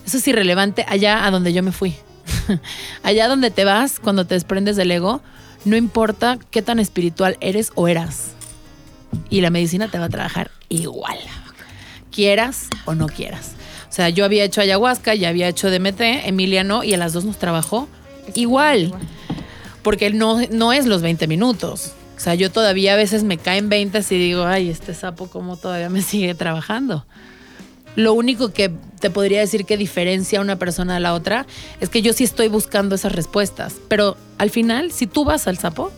eso 0.07 0.17
es 0.17 0.27
irrelevante 0.27 0.85
allá 0.87 1.27
a 1.27 1.31
donde 1.31 1.53
yo 1.53 1.61
me 1.61 1.71
fui. 1.71 1.95
allá 3.03 3.27
donde 3.27 3.51
te 3.51 3.65
vas, 3.65 3.99
cuando 3.99 4.25
te 4.25 4.35
desprendes 4.35 4.75
del 4.75 4.91
ego, 4.91 5.21
no 5.65 5.75
importa 5.75 6.37
qué 6.51 6.61
tan 6.61 6.79
espiritual 6.79 7.37
eres 7.39 7.71
o 7.75 7.87
eras. 7.87 8.31
Y 9.29 9.41
la 9.41 9.49
medicina 9.49 9.89
te 9.89 9.99
va 9.99 10.05
a 10.05 10.09
trabajar 10.09 10.51
igual. 10.69 11.17
Quieras 12.11 12.67
o 12.85 12.95
no 12.95 13.07
quieras. 13.07 13.53
O 13.89 13.95
sea, 13.95 14.09
yo 14.09 14.25
había 14.25 14.43
hecho 14.43 14.61
ayahuasca, 14.61 15.13
ya 15.15 15.29
había 15.29 15.47
hecho 15.47 15.69
DMT, 15.69 16.01
Emilia 16.25 16.63
no, 16.63 16.83
y 16.83 16.93
a 16.93 16.97
las 16.97 17.13
dos 17.13 17.25
nos 17.25 17.37
trabajó 17.37 17.87
igual. 18.33 18.93
Porque 19.83 20.09
no, 20.09 20.39
no 20.49 20.73
es 20.73 20.85
los 20.85 21.01
20 21.01 21.27
minutos. 21.27 21.93
O 22.17 22.19
sea, 22.19 22.35
yo 22.35 22.51
todavía 22.51 22.93
a 22.93 22.95
veces 22.95 23.23
me 23.23 23.37
caen 23.37 23.69
20 23.69 23.99
y 24.09 24.17
digo, 24.17 24.45
ay, 24.45 24.69
este 24.69 24.93
sapo, 24.93 25.27
¿cómo 25.27 25.57
todavía 25.57 25.89
me 25.89 26.01
sigue 26.01 26.33
trabajando? 26.35 27.05
Lo 27.95 28.13
único 28.13 28.53
que 28.53 28.71
te 28.99 29.09
podría 29.09 29.39
decir 29.39 29.65
que 29.65 29.77
diferencia 29.77 30.39
a 30.39 30.41
una 30.41 30.57
persona 30.57 30.95
a 30.95 30.99
la 30.99 31.13
otra 31.13 31.45
es 31.79 31.89
que 31.89 32.01
yo 32.01 32.13
sí 32.13 32.23
estoy 32.23 32.47
buscando 32.47 32.95
esas 32.95 33.11
respuestas. 33.11 33.75
Pero 33.87 34.17
al 34.37 34.49
final, 34.49 34.91
si 34.91 35.07
tú 35.07 35.25
vas 35.25 35.47
al 35.47 35.57
sapo, 35.57 35.91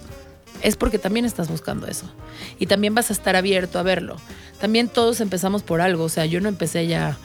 es 0.62 0.76
porque 0.76 0.98
también 0.98 1.26
estás 1.26 1.50
buscando 1.50 1.88
eso. 1.88 2.12
Y 2.60 2.66
también 2.66 2.96
vas 2.96 3.10
a 3.10 3.14
estar 3.14 3.36
abierto 3.36 3.80
a 3.80 3.84
verlo. 3.84 4.18
También 4.60 4.88
todos 4.90 5.22
empezamos 5.22 5.64
por 5.64 5.82
algo. 5.82 6.04
O 6.04 6.10
sea, 6.10 6.26
yo 6.26 6.42
no 6.42 6.50
empecé 6.50 6.88
ya 6.88 7.18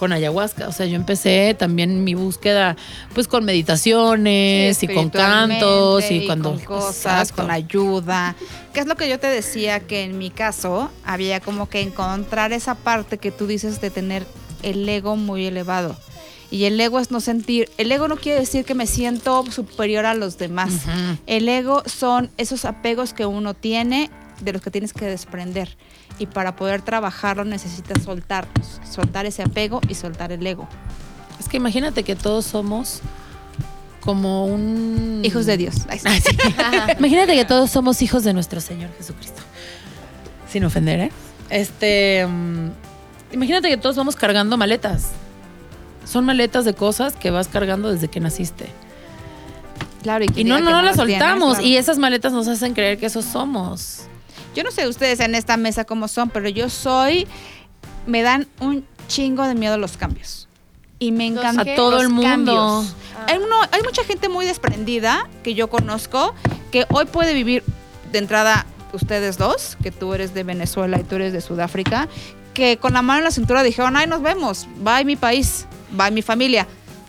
con 0.00 0.12
ayahuasca. 0.12 0.66
O 0.66 0.72
sea, 0.72 0.86
yo 0.86 0.96
empecé 0.96 1.54
también 1.56 2.02
mi 2.02 2.14
búsqueda 2.14 2.74
pues 3.14 3.28
con 3.28 3.44
meditaciones 3.44 4.78
Sí, 4.78 4.86
y 4.90 4.94
con 4.94 5.10
cantos 5.10 6.10
y 6.10 6.24
cuando... 6.26 6.52
con 6.54 6.60
cosas, 6.60 7.28
Exacto. 7.30 7.42
con 7.42 7.50
ayuda. 7.50 8.34
¿Qué 8.72 8.80
es 8.80 8.86
lo 8.86 8.96
que 8.96 9.08
yo 9.08 9.20
te 9.20 9.26
decía? 9.26 9.80
Que 9.80 10.02
en 10.04 10.16
mi 10.16 10.30
caso 10.30 10.90
había 11.04 11.40
como 11.40 11.68
que 11.68 11.82
encontrar 11.82 12.52
esa 12.54 12.74
parte 12.74 13.18
que 13.18 13.30
tú 13.30 13.46
dices 13.46 13.80
de 13.82 13.90
tener 13.90 14.26
el 14.62 14.88
ego 14.88 15.16
muy 15.16 15.44
elevado. 15.46 15.96
Y 16.50 16.64
el 16.64 16.80
ego 16.80 16.98
es 16.98 17.10
no 17.10 17.20
sentir, 17.20 17.68
el 17.76 17.92
ego 17.92 18.08
no 18.08 18.16
quiere 18.16 18.40
decir 18.40 18.64
que 18.64 18.74
me 18.74 18.86
siento 18.86 19.44
superior 19.52 20.06
a 20.06 20.14
los 20.14 20.36
demás. 20.38 20.72
El 21.26 21.48
ego 21.48 21.82
son 21.86 22.30
esos 22.38 22.64
apegos 22.64 23.12
que 23.12 23.24
uno 23.26 23.54
tiene 23.54 24.10
de 24.40 24.54
los 24.54 24.62
que 24.62 24.70
tienes 24.70 24.92
que 24.92 25.04
desprender. 25.04 25.76
Y 26.20 26.26
para 26.26 26.54
poder 26.54 26.82
trabajarlo 26.82 27.44
necesitas 27.44 28.04
soltarlos, 28.04 28.80
soltar 28.88 29.26
ese 29.26 29.42
apego 29.42 29.80
y 29.88 29.94
soltar 29.94 30.30
el 30.30 30.46
ego. 30.46 30.68
Es 31.40 31.48
que 31.48 31.56
imagínate 31.56 32.04
que 32.04 32.14
todos 32.14 32.44
somos 32.44 33.00
como 34.00 34.44
un... 34.44 35.22
Hijos 35.24 35.46
de 35.46 35.56
Dios. 35.56 35.76
Ay, 35.88 35.98
sí. 35.98 36.06
Ah. 36.58 36.88
Imagínate 36.98 37.34
que 37.34 37.44
todos 37.46 37.70
somos 37.70 38.02
hijos 38.02 38.22
de 38.22 38.34
nuestro 38.34 38.60
Señor 38.60 38.90
Jesucristo. 38.98 39.40
Sin 40.48 40.62
ofender, 40.64 41.00
¿eh? 41.00 41.12
Este. 41.48 42.26
mm, 42.26 42.68
imagínate 43.32 43.68
que 43.68 43.76
todos 43.78 43.96
vamos 43.96 44.14
cargando 44.14 44.56
maletas. 44.58 45.10
Son 46.04 46.24
maletas 46.26 46.64
de 46.66 46.74
cosas 46.74 47.14
que 47.14 47.30
vas 47.30 47.48
cargando 47.48 47.90
desde 47.90 48.08
que 48.08 48.20
naciste. 48.20 48.66
Claro, 50.02 50.26
Y 50.34 50.44
no, 50.44 50.58
no, 50.60 50.66
que 50.66 50.72
las 50.72 50.96
tienes, 50.96 50.96
soltamos. 50.96 51.54
claro. 51.56 51.66
Y 51.66 51.76
esas 51.76 51.98
maletas 51.98 52.32
nos 52.32 52.48
hacen 52.48 52.74
creer 52.74 52.98
que 52.98 53.06
esos 53.06 53.24
somos. 53.24 54.02
Yo 54.54 54.62
no 54.64 54.70
sé 54.70 54.88
ustedes 54.88 55.20
en 55.20 55.34
esta 55.34 55.56
mesa 55.56 55.84
cómo 55.84 56.08
son, 56.08 56.30
pero 56.30 56.48
yo 56.48 56.68
soy. 56.68 57.26
Me 58.06 58.22
dan 58.22 58.48
un 58.60 58.84
chingo 59.08 59.44
de 59.46 59.54
miedo 59.54 59.76
los 59.78 59.96
cambios. 59.96 60.48
Y 60.98 61.12
me 61.12 61.30
¿Los 61.30 61.38
encantan 61.40 61.64
qué? 61.64 61.72
A 61.72 61.76
todo 61.76 61.92
los 61.92 62.02
el 62.02 62.08
mundo. 62.10 62.84
Hay, 63.26 63.38
uno- 63.38 63.60
hay 63.72 63.82
mucha 63.82 64.04
gente 64.04 64.28
muy 64.28 64.44
desprendida 64.46 65.28
que 65.42 65.54
yo 65.54 65.68
conozco 65.68 66.34
que 66.72 66.86
hoy 66.90 67.06
puede 67.06 67.32
vivir 67.34 67.62
de 68.12 68.18
entrada 68.18 68.66
ustedes 68.92 69.38
dos, 69.38 69.76
que 69.82 69.90
tú 69.92 70.12
eres 70.14 70.34
de 70.34 70.42
Venezuela 70.42 70.98
y 70.98 71.04
tú 71.04 71.14
eres 71.16 71.32
de 71.32 71.40
Sudáfrica, 71.40 72.08
que 72.54 72.76
con 72.76 72.92
la 72.92 73.02
mano 73.02 73.18
en 73.18 73.24
la 73.24 73.30
cintura 73.30 73.62
dijeron, 73.62 73.96
ay, 73.96 74.06
nos 74.08 74.20
vemos, 74.20 74.66
bye 74.78 75.04
mi 75.04 75.16
país, 75.16 75.66
bye 75.92 76.10
mi 76.10 76.22
familia. 76.22 76.66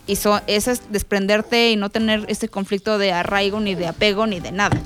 Y 0.07 0.15
so, 0.15 0.41
ese 0.47 0.71
es 0.73 0.81
desprenderte 0.91 1.71
y 1.71 1.75
no 1.75 1.89
tener 1.89 2.25
ese 2.27 2.49
conflicto 2.49 2.97
de 2.97 3.11
arraigo, 3.13 3.59
ni 3.59 3.75
de 3.75 3.87
apego, 3.87 4.27
ni 4.27 4.39
de 4.39 4.51
nada. 4.51 4.79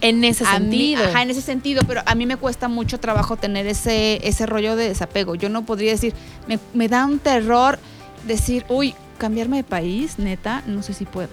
En 0.00 0.24
ese 0.24 0.44
A 0.46 0.58
mí- 0.58 0.66
sentido. 0.70 1.04
ajá, 1.04 1.22
en 1.22 1.30
ese 1.30 1.40
sentido, 1.42 1.82
pero 1.86 2.02
a 2.06 2.14
mí 2.14 2.26
me 2.26 2.36
cuesta 2.36 2.68
mucho 2.68 2.98
trabajo 3.00 3.36
tener 3.36 3.66
ese, 3.66 4.20
ese 4.26 4.46
rollo 4.46 4.76
de 4.76 4.88
desapego. 4.88 5.34
Yo 5.34 5.48
no 5.48 5.64
podría 5.64 5.92
decir, 5.92 6.14
me, 6.46 6.58
me 6.74 6.88
da 6.88 7.06
un 7.06 7.18
terror 7.18 7.78
decir, 8.26 8.64
uy, 8.68 8.94
cambiarme 9.18 9.56
de 9.58 9.64
país, 9.64 10.18
neta, 10.18 10.62
no 10.66 10.82
sé 10.82 10.92
si 10.92 11.04
puedo. 11.06 11.30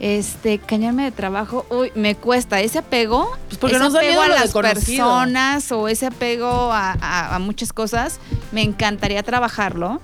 Este, 0.00 0.58
cambiarme 0.58 1.02
de 1.04 1.10
trabajo, 1.10 1.66
uy, 1.70 1.90
me 1.96 2.14
cuesta 2.14 2.60
ese 2.60 2.78
apego, 2.78 3.36
Pues 3.48 3.58
porque 3.58 3.74
ese 3.76 3.84
nos 3.84 3.94
apego 3.96 4.20
a 4.22 4.28
las 4.28 4.52
personas 4.52 5.72
o 5.72 5.88
ese 5.88 6.06
apego 6.06 6.46
a, 6.72 6.92
a- 7.00 7.34
a 7.34 7.38
muchas 7.40 7.72
cosas, 7.72 8.20
me 8.52 8.62
encantaría 8.62 9.22
trabajarlo 9.24 10.00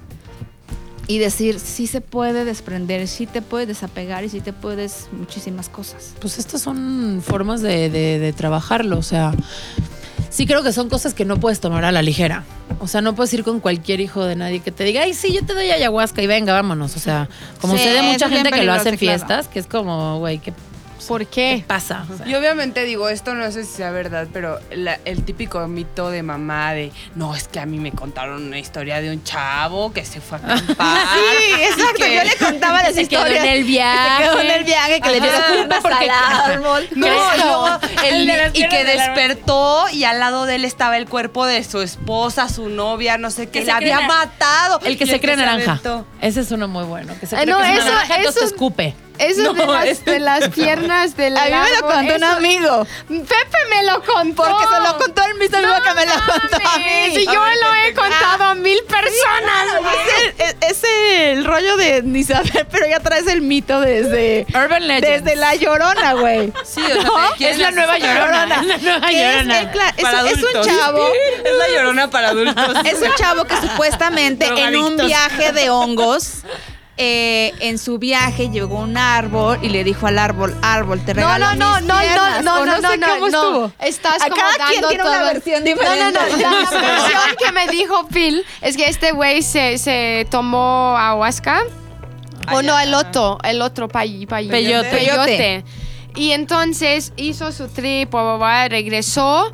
y 1.07 1.19
decir, 1.19 1.59
sí 1.61 1.87
se 1.87 2.01
puede 2.01 2.45
desprender, 2.45 3.07
sí 3.09 3.27
te 3.27 3.43
puedes 3.43 3.69
desapegar 3.69 4.25
y 4.25 4.29
sí 4.29 4.40
te 4.40 4.53
puedes 4.53 5.09
muchísimas 5.12 5.69
cosas. 5.69 6.14
Pues 6.21 6.38
estas 6.38 6.62
son 6.62 7.23
formas 7.25 7.61
de, 7.61 7.90
de- 7.90 8.19
de 8.19 8.33
trabajarlo. 8.33 8.99
O 8.99 9.03
sea, 9.03 9.33
sí 10.31 10.47
creo 10.47 10.62
que 10.62 10.73
son 10.73 10.88
cosas 10.88 11.14
que 11.14 11.25
no 11.25 11.38
puedes 11.38 11.61
tomar 11.61 11.85
a 11.85 11.93
la 11.93 12.03
ligera. 12.03 12.45
O 12.81 12.88
sea, 12.88 13.01
no 13.01 13.14
puedes 13.14 13.33
ir 13.35 13.45
con 13.45 13.61
cualquier 13.61 14.01
hijo 14.01 14.25
de 14.25 14.37
nadie 14.37 14.61
que 14.61 14.71
te 14.73 14.85
diga, 14.85 15.03
ay, 15.03 15.14
sí, 15.14 15.33
yo 15.33 15.45
te 15.45 15.55
doy 15.55 15.71
ayahuasca 15.71 16.23
y 16.23 16.27
venga, 16.27 16.53
vámonos. 16.53 16.97
O 16.97 16.99
sea, 17.01 17.29
como 17.61 17.77
Sí, 17.77 17.85
sé 17.85 17.90
de 17.90 18.03
mucha 18.03 18.29
gente 18.29 18.51
que 18.51 18.62
lo 18.64 18.73
hace 18.73 18.88
en 18.90 18.97
claro. 18.97 19.19
fiestas, 19.19 19.49
que 19.49 19.59
es 19.61 19.67
como, 19.67 20.19
güey, 20.19 20.38
¿qué, 20.38 20.53
¿Por 21.09 21.27
qué 21.27 21.57
qué? 21.59 21.64
pasa? 21.67 22.07
O 22.12 22.17
sea, 22.17 22.27
Y 22.29 22.35
obviamente 22.35 22.85
digo, 22.85 23.09
esto 23.09 23.35
no 23.35 23.51
sé 23.51 23.64
si 23.64 23.72
sea 23.74 23.91
verdad, 23.91 24.28
pero 24.33 24.61
la- 24.72 24.99
el 25.05 25.24
típico 25.24 25.66
mito 25.68 26.11
de 26.11 26.22
mamá 26.22 26.72
de, 26.72 26.93
no, 27.14 27.35
es 27.35 27.49
que 27.49 27.59
a 27.61 27.66
mí 27.66 27.78
me 27.78 27.93
contaron 27.93 28.45
una 28.47 28.59
historia 28.59 29.01
de 29.01 29.11
un 29.11 29.22
chavo 29.24 29.93
que 29.93 30.05
se 30.05 30.20
fue 30.20 30.39
a 30.39 30.41
acampar. 30.55 30.99
Sí, 31.14 31.62
exacto. 31.62 31.95
que- 32.05 32.14
Yo 32.14 32.24
le 32.24 32.37
contaba 32.37 32.83
las 32.83 32.95
se 32.95 33.07
quedó 33.09 33.20
historias. 33.22 33.45
en 33.45 33.51
el 33.53 33.64
viaje. 33.64 34.24
Se 34.24 34.31
quedó 34.31 34.41
en 34.41 34.51
el 34.51 34.64
viaje, 34.64 35.01
que 35.01 35.11
le 35.11 35.20
dio 35.20 35.31
las 35.33 35.43
culpas 35.45 35.81
Porque- 35.83 36.11
al 36.11 36.51
árbol. 36.53 36.89
No, 36.95 37.07
Cristo. 37.07 37.33
luego 37.45 37.78
el- 38.05 38.14
El 38.14 38.26
de 38.26 38.37
las 38.37 38.55
y 38.55 38.68
que 38.68 38.85
despertó 38.85 39.89
y 39.91 40.05
al 40.05 40.18
lado 40.20 40.47
de 40.47 40.55
él 40.57 40.64
estaba 40.64 40.97
el 40.97 41.09
cuerpo 41.09 41.47
de 41.47 41.64
su 41.64 41.81
esposa, 41.81 42.49
su 42.49 42.68
novia, 42.68 43.18
no 43.18 43.31
sé 43.31 43.49
qué, 43.49 43.61
se 43.61 43.66
la 43.66 43.76
había 43.76 44.01
matado. 44.03 44.81
El 44.85 44.97
que 44.99 45.07
se 45.07 45.20
cree 45.20 45.37
naranja. 45.37 45.72
aventó. 45.72 46.07
Ese 46.20 46.41
es 46.41 46.51
uno 46.51 46.68
muy 46.68 46.85
bueno. 46.85 47.14
Que 47.18 47.26
se 47.26 47.37
cree 47.37 47.47
no, 47.47 47.59
que 47.59 47.72
es 47.72 47.78
eso- 47.78 47.89
una 47.89 48.03
naranja, 48.07 48.33
te 48.33 48.45
escupe. 48.45 48.95
Eso 49.19 49.43
No, 49.43 49.55
de, 49.55 49.67
las, 49.67 49.85
es- 49.87 50.05
de 50.05 50.19
las 50.21 50.49
piernas 50.49 51.17
del 51.17 51.37
A 51.39 51.45
mí 51.45 51.51
me 51.53 51.71
lo 51.81 51.87
contó 51.87 52.15
un 52.17 52.25
amigo. 52.25 52.87
Pepe 53.09 53.59
me 53.71 53.83
lo 53.85 54.03
contó. 54.03 54.43
Porque 54.43 54.65
se 54.75 54.81
lo 54.81 54.99
contó 54.99 55.23
el 55.25 55.35
mismo 55.39 55.57
amigo 55.59 55.75
que 55.83 55.95
me 55.95 56.07
lo 56.07 56.12
contó 56.15 56.57
a 56.57 56.79
mí. 56.79 57.15
Si 57.15 57.25
yo 57.27 57.33
lo 57.35 57.75
he 57.77 57.95
contado 57.95 58.45
a 58.45 58.55
mil 58.55 58.79
personas. 58.85 59.67
Es 59.95 60.41
el, 60.41 60.57
es 60.71 60.85
el 61.37 61.45
rollo 61.45 61.77
de 61.77 62.03
ni 62.03 62.25
saber, 62.25 62.67
pero 62.73 62.87
ya 62.87 63.01
traes 63.01 63.27
el 63.29 63.41
mito 63.43 63.81
desde. 63.81 64.47
Urban 64.55 64.87
Legends. 64.87 65.25
Desde 65.25 65.37
la 65.37 65.55
llorona, 65.55 66.15
güey. 66.15 66.53
Sí, 66.65 66.81
o 66.83 67.37
sea, 67.39 67.51
Es 67.51 67.59
la 67.59 67.71
nueva 67.71 67.99
llorona. 67.99 68.43
Es 68.61 68.67
la 68.67 68.79
nueva 68.79 69.07
Que 69.09 69.15
es, 69.29 69.35
llorona. 69.37 69.61
es- 69.61 70.03
para 70.03 70.29
es 70.29 70.37
un 70.43 70.62
chavo. 70.65 71.09
Es 71.45 71.55
la 71.57 71.69
llorona 71.69 72.11
para 72.11 72.29
adultos. 72.31 72.77
Es 72.85 73.01
un 73.01 73.15
chavo 73.17 73.45
que 73.45 73.57
supuestamente 73.57 74.47
en 74.47 74.77
un 74.77 74.97
viaje 74.97 75.53
de 75.53 75.71
hongos, 75.71 76.39
eh, 76.97 77.53
en 77.61 77.78
su 77.78 77.99
viaje 77.99 78.51
llegó 78.51 78.78
un 78.78 78.97
árbol 78.97 79.59
y 79.62 79.68
le 79.68 79.82
dijo 79.84 80.07
al 80.07 80.18
árbol, 80.18 80.57
árbol, 80.62 81.01
te 81.05 81.12
No, 81.14 81.22
regalo 81.22 81.55
no, 81.57 81.57
no, 81.57 81.76
mis 81.80 81.86
no, 81.88 82.01
piernas", 82.01 82.45
no, 82.45 82.55
o 82.61 82.66
no, 82.66 82.80
no, 82.80 82.90
sé 82.90 82.99
no, 82.99 83.07
cómo 83.09 83.28
no. 83.28 83.42
estuvo. 83.42 83.72
Estás 83.80 84.22
A 84.22 84.28
como 84.28 84.36
cada 84.36 84.68
quien 84.68 84.80
dando 84.80 84.88
tiene 84.88 85.03
una 85.05 85.18
todo. 85.18 85.26
versión 85.26 85.64
No, 85.64 85.70
no, 85.74 85.76
no. 85.76 86.26
diferente. 86.26 86.42
La, 86.42 86.51
la 86.51 86.80
versión 87.03 87.36
que 87.38 87.53
me 87.53 87.66
dijo 87.68 88.07
Phil 88.09 88.45
es 88.61 88.76
que 88.76 88.88
este 88.88 89.11
güey 89.12 89.42
se, 89.42 89.78
se 89.78 90.26
tomó 90.30 90.97
ayahuasca. 90.97 91.62
O 92.53 92.61
no, 92.62 92.78
el 92.78 92.92
otro, 92.95 93.38
el 93.42 93.62
otro 93.62 93.88
pay, 93.88 94.26
pay- 94.26 94.49
Peyote. 94.49 94.90
peyote. 94.90 95.64
Y 96.14 96.32
entonces 96.32 97.12
hizo 97.16 97.51
su 97.53 97.68
trip, 97.68 98.12
regresó. 98.68 99.53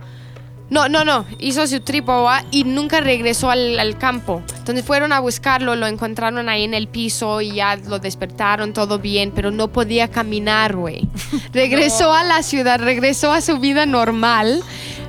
No, 0.71 0.89
no, 0.89 1.05
no. 1.05 1.27
Hizo 1.41 1.67
su 1.67 1.81
trip 1.81 2.09
y 2.53 2.65
nunca 2.65 3.01
regresó 3.01 3.51
al, 3.51 3.79
al 3.79 3.99
campo. 3.99 4.43
Entonces 4.57 4.85
fueron 4.85 5.13
a 5.13 5.19
buscarlo, 5.19 5.75
lo 5.75 5.87
encontraron 5.89 6.49
ahí 6.49 6.63
en 6.63 6.75
el 6.75 6.87
piso 6.87 7.41
y 7.41 7.55
ya 7.57 7.77
lo 7.77 7.99
despertaron, 7.99 8.73
todo 8.73 9.01
bien, 9.01 9.33
pero 9.35 9.51
no 9.51 9.69
podía 9.69 10.09
caminar, 10.09 10.77
güey. 10.77 11.09
Regresó 11.53 12.13
a 12.13 12.23
la 12.23 12.43
ciudad, 12.45 12.81
regresó 12.81 13.33
a 13.33 13.41
su 13.41 13.59
vida 13.59 13.85
normal 13.85 14.63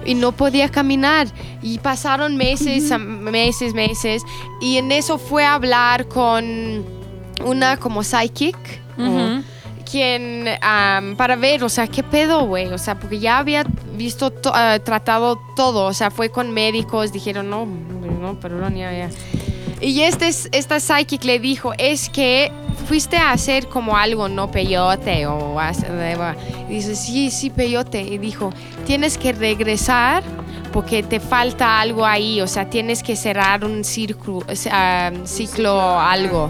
y 0.03 0.16
no 0.16 0.32
podía 0.32 0.70
caminar. 0.70 1.28
Y 1.62 1.78
pasaron 1.78 2.38
meses, 2.38 2.91
meses, 2.99 3.76
meses. 3.76 4.24
Y 4.62 4.78
en 4.78 4.91
eso 4.91 5.20
fue 5.20 5.45
a 5.45 5.53
hablar 5.53 6.07
con 6.07 6.84
una 7.45 7.78
como 7.78 8.03
psychic. 8.03 8.57
Ujú. 8.97 9.43
Quien, 9.91 10.45
am, 10.61 11.17
para 11.17 11.35
ver, 11.35 11.63
o 11.65 11.69
sea, 11.69 11.85
qué 11.87 12.01
pedo, 12.01 12.45
güey. 12.45 12.67
O 12.71 12.77
sea, 12.77 12.97
porque 12.97 13.19
ya 13.19 13.39
había 13.39 13.65
visto, 13.93 14.31
to- 14.31 14.51
ah, 14.53 14.79
tratado 14.79 15.37
todo. 15.57 15.85
O 15.85 15.93
sea, 15.93 16.09
fue 16.11 16.29
con 16.29 16.51
médicos, 16.51 17.11
dijeron, 17.11 17.49
no, 17.49 17.65
no, 17.65 18.39
perdón, 18.39 18.75
ya, 18.75 18.91
ya. 18.93 19.09
Y 19.81 20.01
este, 20.01 20.29
es- 20.29 20.47
esta 20.53 20.79
psychic 20.79 21.23
le 21.25 21.39
dijo, 21.39 21.73
es 21.77 22.07
que 22.09 22.51
fuiste 22.87 23.17
a 23.17 23.31
hacer 23.31 23.67
como 23.67 23.97
algo, 23.97 24.29
¿no? 24.29 24.49
Peyote 24.49 25.25
o... 25.27 25.57
Y 26.69 26.73
dice, 26.75 26.95
sí, 26.95 27.29
sí, 27.31 27.49
peyote. 27.49 28.01
Y 28.01 28.17
dijo, 28.17 28.51
tienes 28.85 29.17
que 29.17 29.33
regresar 29.33 30.23
porque 30.71 31.03
te 31.03 31.19
falta 31.19 31.81
algo 31.81 32.05
ahí. 32.05 32.39
O 32.41 32.47
sea, 32.47 32.69
tienes 32.69 33.03
que 33.03 33.15
cerrar 33.15 33.65
un 33.65 33.83
círculo, 33.83 34.45
ah, 34.71 35.11
ciclo, 35.25 35.99
algo. 35.99 36.49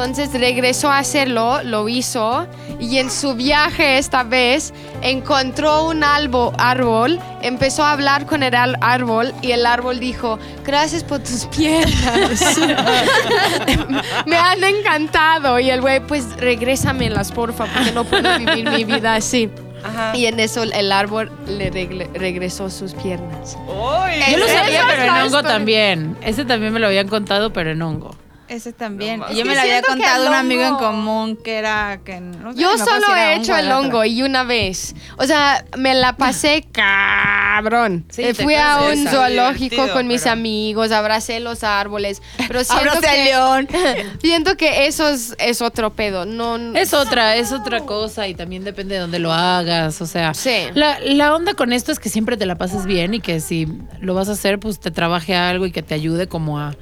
Entonces 0.00 0.32
regresó 0.32 0.92
a 0.92 0.98
hacerlo, 0.98 1.60
lo 1.64 1.88
hizo 1.88 2.46
y 2.78 2.98
en 2.98 3.10
su 3.10 3.34
viaje 3.34 3.98
esta 3.98 4.22
vez 4.22 4.72
encontró 5.02 5.88
un 5.88 6.04
albo- 6.04 6.52
árbol, 6.56 7.18
empezó 7.42 7.82
a 7.82 7.90
hablar 7.90 8.24
con 8.24 8.44
el 8.44 8.54
árbol 8.54 9.34
y 9.42 9.50
el 9.50 9.66
árbol 9.66 9.98
dijo, 9.98 10.38
gracias 10.64 11.02
por 11.02 11.18
tus 11.18 11.46
piernas. 11.46 12.60
Me 14.26 14.36
han 14.36 14.62
encantado 14.62 15.58
y 15.58 15.68
el 15.68 15.80
güey, 15.80 15.98
pues 15.98 16.36
regrésamelas 16.36 17.32
porfa 17.32 17.66
porque 17.66 17.90
no 17.90 18.04
puedo 18.04 18.38
vivir 18.38 18.70
mi 18.70 18.84
vida 18.84 19.16
así. 19.16 19.50
Ajá. 19.82 20.16
Y 20.16 20.26
en 20.26 20.38
eso 20.38 20.62
el 20.62 20.92
árbol 20.92 21.32
le 21.48 21.72
regle- 21.72 22.08
regresó 22.14 22.70
sus 22.70 22.94
piernas. 22.94 23.56
Yo 23.66 24.38
lo 24.38 24.46
sabía, 24.46 24.84
pero 24.88 25.02
en 25.02 25.10
hongo 25.26 25.42
también. 25.42 26.16
Ese 26.22 26.44
también 26.44 26.72
me 26.72 26.78
lo 26.78 26.86
habían 26.86 27.08
contado, 27.08 27.52
pero 27.52 27.72
en 27.72 27.82
hongo. 27.82 28.14
Ese 28.48 28.72
también. 28.72 29.20
No, 29.20 29.30
Y 29.30 29.36
yo 29.36 29.44
me 29.44 29.54
lo 29.54 29.60
había 29.60 29.82
contado 29.82 30.26
un 30.26 30.34
amigo 30.34 30.62
en 30.62 30.76
común 30.76 31.36
que 31.36 31.58
era 31.58 32.00
que 32.04 32.18
no 32.20 32.54
sé, 32.54 32.58
Yo 32.60 32.78
solo 32.78 33.14
he 33.14 33.36
hecho 33.36 33.54
el 33.54 33.70
hongo 33.70 34.04
y 34.04 34.22
una 34.22 34.42
vez. 34.44 34.94
O 35.18 35.24
sea, 35.24 35.64
me 35.76 35.94
la 35.94 36.16
pasé 36.16 36.64
cabrón. 36.72 38.04
Sí, 38.10 38.22
Eh, 38.22 38.34
Fui 38.34 38.54
a 38.54 38.78
un 38.82 38.92
esa. 38.92 39.10
zoológico 39.10 39.88
con 39.92 40.06
mis 40.06 40.22
pero- 40.22 40.32
amigos, 40.32 40.92
abracé 40.92 41.40
los 41.40 41.62
árboles. 41.64 42.22
Pero 42.46 42.64
siento 42.64 43.00
que, 43.00 43.24
león. 43.24 43.68
siento 44.22 44.56
que 44.56 44.86
eso 44.86 45.08
es, 45.08 45.34
es 45.38 45.60
otro 45.62 45.92
pedo. 45.94 46.24
No, 46.24 46.56
Es 46.74 46.94
otra, 46.94 47.36
es 47.36 47.52
otra 47.52 47.80
cosa 47.80 48.28
y 48.28 48.34
también 48.34 48.64
depende 48.64 48.94
de 48.94 49.00
dónde 49.02 49.18
lo 49.18 49.32
hagas. 49.32 50.00
O 50.00 50.06
sea, 50.06 50.32
Sí. 50.34 50.68
la, 50.74 50.98
la 51.00 51.34
onda 51.34 51.54
con 51.54 51.72
esto 51.72 51.92
es 51.92 51.98
que 51.98 52.08
siempre 52.08 52.36
te 52.36 52.46
la 52.46 52.56
pases 52.56 52.86
bien 52.86 53.14
y 53.14 53.20
que 53.20 53.40
si 53.40 53.68
lo 54.00 54.14
vas 54.14 54.28
a 54.28 54.32
hacer, 54.32 54.58
pues 54.58 54.80
te 54.80 54.90
trabaje 54.90 55.36
algo 55.36 55.66
y 55.66 55.72
que 55.72 55.82
te 55.82 55.94
ayude 55.94 56.28
como 56.28 56.58
a, 56.58 56.74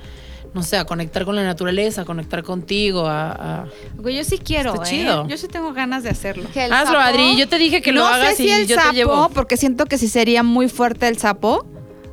no 0.57 0.62
sé, 0.62 0.78
a 0.78 0.86
conectar 0.86 1.24
con 1.26 1.36
la 1.36 1.44
naturaleza, 1.44 2.00
a 2.00 2.04
conectar 2.07 2.42
contigo, 2.42 3.07
a... 3.07 3.30
a- 3.32 3.64
yo 4.11 4.24
sí 4.24 4.38
quiero, 4.38 4.72
Está 4.74 4.86
¿eh? 4.86 4.90
chido. 4.90 5.28
Yo 5.28 5.36
sí 5.36 5.46
tengo 5.48 5.72
ganas 5.74 6.02
de 6.02 6.09
hacerlo. 6.09 6.48
que 6.52 6.64
el 6.64 6.72
Hazlo, 6.72 6.98
sapo- 6.98 7.02
Adri. 7.11 7.36
Yo 7.36 7.46
te 7.46 7.59
dije 7.59 7.82
que 7.82 7.92
lo 7.92 8.07
hagas 8.07 8.30
sé 8.30 8.36
si 8.36 8.48
y 8.48 8.50
el 8.52 8.66
yo 8.66 8.76
sapo, 8.76 8.88
te 8.90 8.96
llevo. 8.96 9.28
porque 9.34 9.57
siento 9.59 9.84
que 9.84 9.98
sí 9.98 10.09
sería 10.09 10.42
muy 10.42 10.68
fuerte 10.70 11.07
el 11.09 11.18
sapo. 11.18 11.66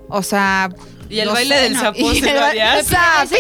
O 0.10 0.22
sea. 0.24 0.70
¿Y 1.10 1.20
el 1.20 1.28
no 1.28 1.34
baile 1.34 1.56
sé, 1.56 1.62
del 1.64 1.74
no. 1.74 1.80
sapo 1.80 2.14
se 2.14 2.30
el 2.30 2.36
lo 2.36 2.44
harías? 2.46 2.86
Sapito. 2.86 3.38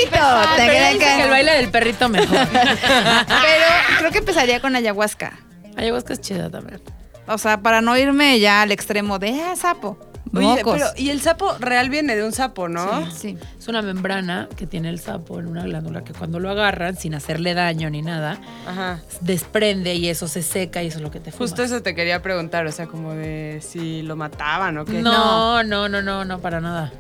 te 0.56 0.66
creen 0.68 0.94
dice 0.94 1.06
que- 1.06 1.16
que 1.18 1.24
el 1.24 1.30
baile 1.30 1.52
del 1.54 1.70
perrito 1.70 2.08
mejor. 2.10 2.38
Pero 2.48 3.98
creo 4.00 4.12
que 4.12 4.18
empezaría 4.20 4.60
con 4.62 4.76
ayahuasca. 4.76 5.38
Ayahuasca 5.76 6.14
es 6.14 6.22
chida 6.22 6.50
también. 6.50 6.80
O 7.28 7.38
sea, 7.38 7.62
para 7.62 7.82
no 7.82 7.98
irme 7.98 8.40
ya 8.40 8.62
al 8.62 8.72
extremo 8.72 9.20
de 9.20 9.32
ah, 9.42 9.56
sapo. 9.56 9.98
Oye, 10.36 10.46
Mocos. 10.48 10.74
pero 10.74 10.88
y 10.98 11.10
el 11.10 11.22
sapo 11.22 11.56
real 11.60 11.90
viene 11.90 12.16
de 12.16 12.24
un 12.26 12.32
sapo, 12.32 12.68
¿no? 12.68 13.10
Sí. 13.12 13.38
Es 13.60 13.68
una 13.68 13.82
membrana 13.84 14.50
que 14.58 14.66
tiene 14.66 14.90
el 14.90 15.00
sapo 15.00 15.40
en 15.40 15.48
una 15.48 15.64
glándula 15.64 16.04
que 16.04 16.14
cuando 16.14 16.40
lo 16.40 16.50
agarran, 16.50 16.98
sin 16.98 17.14
hacerle 17.14 17.54
daño 17.54 17.90
ni 17.92 18.02
nada, 18.02 18.40
Ajá. 18.68 19.00
desprende 19.22 19.94
y 19.96 20.08
eso 20.10 20.28
se 20.28 20.42
seca 20.42 20.82
y 20.82 20.88
eso 20.88 20.98
es 20.98 21.04
lo 21.04 21.12
que 21.12 21.20
te 21.20 21.32
fumas. 21.32 21.50
Justo 21.52 21.62
eso 21.64 21.82
te 21.84 21.94
quería 21.94 22.22
preguntar, 22.24 22.66
o 22.66 22.72
sea, 22.72 22.88
como 22.88 23.14
de 23.14 23.62
si 23.68 24.02
lo 24.02 24.16
mataban 24.16 24.78
o 24.80 24.86
qué. 24.86 25.02
No, 25.02 25.64
no, 25.64 25.88
no, 25.88 26.02
no, 26.02 26.26
no, 26.26 26.40
para 26.40 26.60
nada. 26.62 26.92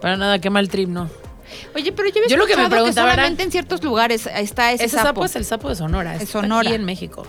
Para 0.00 0.16
nada, 0.16 0.38
qué 0.38 0.48
mal 0.48 0.68
trip, 0.68 0.88
no. 0.88 1.08
Oye, 1.74 1.92
pero 1.92 2.08
yo 2.08 2.20
Yo 2.28 2.36
lo 2.36 2.46
que 2.46 2.56
me 2.56 2.68
preguntaba 2.68 3.08
era- 3.08 3.16
solamente 3.22 3.42
en 3.42 3.50
ciertos 3.50 3.82
lugares 3.82 4.26
está 4.34 4.72
ese, 4.72 4.84
Ese, 4.84 4.96
sapo. 4.98 5.24
es 5.24 5.34
el 5.36 5.44
sapo 5.44 5.68
de 5.68 5.76
Sonora. 5.76 6.14
Es 6.16 6.28
Sonora. 6.30 6.68
Aquí 6.68 6.74
en 6.74 6.84
México. 6.84 7.26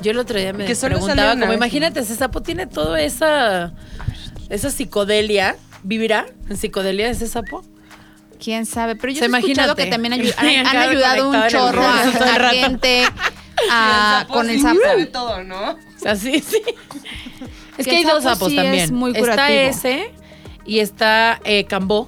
Yo 0.00 0.10
el 0.10 0.18
otro 0.18 0.36
día 0.38 0.52
me 0.52 0.64
Que 0.64 0.74
solo 0.74 0.96
preguntaba, 0.96 1.38
como 1.38 1.52
imagínate, 1.52 2.00
ese 2.00 2.16
sapo 2.16 2.40
tiene 2.42 2.66
toda 2.66 3.00
esa, 3.00 3.72
esa 4.54 4.70
psicodelia. 4.70 5.56
¿Vivirá 5.84 6.26
en 6.48 6.56
psicodelia 6.56 7.08
ese 7.10 7.26
sapo? 7.26 7.64
Quién 8.42 8.66
sabe, 8.66 8.94
pero 8.96 9.12
yo 9.12 9.24
he 9.24 9.26
escuchado 9.38 9.74
que 9.74 9.86
también 9.86 10.14
ayu- 10.14 10.34
han, 10.36 10.76
ayudado 10.76 11.30
un 11.30 11.48
chorro 11.48 11.82
a, 11.82 12.02
a 12.04 12.50
gente 12.50 13.04
a- 13.70 14.26
con 14.28 14.48
el 14.50 14.60
sapo. 14.60 14.78
sabe 14.84 15.06
todo, 15.06 15.42
¿no? 15.44 15.72
O 15.72 15.76
sea, 15.98 16.16
sí, 16.16 16.40
sí. 16.40 16.62
Es 17.78 17.86
Que 17.86 17.92
que 17.92 17.96
hay 17.98 18.04
dos 18.04 18.22
sapo 18.22 18.34
sapos 18.34 18.50
sí 18.50 18.56
también. 18.56 18.84
es 18.84 18.90
muy 18.90 19.10
está 19.12 19.20
curativo. 19.20 19.60
ese 19.60 20.10
y 20.66 20.80
está 20.80 21.40
eh, 21.44 21.64
cambó, 21.64 22.06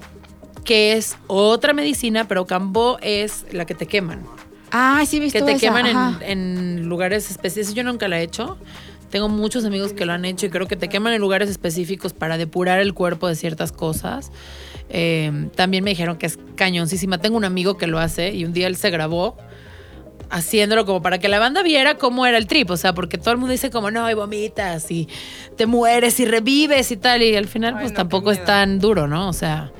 que 0.63 0.93
es 0.93 1.17
otra 1.27 1.73
medicina, 1.73 2.27
pero 2.27 2.45
cambó 2.45 2.97
es 3.01 3.45
la 3.51 3.65
que 3.65 3.73
te 3.73 3.87
queman. 3.87 4.23
Ah, 4.71 5.03
sí, 5.07 5.17
he 5.17 5.19
visto 5.21 5.39
que 5.39 5.45
te 5.45 5.51
esa, 5.53 5.59
queman 5.59 5.85
en, 5.87 6.21
en 6.21 6.85
lugares 6.87 7.31
específicos. 7.31 7.73
Yo 7.73 7.83
nunca 7.83 8.07
la 8.07 8.19
he 8.19 8.23
hecho. 8.23 8.57
Tengo 9.15 9.29
muchos 9.29 9.63
amigos 9.63 9.93
que 9.93 10.05
lo 10.05 10.11
han 10.11 10.25
hecho 10.25 10.45
y 10.45 10.49
creo 10.49 10.67
que 10.67 10.75
te 10.75 10.89
queman 10.89 11.13
en 11.13 11.21
lugares 11.21 11.49
específicos 11.49 12.11
para 12.11 12.37
depurar 12.37 12.81
el 12.81 12.93
cuerpo 12.93 13.29
de 13.29 13.35
ciertas 13.35 13.71
cosas. 13.71 14.29
Eh, 14.89 15.47
también 15.55 15.85
me 15.85 15.91
dijeron 15.91 16.17
que 16.17 16.25
es 16.25 16.37
cañoncísima. 16.57 17.17
Tengo 17.19 17.37
un 17.37 17.45
amigo 17.45 17.77
que 17.77 17.87
lo 17.87 17.97
hace 17.99 18.33
y 18.33 18.43
un 18.43 18.51
día 18.51 18.67
él 18.67 18.75
se 18.75 18.89
grabó 18.89 19.37
haciéndolo 20.29 20.85
como 20.85 21.01
para 21.01 21.17
que 21.17 21.29
la 21.29 21.39
banda 21.39 21.63
viera 21.63 21.95
cómo 21.95 22.25
era 22.25 22.37
el 22.37 22.45
trip, 22.45 22.69
o 22.71 22.75
sea, 22.75 22.93
porque 22.93 23.17
todo 23.17 23.31
el 23.31 23.37
mundo 23.37 23.53
dice 23.53 23.69
como, 23.69 23.89
no, 23.89 24.11
y 24.11 24.13
vomitas 24.15 24.91
y 24.91 25.07
te 25.55 25.65
mueres 25.65 26.19
y 26.19 26.25
revives 26.25 26.91
y 26.91 26.97
tal, 26.97 27.23
y 27.23 27.37
al 27.37 27.47
final 27.47 27.75
Ay, 27.75 27.83
pues 27.83 27.91
no, 27.93 27.95
tampoco 27.95 28.33
es 28.33 28.43
tan 28.43 28.79
duro, 28.79 29.07
¿no? 29.07 29.29
O 29.29 29.33
sea, 29.33 29.71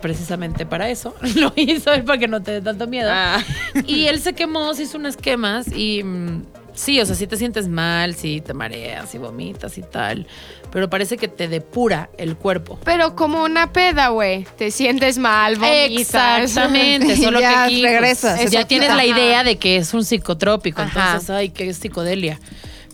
precisamente 0.00 0.64
para 0.64 0.88
eso 0.90 1.12
lo 1.34 1.52
hizo 1.56 1.92
él 1.92 2.04
para 2.04 2.18
que 2.20 2.28
no 2.28 2.40
te 2.40 2.52
dé 2.52 2.60
tanto 2.60 2.86
miedo. 2.86 3.10
Ah. 3.12 3.42
Y 3.84 4.06
él 4.06 4.20
se 4.20 4.32
quemó, 4.34 4.74
se 4.74 4.84
hizo 4.84 4.96
unas 4.96 5.16
quemas 5.16 5.66
y 5.76 6.04
mm, 6.04 6.42
sí, 6.76 7.00
o 7.00 7.04
sea, 7.06 7.16
sí 7.16 7.26
te 7.26 7.36
sientes 7.36 7.66
mal, 7.68 8.14
sí 8.14 8.40
te 8.40 8.54
mareas 8.54 9.12
y 9.14 9.18
vomitas 9.18 9.76
y 9.78 9.82
tal, 9.82 10.26
pero 10.70 10.88
parece 10.88 11.16
que 11.16 11.26
te 11.26 11.48
depura 11.48 12.08
el 12.18 12.36
cuerpo. 12.36 12.78
Pero 12.84 13.16
como 13.16 13.42
una 13.42 13.72
peda, 13.72 14.08
güey. 14.08 14.46
Te 14.56 14.70
sientes 14.70 15.18
mal, 15.18 15.56
vomitas. 15.56 16.42
Exactamente, 16.42 17.16
solo 17.22 17.40
Ya 17.40 17.50
que 17.50 17.56
aquí 17.56 17.80
pues, 17.80 17.92
regresas. 17.92 18.50
ya 18.50 18.66
tienes 18.68 18.94
la 18.94 19.04
idea 19.04 19.42
de 19.42 19.56
que 19.56 19.76
es 19.76 19.92
un 19.94 20.04
psicotrópico, 20.04 20.82
Ajá. 20.82 21.06
entonces, 21.08 21.30
ay, 21.30 21.48
que 21.50 21.68
es 21.70 21.78
psicodelia. 21.78 22.38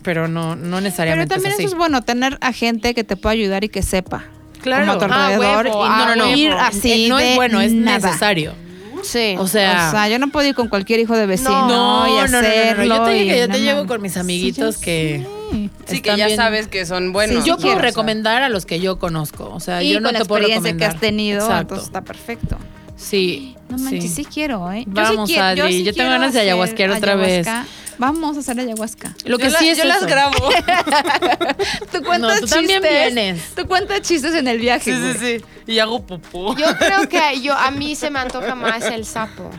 Pero 0.02 0.26
no, 0.26 0.56
no 0.56 0.62
Pero 0.64 0.80
necesariamente 0.80 1.34
también 1.34 1.52
es 1.52 1.58
así. 1.58 1.64
eso 1.66 1.74
es 1.74 1.78
bueno, 1.78 2.02
tener 2.02 2.38
a 2.40 2.52
gente 2.52 2.94
que 2.94 3.04
te 3.04 3.16
pueda 3.16 3.34
ayudar 3.34 3.62
y 3.62 3.68
que 3.68 3.82
sepa. 3.82 4.24
Claro. 4.60 4.86
Como 4.86 4.92
a 4.92 4.98
tu 5.08 5.12
Ah, 5.12 5.26
alrededor. 5.26 5.66
huevo, 5.66 5.84
y 5.84 5.88
ah, 5.88 6.04
no, 6.08 6.16
no, 6.16 6.26
no. 6.30 6.36
ir 6.36 6.52
así 6.52 7.06
Eh, 7.06 7.08
no 7.08 7.16
de 7.18 7.30
es 7.30 7.36
bueno, 7.36 7.60
es 7.60 7.72
nada. 7.72 8.08
necesario. 8.08 8.54
Sí. 9.02 9.34
O 9.38 9.46
sea, 9.46 9.88
O 9.88 9.90
sea, 9.92 10.08
yo 10.08 10.18
no 10.18 10.28
puedo 10.28 10.46
ir 10.48 10.54
con 10.54 10.68
cualquier 10.68 11.00
hijo 11.00 11.16
de 11.16 11.26
vecino 11.26 11.50
no, 11.68 12.06
y 12.08 12.10
no, 12.12 12.26
no, 12.26 12.26
no, 12.26 12.28
no, 12.28 12.38
hacerlo. 12.38 12.84
Yo 12.84 13.02
te 13.04 13.10
dije 13.12 13.38
yo 13.40 13.48
no 13.48 13.54
te 13.54 13.60
llevo 13.60 13.86
con 13.86 14.00
mis 14.02 14.16
amiguitos 14.16 14.76
Sí, 14.76 14.84
que. 14.84 15.26
sí. 15.50 15.70
Sí, 15.86 16.00
que 16.00 16.16
ya 16.16 16.26
bien- 16.26 16.36
sabes 16.36 16.68
que 16.68 16.86
son 16.86 17.12
buenos. 17.12 17.44
yo 17.44 17.54
¿no? 17.54 17.58
puedo 17.60 17.74
O 17.74 17.78
sea, 17.78 17.82
recomendar 17.82 18.42
a 18.42 18.48
los 18.48 18.64
que 18.64 18.80
yo 18.80 18.98
conozco. 18.98 19.50
O 19.52 19.60
sea, 19.60 19.82
y 19.82 19.90
yo 19.92 20.00
no 20.00 20.08
con 20.08 20.12
la 20.14 20.18
te 20.20 20.24
puedo 20.26 20.42
experiencia 20.44 20.76
que 20.78 20.84
has 20.84 21.00
tenido, 21.00 21.40
Exacto. 21.40 21.60
entonces 21.74 21.86
está 21.86 22.00
perfecto. 22.02 22.56
Sí. 23.02 23.56
No 23.68 23.78
manches, 23.78 24.02
sí, 24.02 24.08
sí. 24.08 24.24
quiero, 24.24 24.70
¿eh? 24.72 24.84
Vamos, 24.86 25.28
quiero- 25.28 25.44
Adri, 25.64 25.82
yo 25.82 25.92
tengo 25.94 26.10
ganas 26.10 26.32
de 26.32 26.40
ayahuasquear 26.40 26.90
otra 26.90 27.16
vez. 27.16 27.46
Vamos 27.98 28.36
a 28.36 28.40
hacer 28.40 28.58
ayahuasca. 28.58 29.14
Lo 29.24 29.38
que 29.38 29.44
yo 29.44 29.50
la- 29.50 29.58
sí 29.58 29.68
es 29.68 29.78
yo 29.78 29.84
las 29.84 30.04
grabo. 30.06 30.32
Tú 31.92 32.02
cuentas 32.02 32.40
tú 32.40 32.46
también 32.46 32.80
chistes. 32.82 33.14
vienes. 33.14 33.54
Tú 33.54 33.66
cuentas 33.66 34.00
chistes 34.02 34.34
en 34.34 34.48
el 34.48 34.58
viaje. 34.58 34.92
Sí, 34.92 34.92
sí, 35.12 35.18
güey. 35.18 35.38
sí. 35.40 35.44
Y 35.66 35.78
hago 35.78 36.04
popó. 36.04 36.56
Yo 36.56 36.66
creo 36.78 37.08
que 37.08 37.40
yo, 37.40 37.54
a 37.54 37.70
mí 37.70 37.94
se 37.94 38.10
me 38.10 38.18
antoja 38.18 38.54
más 38.54 38.84
el 38.86 39.04
sapo. 39.04 39.50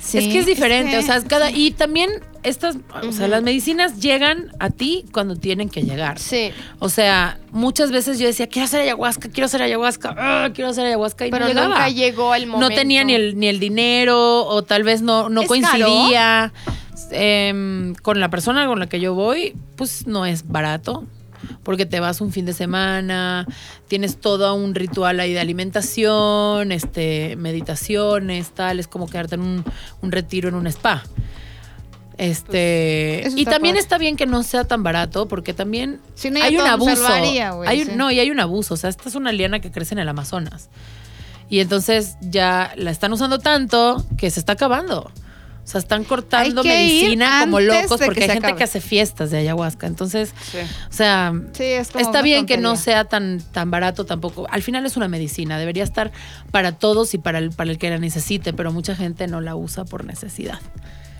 Sí, 0.00 0.18
es 0.18 0.24
que 0.28 0.38
es 0.40 0.46
diferente, 0.46 0.92
que- 0.92 0.98
o 0.98 1.02
sea, 1.02 1.16
es 1.16 1.24
cada 1.24 1.50
y 1.50 1.70
también 1.72 2.10
estas, 2.46 2.78
o 3.02 3.10
sea, 3.10 3.26
las 3.26 3.42
medicinas 3.42 4.00
llegan 4.00 4.52
a 4.60 4.70
ti 4.70 5.04
cuando 5.12 5.34
tienen 5.34 5.68
que 5.68 5.82
llegar. 5.82 6.18
Sí. 6.20 6.52
O 6.78 6.88
sea, 6.88 7.38
muchas 7.50 7.90
veces 7.90 8.20
yo 8.20 8.26
decía, 8.26 8.46
quiero 8.46 8.66
hacer 8.66 8.82
ayahuasca, 8.82 9.28
quiero 9.30 9.46
hacer 9.46 9.62
ayahuasca, 9.62 10.14
ah, 10.16 10.50
quiero 10.54 10.70
hacer 10.70 10.86
ayahuasca 10.86 11.26
y 11.26 11.30
Pero 11.30 11.46
no 11.46 11.48
llegaba. 11.48 11.68
nunca 11.68 11.88
llegó 11.88 12.34
el 12.36 12.46
momento. 12.46 12.70
No 12.70 12.74
tenía 12.74 13.02
ni 13.02 13.14
el, 13.14 13.36
ni 13.36 13.48
el 13.48 13.58
dinero 13.58 14.46
o 14.46 14.62
tal 14.62 14.84
vez 14.84 15.02
no, 15.02 15.28
no 15.28 15.42
¿Es 15.42 15.48
coincidía 15.48 16.52
em, 17.10 17.94
con 17.96 18.20
la 18.20 18.30
persona 18.30 18.66
con 18.66 18.78
la 18.78 18.86
que 18.86 19.00
yo 19.00 19.14
voy, 19.14 19.54
pues 19.76 20.06
no 20.06 20.24
es 20.24 20.46
barato. 20.46 21.04
Porque 21.62 21.84
te 21.84 22.00
vas 22.00 22.20
un 22.20 22.32
fin 22.32 22.46
de 22.46 22.52
semana, 22.52 23.46
tienes 23.88 24.18
todo 24.18 24.54
un 24.54 24.74
ritual 24.74 25.20
ahí 25.20 25.32
de 25.32 25.40
alimentación, 25.40 26.72
este, 26.72 27.36
meditaciones, 27.36 28.50
tal, 28.50 28.80
es 28.80 28.88
como 28.88 29.06
quedarte 29.08 29.34
en 29.34 29.42
un, 29.42 29.64
un 30.00 30.12
retiro 30.12 30.48
en 30.48 30.54
un 30.54 30.66
spa. 30.68 31.02
Este, 32.18 33.20
Pues, 33.22 33.34
y 33.36 33.44
también 33.44 33.74
padre. 33.74 33.80
está 33.82 33.98
bien 33.98 34.16
que 34.16 34.26
no 34.26 34.42
sea 34.42 34.64
tan 34.64 34.82
barato, 34.82 35.28
porque 35.28 35.52
también 35.52 36.00
Si 36.14 36.30
no, 36.30 36.38
ya 36.38 36.46
hay 36.46 36.56
un 36.56 36.66
abuso. 36.66 37.06
Hay 37.08 37.84
sí. 37.84 37.90
No, 37.94 38.10
y 38.10 38.18
hay 38.20 38.30
un 38.30 38.40
abuso. 38.40 38.74
O 38.74 38.76
sea, 38.76 38.88
esta 38.90 39.08
es 39.08 39.14
una 39.14 39.32
liana 39.32 39.60
que 39.60 39.70
crece 39.70 39.94
en 39.94 39.98
el 39.98 40.08
Amazonas. 40.08 40.68
Y 41.48 41.60
entonces 41.60 42.16
ya 42.20 42.72
la 42.76 42.90
están 42.90 43.12
usando 43.12 43.38
tanto 43.38 44.04
que 44.16 44.30
se 44.30 44.40
está 44.40 44.54
acabando. 44.54 45.12
O 45.64 45.68
sea, 45.68 45.80
están 45.80 46.04
cortando 46.04 46.62
medicina 46.62 47.40
como 47.40 47.58
locos 47.58 48.00
porque 48.00 48.22
hay 48.22 48.28
gente 48.30 48.46
acabe. 48.46 48.58
que 48.58 48.64
hace 48.64 48.80
fiestas 48.80 49.32
de 49.32 49.38
ayahuasca. 49.38 49.88
Entonces, 49.88 50.32
Sí. 50.52 50.58
o 50.58 50.92
sea, 50.92 51.32
Sí, 51.54 51.64
es 51.64 51.88
como 51.90 52.04
está 52.04 52.22
bien 52.22 52.46
que 52.46 52.56
no 52.56 52.76
sea 52.76 53.04
tan, 53.04 53.40
tan 53.52 53.70
barato 53.72 54.06
tampoco. 54.06 54.46
Al 54.48 54.62
final 54.62 54.86
es 54.86 54.96
una 54.96 55.08
medicina, 55.08 55.58
debería 55.58 55.82
estar 55.82 56.12
para 56.52 56.72
todos 56.72 57.14
y 57.14 57.18
para 57.18 57.38
el, 57.40 57.50
para 57.50 57.70
el 57.72 57.78
que 57.78 57.90
la 57.90 57.98
necesite, 57.98 58.52
pero 58.52 58.72
mucha 58.72 58.94
gente 58.94 59.26
no 59.26 59.40
la 59.40 59.56
usa 59.56 59.84
por 59.84 60.04
necesidad. 60.04 60.60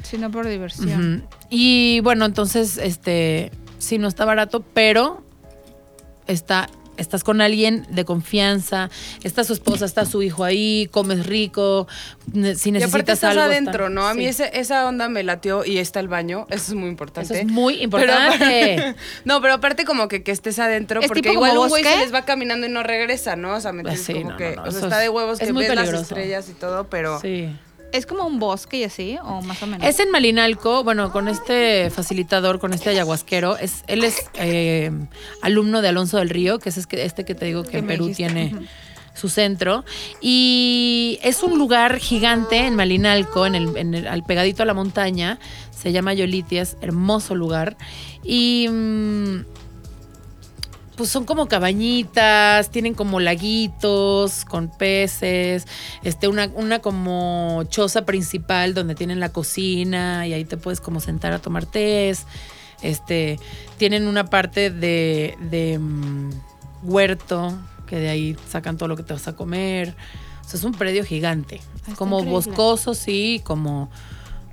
Sino 0.08 0.30
por 0.30 0.46
diversión. 0.46 1.26
Y 1.50 2.00
bueno, 2.00 2.24
entonces, 2.24 2.78
este, 2.78 3.50
sí, 3.78 3.98
no 3.98 4.08
está 4.08 4.24
barato, 4.24 4.64
pero 4.74 5.22
está, 6.26 6.68
estás 6.96 7.24
con 7.24 7.40
alguien 7.40 7.86
de 7.90 8.04
confianza, 8.04 8.88
está 9.22 9.44
su 9.44 9.52
esposa, 9.52 9.84
está 9.84 10.04
su 10.06 10.22
hijo 10.22 10.44
ahí, 10.44 10.88
comes 10.92 11.26
rico, 11.26 11.86
si 12.32 12.38
Y 12.38 12.42
necesitas 12.42 12.88
aparte 12.88 13.12
estás 13.12 13.30
algo. 13.32 13.42
adentro, 13.42 13.84
está- 13.86 13.88
¿no? 13.94 14.06
A 14.06 14.14
mí 14.14 14.32
sí. 14.32 14.44
esa 14.52 14.86
onda 14.86 15.08
me 15.08 15.22
latió 15.22 15.64
y 15.64 15.78
está 15.78 16.00
el 16.00 16.08
baño. 16.08 16.46
Eso 16.50 16.72
es 16.72 16.74
muy 16.74 16.88
importante. 16.88 17.34
Eso 17.34 17.42
es 17.46 17.52
muy 17.52 17.82
importante. 17.82 18.94
no, 19.24 19.40
pero 19.40 19.54
aparte 19.54 19.84
como 19.84 20.08
que, 20.08 20.22
que 20.22 20.32
estés 20.32 20.58
adentro, 20.58 21.00
¿Es 21.00 21.08
porque 21.08 21.32
igual 21.32 21.58
un 21.58 21.68
güey 21.68 21.82
se 21.84 21.96
les 21.98 22.14
va 22.14 22.24
caminando 22.24 22.66
y 22.66 22.70
no 22.70 22.82
regresa, 22.82 23.36
¿no? 23.36 23.54
O 23.56 23.60
sea, 23.60 23.72
me 23.72 23.82
Pues 23.82 24.00
sí, 24.02 24.14
como 24.14 24.30
no, 24.30 24.36
que, 24.36 24.56
no, 24.56 24.62
no, 24.62 24.68
o 24.68 24.70
sea, 24.72 24.80
está 24.82 24.96
es- 24.96 25.02
de 25.02 25.08
huevos 25.08 25.40
es 25.40 25.46
que 25.48 25.52
ves 25.52 25.74
las 25.74 25.88
estrellas 25.88 26.48
y 26.48 26.52
todo, 26.54 26.88
pero... 26.88 27.20
Sí. 27.20 27.48
Es 27.96 28.06
como 28.06 28.24
un 28.26 28.38
bosque 28.38 28.78
y 28.78 28.84
así, 28.84 29.16
o 29.22 29.42
más 29.42 29.62
o 29.62 29.66
menos. 29.66 29.86
Es 29.86 29.98
en 30.00 30.10
Malinalco, 30.10 30.84
bueno, 30.84 31.10
con 31.12 31.28
este 31.28 31.90
facilitador, 31.90 32.58
con 32.60 32.72
este 32.72 32.90
ayahuasquero, 32.90 33.56
es, 33.56 33.82
él 33.86 34.04
es 34.04 34.16
eh, 34.34 34.90
alumno 35.42 35.82
de 35.82 35.88
Alonso 35.88 36.18
del 36.18 36.28
Río, 36.30 36.58
que 36.58 36.68
es 36.68 36.76
este, 36.76 37.04
este 37.04 37.24
que 37.24 37.34
te 37.34 37.46
digo 37.46 37.62
que 37.64 37.78
en 37.78 37.86
Perú 37.86 38.06
dijiste, 38.06 38.32
tiene 38.32 38.66
su 39.14 39.28
centro. 39.30 39.84
Y 40.20 41.18
es 41.22 41.42
un 41.42 41.58
lugar 41.58 41.98
gigante 41.98 42.58
en 42.58 42.74
Malinalco, 42.76 43.46
en 43.46 43.54
el, 43.54 43.76
en 43.76 43.94
el- 43.94 44.06
al 44.08 44.22
pegadito 44.24 44.62
a 44.62 44.66
la 44.66 44.74
montaña. 44.74 45.38
Se 45.70 45.90
llama 45.92 46.12
Yolitias, 46.14 46.76
hermoso 46.82 47.34
lugar. 47.34 47.76
Y 48.22 48.66
mm, 48.68 49.44
pues 50.96 51.10
son 51.10 51.24
como 51.24 51.46
cabañitas, 51.46 52.70
tienen 52.70 52.94
como 52.94 53.20
laguitos 53.20 54.44
con 54.46 54.68
peces, 54.68 55.66
este, 56.02 56.26
una, 56.26 56.50
una 56.54 56.80
como 56.80 57.62
choza 57.68 58.06
principal 58.06 58.72
donde 58.72 58.94
tienen 58.94 59.20
la 59.20 59.28
cocina 59.28 60.26
y 60.26 60.32
ahí 60.32 60.44
te 60.44 60.56
puedes 60.56 60.80
como 60.80 61.00
sentar 61.00 61.32
a 61.32 61.38
tomar 61.38 61.66
tés. 61.66 62.26
Este, 62.82 63.38
tienen 63.76 64.06
una 64.06 64.26
parte 64.26 64.70
de, 64.70 65.36
de, 65.40 65.78
mm, 65.78 66.30
huerto, 66.82 67.54
que 67.86 67.96
de 67.96 68.08
ahí 68.08 68.36
sacan 68.48 68.76
todo 68.76 68.88
lo 68.88 68.96
que 68.96 69.02
te 69.02 69.12
vas 69.12 69.28
a 69.28 69.36
comer. 69.36 69.94
O 70.44 70.48
sea, 70.48 70.58
es 70.58 70.64
un 70.64 70.72
predio 70.72 71.04
gigante. 71.04 71.60
está 71.74 71.94
como 71.94 72.20
increíble. 72.20 72.46
boscoso, 72.46 72.94
sí, 72.94 73.42
como, 73.44 73.90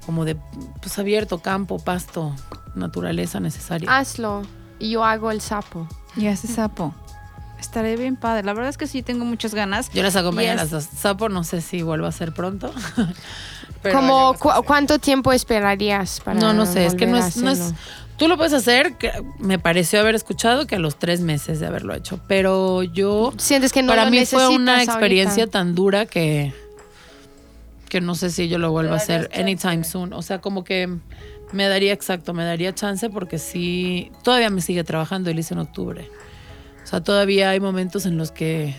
como 0.05 0.25
de 0.25 0.35
pues 0.81 0.99
abierto, 0.99 1.39
campo, 1.39 1.79
pasto, 1.79 2.35
naturaleza 2.75 3.39
necesaria. 3.39 3.95
Hazlo. 3.95 4.43
Y 4.84 4.91
yo 4.91 5.03
hago 5.05 5.31
el 5.31 5.41
sapo. 5.41 5.88
Y 6.15 6.27
ese 6.27 6.47
sapo. 6.47 6.93
Estaré 7.59 7.95
bien 7.95 8.17
padre. 8.17 8.43
La 8.43 8.53
verdad 8.53 8.69
es 8.69 8.77
que 8.77 8.88
sí 8.88 9.01
tengo 9.01 9.23
muchas 9.23 9.55
ganas. 9.55 9.89
Yo 9.93 10.03
las 10.03 10.15
acompaño 10.17 10.51
a 10.51 10.55
las 10.55 10.69
dos. 10.69 10.84
Sapo, 10.84 11.29
no 11.29 11.43
sé 11.45 11.61
si 11.61 11.81
vuelva 11.81 12.09
a 12.09 12.11
ser 12.11 12.34
pronto. 12.34 12.73
Pero 13.81 13.95
Como, 13.99 14.34
cu- 14.36 14.49
hacer. 14.51 14.63
¿Cuánto 14.65 14.99
tiempo 14.99 15.31
esperarías 15.31 16.19
para 16.21 16.39
No, 16.39 16.53
no 16.53 16.65
sé, 16.65 16.86
es 16.86 16.95
que 16.95 17.05
no 17.05 17.17
es, 17.17 17.38
no 17.38 17.51
es-? 17.51 17.73
Tú 18.17 18.27
lo 18.27 18.38
puedes 18.38 18.53
hacer, 18.53 18.97
que 18.97 19.11
me 19.39 19.59
pareció 19.59 19.99
haber 19.99 20.15
escuchado 20.15 20.67
que 20.67 20.75
a 20.75 20.79
los 20.79 20.97
tres 20.99 21.19
meses 21.21 21.59
de 21.59 21.65
haberlo 21.67 21.93
hecho. 21.95 22.19
Pero 22.27 22.84
yo, 22.84 23.34
Sientes 23.38 23.71
que 23.73 23.81
no 23.81 23.89
para 23.89 24.05
lo 24.05 24.11
mí 24.11 24.25
fue 24.25 24.47
una 24.49 24.84
experiencia 24.84 25.43
ahorita. 25.43 25.59
tan 25.59 25.73
dura 25.75 26.05
que, 26.05 26.53
que 27.89 28.01
no 28.01 28.15
sé 28.15 28.29
si 28.29 28.47
yo 28.49 28.57
lo 28.59 28.71
vuelvo 28.71 28.93
a 28.93 28.97
hacer 28.97 29.29
anytime 29.36 29.84
soon. 29.84 30.13
O 30.13 30.21
sea, 30.21 30.39
como 30.41 30.63
que 30.63 30.89
me 31.54 31.68
daría 31.68 31.93
exacto, 31.93 32.34
me 32.34 32.43
daría 32.43 32.74
chance 32.76 33.10
porque 33.10 33.39
sí, 33.39 34.12
todavía 34.24 34.49
me 34.49 34.62
sigue 34.62 34.84
trabajando 34.84 35.30
y 35.30 35.34
lo 35.34 35.39
hice 35.39 35.54
en 35.54 35.62
octubre. 35.62 36.10
O 36.84 36.88
sea, 36.88 37.01
todavía 37.01 37.51
hay 37.51 37.60
momentos 37.60 38.06
en 38.06 38.18
los 38.18 38.32
que, 38.32 38.76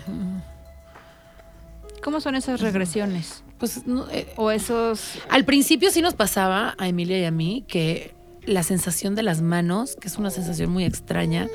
¿Cómo 2.05 2.21
son 2.21 2.35
esas 2.35 2.61
regresiones? 2.61 3.43
pues, 3.57 3.87
no, 3.87 4.07
eh, 4.11 4.27
O 4.35 4.51
esos. 4.51 5.13
Al 5.27 5.43
principio 5.43 5.89
sí 5.89 6.03
nos 6.03 6.13
pasaba 6.13 6.75
a 6.77 6.87
Emilia 6.87 7.17
y 7.17 7.25
a 7.25 7.31
mí 7.31 7.65
que 7.67 8.13
la 8.45 8.61
sensación 8.61 9.15
de 9.15 9.23
las 9.23 9.41
manos, 9.41 9.95
que 9.95 10.07
es 10.07 10.19
una 10.19 10.29
sensación 10.29 10.69
muy 10.69 10.85
extraña, 10.85 11.47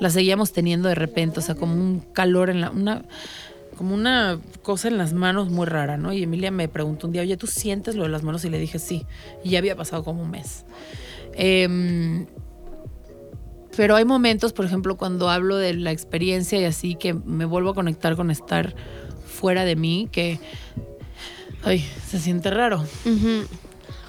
la 0.00 0.10
seguíamos 0.10 0.52
teniendo 0.52 0.90
de 0.90 0.94
repente, 0.94 1.40
o 1.40 1.42
sea, 1.42 1.54
como 1.54 1.72
un 1.72 2.00
calor 2.00 2.50
en 2.50 2.60
la 2.60 2.68
una 2.68 3.06
como 3.74 3.94
una 3.94 4.38
cosa 4.62 4.88
en 4.88 4.98
las 4.98 5.12
manos 5.12 5.50
muy 5.50 5.66
rara, 5.66 5.96
¿no? 5.96 6.12
Y 6.12 6.22
Emilia 6.22 6.50
me 6.50 6.68
preguntó 6.68 7.06
un 7.06 7.12
día, 7.12 7.22
oye, 7.22 7.36
¿tú 7.36 7.46
sientes 7.46 7.94
lo 7.94 8.04
de 8.04 8.08
las 8.08 8.22
manos? 8.22 8.44
Y 8.44 8.50
le 8.50 8.58
dije, 8.58 8.78
sí. 8.78 9.06
Y 9.42 9.50
ya 9.50 9.58
había 9.58 9.76
pasado 9.76 10.04
como 10.04 10.22
un 10.22 10.30
mes. 10.30 10.64
Em, 11.34 12.26
pero 13.76 13.96
hay 13.96 14.04
momentos, 14.04 14.52
por 14.52 14.64
ejemplo, 14.64 14.96
cuando 14.96 15.28
hablo 15.30 15.56
de 15.56 15.74
la 15.74 15.90
experiencia 15.90 16.58
y 16.60 16.64
así, 16.64 16.94
que 16.94 17.14
me 17.14 17.44
vuelvo 17.44 17.70
a 17.70 17.74
conectar 17.74 18.16
con 18.16 18.30
estar 18.30 18.74
fuera 19.26 19.64
de 19.64 19.76
mí, 19.76 20.08
que, 20.12 20.38
ay, 21.64 21.84
se 22.08 22.20
siente 22.20 22.50
raro. 22.50 22.84
Ujú. 23.04 23.46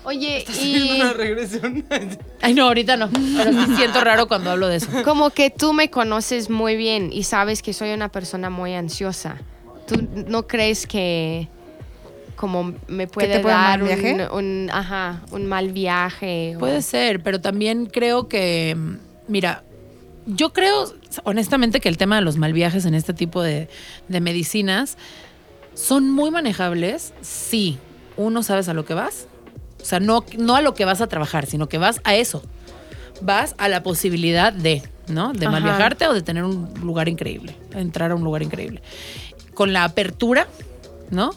Oye, 0.06 0.46
y 0.62 1.02
Una 1.02 1.14
regresión. 1.14 1.84
Ay, 2.42 2.54
no, 2.54 2.66
ahorita 2.66 2.96
no. 2.96 3.10
Pero 3.10 3.52
sí 3.52 3.76
siento 3.76 4.04
raro 4.04 4.28
cuando 4.28 4.52
hablo 4.52 4.68
de 4.68 4.76
eso. 4.76 4.88
como 5.04 5.32
que 5.32 5.50
tú 5.50 5.74
me 5.74 5.90
conoces 5.90 6.52
muy 6.52 6.76
bien 6.76 7.12
y 7.12 7.24
sabes 7.24 7.64
que 7.64 7.74
soy 7.74 7.92
una 7.92 8.10
persona 8.10 8.52
muy 8.52 8.76
ansiosa. 8.76 9.38
¿Tú 9.88 10.08
no 10.28 10.48
crees 10.48 10.88
que 10.88 11.48
como 12.36 12.74
me 12.88 13.08
puede 13.08 13.40
puede 13.40 13.54
dar 13.56 13.82
un, 13.82 13.88
viaje? 13.88 14.28
un- 14.32 14.70
ajá, 14.72 15.22
un 15.32 15.46
mal 15.46 15.72
viaje? 15.72 16.56
o- 16.56 16.60
Puede 16.60 16.82
ser, 16.82 17.22
pero 17.24 17.40
también 17.40 17.86
creo 17.86 18.28
que, 18.28 18.76
mm, 18.78 18.96
mira, 19.28 19.64
yo 20.26 20.52
creo 20.54 20.92
honestamente 21.24 21.80
que 21.80 21.88
el 21.90 21.98
tema 21.98 22.16
de 22.16 22.22
los 22.24 22.38
mal 22.38 22.52
viajes 22.52 22.86
en 22.86 22.96
este 22.96 23.14
tipo 23.14 23.42
de, 23.42 23.70
de 24.08 24.22
medicinas 24.22 24.98
son 25.76 26.10
muy 26.10 26.32
manejables 26.32 27.14
si 27.22 27.78
uno 28.18 28.42
sabes 28.44 28.68
a 28.70 28.74
lo 28.74 28.86
que 28.86 28.94
vas. 28.96 29.28
O 29.82 29.86
sea, 29.86 30.00
no, 30.00 30.26
no 30.38 30.56
a 30.56 30.62
lo 30.62 30.74
que 30.74 30.84
vas 30.84 31.02
a 31.02 31.08
trabajar, 31.08 31.46
sino 31.46 31.70
que 31.70 31.78
vas 31.78 32.02
a 32.04 32.16
eso. 32.16 32.42
Vas 33.22 33.54
a 33.60 33.70
la 33.70 33.84
posibilidad 33.84 34.52
de, 34.52 34.82
¿no? 35.08 35.32
De 35.34 35.48
mal 35.48 35.62
viajarte 35.64 36.08
o 36.08 36.14
de 36.14 36.22
tener 36.24 36.44
un 36.44 36.74
lugar 36.82 37.08
increíble, 37.08 37.56
entrar 37.74 38.12
a 38.12 38.16
un 38.16 38.24
lugar 38.24 38.42
increíble. 38.42 38.82
Con 39.56 39.74
la 39.74 39.84
apertura, 39.84 40.48
¿no? 41.10 41.32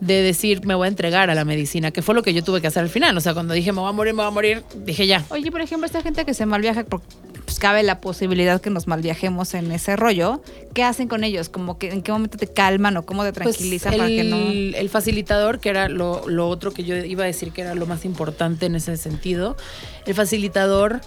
De 0.00 0.22
decir, 0.22 0.64
me 0.66 0.74
voy 0.74 0.86
a 0.86 0.88
entregar 0.88 1.30
a 1.30 1.34
la 1.34 1.44
medicina, 1.44 1.90
que 1.90 2.00
fue 2.02 2.14
lo 2.14 2.22
que 2.22 2.32
yo 2.32 2.42
tuve 2.42 2.60
que 2.60 2.66
hacer 2.66 2.82
al 2.82 2.90
final. 2.90 3.16
O 3.16 3.20
sea, 3.20 3.34
cuando 3.34 3.52
dije, 3.54 3.72
me 3.72 3.80
voy 3.80 3.88
a 3.88 3.92
morir, 3.92 4.14
me 4.14 4.22
voy 4.22 4.28
a 4.28 4.30
morir, 4.30 4.62
dije 4.84 5.06
ya. 5.06 5.24
Oye, 5.28 5.50
por 5.50 5.60
ejemplo, 5.60 5.86
esta 5.86 6.02
gente 6.02 6.24
que 6.24 6.32
se 6.34 6.44
malviaja, 6.46 6.84
porque 6.84 7.06
pues, 7.46 7.58
cabe 7.58 7.82
la 7.82 8.00
posibilidad 8.00 8.60
que 8.60 8.70
nos 8.70 8.86
malviajemos 8.88 9.54
en 9.54 9.70
ese 9.72 9.96
rollo. 9.96 10.42
¿Qué 10.74 10.82
hacen 10.84 11.08
con 11.08 11.24
ellos? 11.24 11.48
Como 11.48 11.78
que 11.78 11.90
en 11.92 12.02
qué 12.02 12.12
momento 12.12 12.36
te 12.36 12.46
calman 12.48 12.96
o 12.98 13.06
cómo 13.06 13.22
te 13.24 13.32
Pues, 13.32 13.56
tranquilizan 13.56 13.92
para 13.96 14.06
que 14.08 14.24
no. 14.24 14.36
el 14.36 14.88
facilitador, 14.90 15.60
que 15.60 15.70
era 15.70 15.88
lo, 15.88 16.28
lo 16.28 16.48
otro 16.48 16.72
que 16.72 16.84
yo 16.84 16.96
iba 16.96 17.24
a 17.24 17.26
decir 17.26 17.52
que 17.52 17.62
era 17.62 17.74
lo 17.74 17.86
más 17.86 18.04
importante 18.04 18.66
en 18.66 18.74
ese 18.74 18.96
sentido, 18.98 19.56
el 20.04 20.14
facilitador 20.14 21.00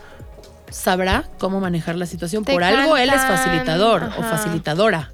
sabrá 0.71 1.25
cómo 1.37 1.59
manejar 1.59 1.95
la 1.95 2.05
situación. 2.05 2.43
Te 2.43 2.53
Por 2.53 2.63
algo 2.63 2.97
él 2.97 3.09
es 3.09 3.21
facilitador 3.21 4.03
o 4.17 4.23
facilitadora. 4.23 5.11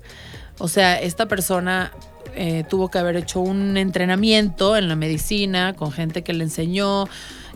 O 0.60 0.68
sea, 0.68 1.00
esta 1.02 1.28
persona 1.28 1.92
eh, 2.36 2.64
tuvo 2.70 2.90
que 2.90 2.98
haber 2.98 3.16
hecho 3.18 3.40
un 3.40 3.78
entrenamiento 3.78 4.78
en 4.78 4.88
la 4.88 4.96
medicina 4.96 5.74
con 5.74 5.92
gente 5.92 6.22
que 6.24 6.34
le 6.34 6.44
enseñó 6.46 7.08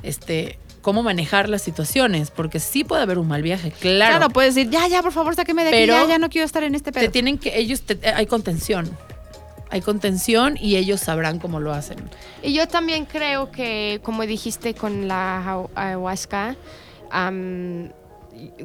este, 0.03 0.57
cómo 0.81 1.03
manejar 1.03 1.49
las 1.49 1.61
situaciones, 1.61 2.31
porque 2.31 2.59
sí 2.59 2.83
puede 2.83 3.01
haber 3.03 3.17
un 3.17 3.27
mal 3.27 3.41
viaje, 3.41 3.71
claro. 3.71 4.17
Claro, 4.17 4.33
puedes 4.33 4.55
decir, 4.55 4.71
ya, 4.71 4.87
ya, 4.87 5.01
por 5.01 5.11
favor, 5.11 5.35
sáqueme 5.35 5.63
de 5.63 5.71
Pero 5.71 5.95
aquí, 5.95 6.03
ya, 6.03 6.09
ya 6.09 6.17
no 6.19 6.29
quiero 6.29 6.45
estar 6.45 6.63
en 6.63 6.75
este 6.75 6.91
te 6.91 6.99
pedo. 7.01 7.11
tienen 7.11 7.37
que, 7.37 7.57
ellos, 7.57 7.81
te- 7.81 7.99
hay 8.09 8.25
contención. 8.25 8.89
Hay 9.71 9.81
contención 9.81 10.57
y 10.59 10.77
ellos 10.77 10.99
sabrán 10.99 11.37
cómo 11.37 11.59
lo 11.59 11.71
hacen. 11.73 11.97
Y 12.41 12.53
yo 12.53 12.67
también 12.67 13.05
creo 13.05 13.51
que, 13.51 13.99
como 14.01 14.25
dijiste 14.25 14.73
con 14.73 15.07
la 15.07 15.63
ayahuasca, 15.75 16.55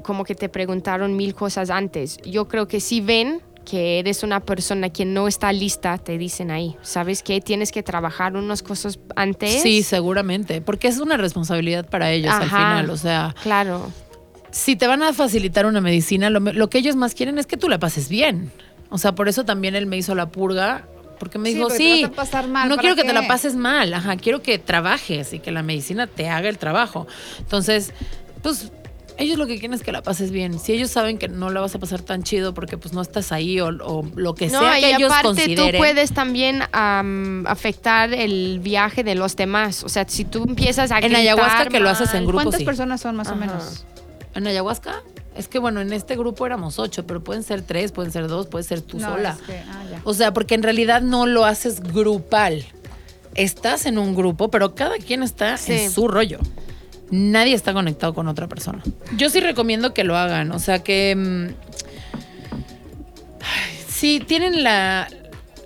como 0.03 0.24
que 0.24 0.35
te 0.35 0.49
preguntaron 0.49 1.16
mil 1.16 1.35
cosas 1.35 1.70
antes. 1.70 2.18
Yo 2.24 2.49
creo 2.49 2.68
que 2.68 2.80
si 2.80 3.01
ven 3.01 3.43
que 3.64 3.98
eres 3.98 4.22
una 4.22 4.40
persona 4.40 4.90
que 4.90 5.04
no 5.04 5.26
está 5.28 5.52
lista, 5.52 5.98
te 5.98 6.18
dicen 6.18 6.50
ahí, 6.50 6.76
¿sabes 6.82 7.22
qué? 7.22 7.40
Tienes 7.40 7.72
que 7.72 7.82
trabajar 7.82 8.36
unas 8.36 8.62
cosas 8.62 8.98
antes. 9.16 9.62
Sí, 9.62 9.82
seguramente, 9.82 10.60
porque 10.60 10.88
es 10.88 10.98
una 10.98 11.16
responsabilidad 11.16 11.88
para 11.88 12.10
ellos 12.10 12.32
al 12.32 12.44
final, 12.44 12.90
o 12.90 12.96
sea, 12.96 13.34
Claro. 13.42 13.90
si 14.50 14.76
te 14.76 14.86
van 14.86 15.02
a 15.02 15.12
facilitar 15.12 15.66
una 15.66 15.80
medicina, 15.80 16.30
lo, 16.30 16.40
lo 16.40 16.68
que 16.70 16.78
ellos 16.78 16.96
más 16.96 17.14
quieren 17.14 17.38
es 17.38 17.46
que 17.46 17.56
tú 17.56 17.68
la 17.68 17.78
pases 17.78 18.08
bien. 18.08 18.52
O 18.90 18.98
sea, 18.98 19.14
por 19.14 19.28
eso 19.28 19.44
también 19.44 19.74
él 19.74 19.86
me 19.86 19.96
hizo 19.96 20.14
la 20.14 20.28
purga, 20.30 20.86
porque 21.18 21.38
me 21.38 21.48
Sí, 21.48 21.54
dijo, 21.54 21.68
porque 21.68 21.78
te 21.78 21.94
sí, 21.96 22.02
vas 22.02 22.10
a 22.12 22.14
pasar 22.14 22.48
mal, 22.48 22.68
no 22.68 22.76
¿para 22.76 22.82
quiero 22.82 22.96
que 22.96 23.02
te 23.02 23.08
qué?" 23.08 23.14
la 23.14 23.26
pases 23.26 23.56
mal, 23.56 23.92
ajá, 23.94 24.16
quiero 24.16 24.42
que 24.42 24.58
trabajes 24.58 25.32
y 25.32 25.38
que 25.40 25.50
la 25.50 25.62
medicina 25.62 26.06
te 26.06 26.28
haga 26.28 26.48
el 26.48 26.58
trabajo. 26.58 27.06
Entonces, 27.38 27.92
pues 28.42 28.70
ellos 29.16 29.38
lo 29.38 29.46
que 29.46 29.54
quieren 29.58 29.74
es 29.74 29.82
que 29.82 29.92
la 29.92 30.02
pases 30.02 30.30
bien. 30.30 30.58
Si 30.58 30.72
ellos 30.72 30.90
saben 30.90 31.18
que 31.18 31.28
no 31.28 31.50
la 31.50 31.60
vas 31.60 31.74
a 31.74 31.78
pasar 31.78 32.02
tan 32.02 32.22
chido 32.24 32.52
porque 32.54 32.76
pues 32.78 32.92
no 32.94 33.00
estás 33.00 33.30
ahí 33.32 33.60
o, 33.60 33.68
o 33.68 34.04
lo 34.16 34.34
que 34.34 34.48
No, 34.48 34.60
sea 34.60 34.74
que 34.74 34.80
y 34.80 34.84
ellos 34.94 35.10
aparte 35.10 35.28
consideren. 35.28 35.72
tú 35.72 35.78
puedes 35.78 36.12
también 36.12 36.62
am, 36.72 37.46
afectar 37.46 38.12
el 38.12 38.58
viaje 38.60 39.04
de 39.04 39.14
los 39.14 39.36
demás. 39.36 39.84
O 39.84 39.88
sea, 39.88 40.04
si 40.08 40.24
tú 40.24 40.44
empiezas 40.48 40.90
a 40.90 40.98
En 40.98 41.14
ayahuasca 41.14 41.66
que 41.66 41.80
lo 41.80 41.88
haces 41.90 42.12
en 42.14 42.24
grupo, 42.24 42.38
¿Cuántas 42.42 42.58
sí. 42.60 42.64
personas 42.64 43.00
son 43.00 43.16
más 43.16 43.28
o 43.28 43.36
menos? 43.36 43.84
¿En 44.34 44.46
ayahuasca? 44.46 45.02
Es 45.36 45.48
que 45.48 45.58
bueno, 45.58 45.80
en 45.80 45.92
este 45.92 46.16
grupo 46.16 46.46
éramos 46.46 46.78
ocho, 46.78 47.06
pero 47.06 47.22
pueden 47.22 47.42
ser 47.42 47.62
tres, 47.62 47.90
pueden 47.92 48.12
ser 48.12 48.28
dos, 48.28 48.46
puede 48.46 48.64
ser 48.64 48.80
tú 48.82 48.98
No, 48.98 49.10
sola. 49.10 49.30
es 49.40 49.46
que- 49.46 49.62
ah, 49.68 49.82
ya. 49.90 50.00
O 50.04 50.14
sea, 50.14 50.32
porque 50.32 50.54
en 50.54 50.62
realidad 50.62 51.02
no 51.02 51.26
lo 51.26 51.44
haces 51.44 51.80
grupal. 51.80 52.64
Estás 53.34 53.86
en 53.86 53.98
un 53.98 54.14
grupo, 54.14 54.48
pero 54.50 54.74
cada 54.76 54.96
quien 54.98 55.22
está 55.24 55.56
Sí. 55.56 55.72
en 55.72 55.90
su 55.90 56.06
rollo. 56.06 56.38
Nadie 57.16 57.54
está 57.54 57.72
conectado 57.72 58.12
con 58.12 58.26
otra 58.28 58.48
persona. 58.48 58.82
Yo 59.16 59.30
sí 59.30 59.38
recomiendo 59.40 59.94
que 59.94 60.02
lo 60.02 60.16
hagan. 60.16 60.50
O 60.52 60.58
sea, 60.58 60.82
que. 60.82 61.14
mm, 61.16 61.46
ay, 63.40 63.78
si 63.88 64.20
tienen 64.20 64.62
la, 64.64 65.08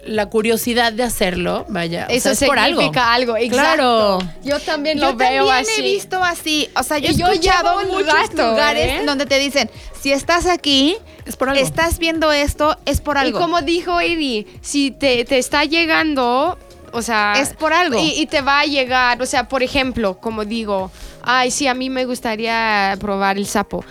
la 0.05 0.27
curiosidad 0.27 0.93
de 0.93 1.03
hacerlo, 1.05 1.65
vaya. 1.69 2.07
o 2.09 2.13
Eso 2.13 2.35
sea, 2.35 2.47
es 2.47 2.51
por 2.51 2.59
algo. 2.59 2.81
significa 2.81 3.13
algo. 3.15 3.35
Claro. 3.51 4.19
Yo 4.45 4.61
también 4.61 4.99
Yo 4.99 5.11
lo 5.13 5.17
veo 5.17 5.47
también 5.47 5.65
así. 5.67 5.81
he 5.81 5.83
visto 5.83 6.23
así, 6.23 6.69
o 6.77 6.83
sea, 6.83 6.99
yo 6.99 7.09
he 7.11 7.15
yo 7.15 7.27
escuchado 7.29 7.79
llevo 7.81 7.91
un 7.93 7.97
muchos 7.99 8.13
rato, 8.13 8.51
lugares 8.51 9.01
¿eh? 9.01 9.07
donde 9.07 9.27
te 9.27 9.39
dicen, 9.39 9.71
si 10.01 10.13
estás 10.13 10.47
aquí, 10.47 10.97
Es 11.27 11.37
por 11.37 11.49
algo. 11.51 11.63
estás 11.63 11.99
viendo 11.99 12.33
esto, 12.33 12.77
es 12.85 13.01
por 13.01 13.19
algo. 13.19 13.39
Y 13.39 13.41
como 13.43 13.63
dijo 13.63 14.01
Eri, 14.01 14.47
si 14.61 14.91
te, 14.91 15.25
te 15.25 15.39
está 15.39 15.65
llegando, 15.65 16.59
o 16.93 17.03
sea... 17.03 17.35
Es 17.41 17.55
por 17.55 17.73
algo. 17.73 17.99
Y, 18.01 18.13
y 18.21 18.27
te 18.27 18.41
va 18.41 18.61
a 18.61 18.65
llegar, 18.65 19.21
o 19.21 19.27
sea, 19.27 19.49
por 19.49 19.63
ejemplo, 19.63 20.19
como 20.19 20.45
digo, 20.45 20.91
ay, 21.23 21.51
sí, 21.51 21.67
a 21.67 21.75
mí 21.75 21.91
me 21.91 22.05
gustaría 22.05 22.97
probar 23.01 23.37
el 23.39 23.47
sapo. 23.47 23.85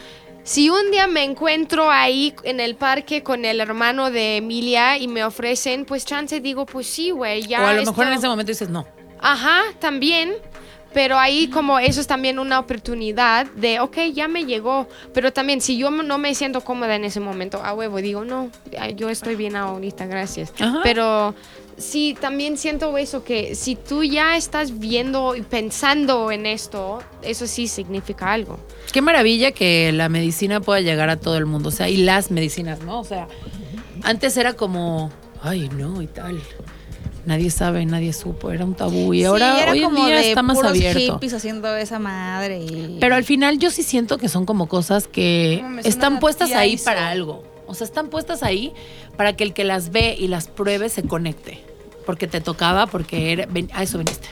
Si 0.43 0.69
un 0.69 0.91
día 0.91 1.07
me 1.07 1.23
encuentro 1.23 1.91
ahí 1.91 2.33
en 2.43 2.59
el 2.61 2.75
parque 2.75 3.21
con 3.21 3.43
el 3.43 3.59
hermano 3.59 4.11
de 4.11 4.37
Emilia 4.37 4.97
y 4.97 5.07
me 5.09 5.23
ofrecen, 5.25 5.83
pues 5.83 6.05
chance 6.05 6.39
digo, 6.39 6.65
pues 6.65 6.87
sí, 6.87 7.11
güey, 7.11 7.43
ya 7.45 7.61
o 7.61 7.65
a 7.65 7.73
lo 7.73 7.79
esto- 7.79 7.91
mejor 7.91 8.07
en 8.07 8.13
ese 8.13 8.27
momento 8.29 8.51
dices 8.51 8.69
no. 8.69 8.85
Ajá, 9.19 9.61
también. 9.79 10.33
Pero 10.93 11.19
ahí 11.19 11.49
como 11.49 11.77
eso 11.79 11.99
es 11.99 12.07
también 12.07 12.39
una 12.39 12.59
oportunidad 12.59 13.45
de, 13.47 13.81
ok, 13.81 13.97
ya 14.13 14.27
me 14.29 14.45
llegó. 14.45 14.87
Pero 15.13 15.33
también 15.33 15.59
si 15.59 15.77
yo 15.77 15.91
no 15.91 16.17
me 16.17 16.33
siento 16.33 16.61
cómoda 16.61 16.95
en 16.95 17.03
ese 17.03 17.19
momento, 17.19 17.61
a 17.61 17.73
huevo, 17.73 17.97
digo, 17.97 18.23
no, 18.23 18.49
yo 18.95 19.09
estoy 19.09 19.35
bien 19.35 19.57
ahorita, 19.57 20.05
gracias. 20.05 20.53
Ajá. 20.59 20.79
Pero 20.83 21.35
sí, 21.77 22.17
también 22.19 22.57
siento 22.57 22.97
eso, 22.97 23.23
que 23.23 23.55
si 23.55 23.75
tú 23.75 24.03
ya 24.03 24.35
estás 24.37 24.79
viendo 24.79 25.35
y 25.35 25.41
pensando 25.41 26.31
en 26.31 26.45
esto, 26.45 26.99
eso 27.21 27.47
sí 27.47 27.67
significa 27.67 28.33
algo. 28.33 28.59
Qué 28.91 29.01
maravilla 29.01 29.51
que 29.51 29.91
la 29.91 30.09
medicina 30.09 30.59
pueda 30.59 30.81
llegar 30.81 31.09
a 31.09 31.17
todo 31.17 31.37
el 31.37 31.45
mundo, 31.45 31.69
o 31.69 31.71
sea, 31.71 31.89
y 31.89 31.97
las 31.97 32.31
medicinas, 32.31 32.81
¿no? 32.81 32.99
O 32.99 33.03
sea, 33.03 33.27
antes 34.03 34.35
era 34.37 34.53
como, 34.53 35.11
ay, 35.41 35.69
no, 35.69 36.01
y 36.01 36.07
tal. 36.07 36.41
Nadie 37.25 37.49
sabe, 37.49 37.85
nadie 37.85 38.13
supo, 38.13 38.51
era 38.51 38.63
un 38.63 38.73
tabú. 38.73 39.13
Y 39.13 39.25
ahora 39.25 39.61
era 39.61 39.73
hoy 39.73 39.83
en 39.83 39.95
día 39.95 40.15
de 40.15 40.29
está 40.29 40.41
más 40.41 40.55
puros 40.55 40.71
abierto. 40.71 41.15
hippies 41.15 41.33
haciendo 41.33 41.75
esa 41.75 41.99
madre 41.99 42.59
y... 42.59 42.97
Pero 43.01 43.15
al 43.15 43.25
final 43.25 43.59
yo 43.59 43.69
sí 43.69 43.83
siento 43.83 44.17
que 44.17 44.29
son 44.29 44.45
como 44.45 44.69
cosas 44.69 45.09
que 45.09 45.61
están 45.83 46.19
puestas 46.21 46.53
ahí 46.53 46.77
para 46.77 47.09
algo. 47.09 47.43
O 47.67 47.73
sea, 47.73 47.83
están 47.83 48.07
puestas 48.07 48.43
ahí 48.43 48.71
para 49.17 49.35
que 49.35 49.43
el 49.43 49.53
que 49.53 49.65
las 49.65 49.91
ve 49.91 50.15
y 50.17 50.29
las 50.29 50.47
pruebe 50.47 50.87
se 50.87 51.03
conecte. 51.03 51.66
Porque 52.07 52.25
te 52.25 52.39
tocaba, 52.41 52.87
porque 52.87 53.33
era- 53.33 53.45
ven- 53.47 53.69
a 53.73 53.83
eso 53.83 53.97
viniste. 53.97 54.29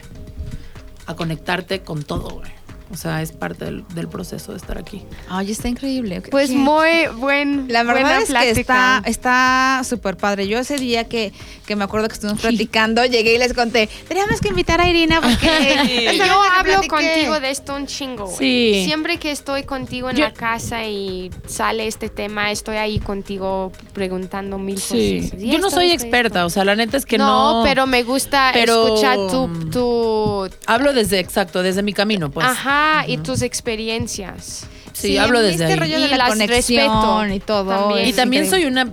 A 1.06 1.14
conectarte 1.14 1.82
con 1.82 2.02
todo, 2.02 2.30
güey. 2.30 2.50
O 2.92 2.96
sea, 2.96 3.20
es 3.20 3.32
parte 3.32 3.64
del, 3.64 3.84
del 3.94 4.08
proceso 4.08 4.52
de 4.52 4.58
estar 4.58 4.78
aquí. 4.78 5.02
Ay, 5.28 5.50
está 5.50 5.66
increíble. 5.68 6.20
Pues 6.30 6.50
¿Qué? 6.50 6.56
muy 6.56 6.88
buen, 7.16 7.66
La 7.68 7.82
verdad 7.82 8.02
buena 8.02 8.18
es 8.18 8.24
que 8.26 8.30
plática. 8.30 9.02
está 9.04 9.10
está 9.10 9.82
súper 9.84 10.16
padre. 10.16 10.46
Yo 10.46 10.58
ese 10.60 10.76
día 10.76 11.04
que, 11.04 11.32
que 11.66 11.74
me 11.74 11.82
acuerdo 11.84 12.06
que 12.06 12.14
estuvimos 12.14 12.40
platicando, 12.42 13.04
llegué 13.04 13.34
y 13.34 13.38
les 13.38 13.54
conté, 13.54 13.88
teníamos 14.06 14.40
que 14.40 14.48
invitar 14.50 14.80
a 14.80 14.88
Irina 14.88 15.20
porque... 15.20 16.06
Esta 16.12 16.26
yo 16.26 16.40
hablo 16.42 16.72
platiqué". 16.74 16.88
contigo 16.88 17.40
de 17.40 17.50
esto 17.50 17.74
un 17.74 17.86
chingo. 17.86 18.26
güey. 18.26 18.36
Sí. 18.38 18.82
Siempre 18.84 19.18
que 19.18 19.32
estoy 19.32 19.64
contigo 19.64 20.08
en 20.10 20.16
Yo- 20.16 20.24
la 20.24 20.32
casa 20.32 20.84
y 20.84 21.30
sale 21.46 21.88
este 21.88 22.08
tema, 22.08 22.52
estoy 22.52 22.76
ahí 22.76 23.00
contigo 23.00 23.72
preguntando 23.94 24.58
mil 24.58 24.78
Sí. 24.80 25.22
cosas. 25.30 25.40
Yo 25.42 25.58
no 25.58 25.70
soy 25.70 25.90
experta, 25.90 26.40
esto. 26.40 26.46
o 26.46 26.50
sea, 26.50 26.64
la 26.64 26.76
neta 26.76 26.96
es 26.96 27.04
que 27.04 27.18
no, 27.18 27.58
no. 27.58 27.64
pero 27.64 27.86
me 27.88 28.04
gusta 28.04 28.50
pero- 28.54 28.84
escuchar 28.86 29.16
tu, 29.28 29.70
tu 29.70 30.50
Hablo 30.66 30.92
desde, 30.92 31.18
exacto, 31.18 31.62
desde 31.64 31.82
mi 31.82 31.92
camino, 31.92 32.30
pues. 32.30 32.46
ajá, 32.46 32.75
y 33.06 33.18
tus 33.18 33.42
experiencias. 33.42 34.66
Sí, 34.92 35.18
hablo 35.18 35.40
desde 35.42 35.64
este 35.64 35.74
ahí. 35.74 35.78
rollo 35.78 36.00
de 36.00 36.06
Y 36.06 36.10
la 36.10 36.16
las 36.16 36.28
conexión 36.30 37.32
y 37.32 37.40
todo. 37.40 37.66
también. 37.68 38.08
Y 38.08 38.12
también 38.12 38.44
increíble. 38.44 38.66
soy 38.68 38.72
una 38.72 38.92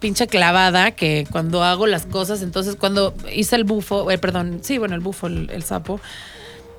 pinche 0.00 0.26
clavada 0.26 0.90
que 0.90 1.26
cuando 1.30 1.62
hago 1.62 1.86
las 1.86 2.06
cosas, 2.06 2.42
entonces 2.42 2.76
cuando 2.76 3.14
hice 3.32 3.56
el 3.56 3.64
bufo, 3.64 4.10
eh, 4.10 4.18
perdón, 4.18 4.58
sí, 4.62 4.78
bueno, 4.78 4.94
el 4.94 5.00
bufo, 5.00 5.28
el, 5.28 5.48
el 5.50 5.62
sapo, 5.62 6.00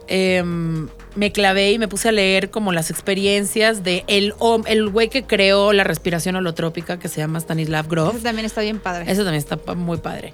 em, 0.07 0.87
me 1.15 1.31
clavé 1.31 1.71
y 1.71 1.79
me 1.79 1.87
puse 1.87 2.09
a 2.09 2.11
leer 2.11 2.51
como 2.51 2.71
las 2.71 2.91
experiencias 2.91 3.83
de 3.83 4.03
el 4.07 4.33
el 4.67 4.89
güey 4.89 5.09
que 5.09 5.23
creó 5.23 5.73
la 5.73 5.83
respiración 5.83 6.35
holotrópica 6.35 6.99
que 6.99 7.07
se 7.07 7.21
llama 7.21 7.39
Stanislav 7.39 7.87
Grof. 7.87 8.13
Eso 8.15 8.23
también 8.23 8.45
está 8.45 8.61
bien 8.61 8.79
padre. 8.79 9.11
Eso 9.11 9.23
también 9.23 9.43
está 9.43 9.57
muy 9.73 9.97
padre. 9.97 10.33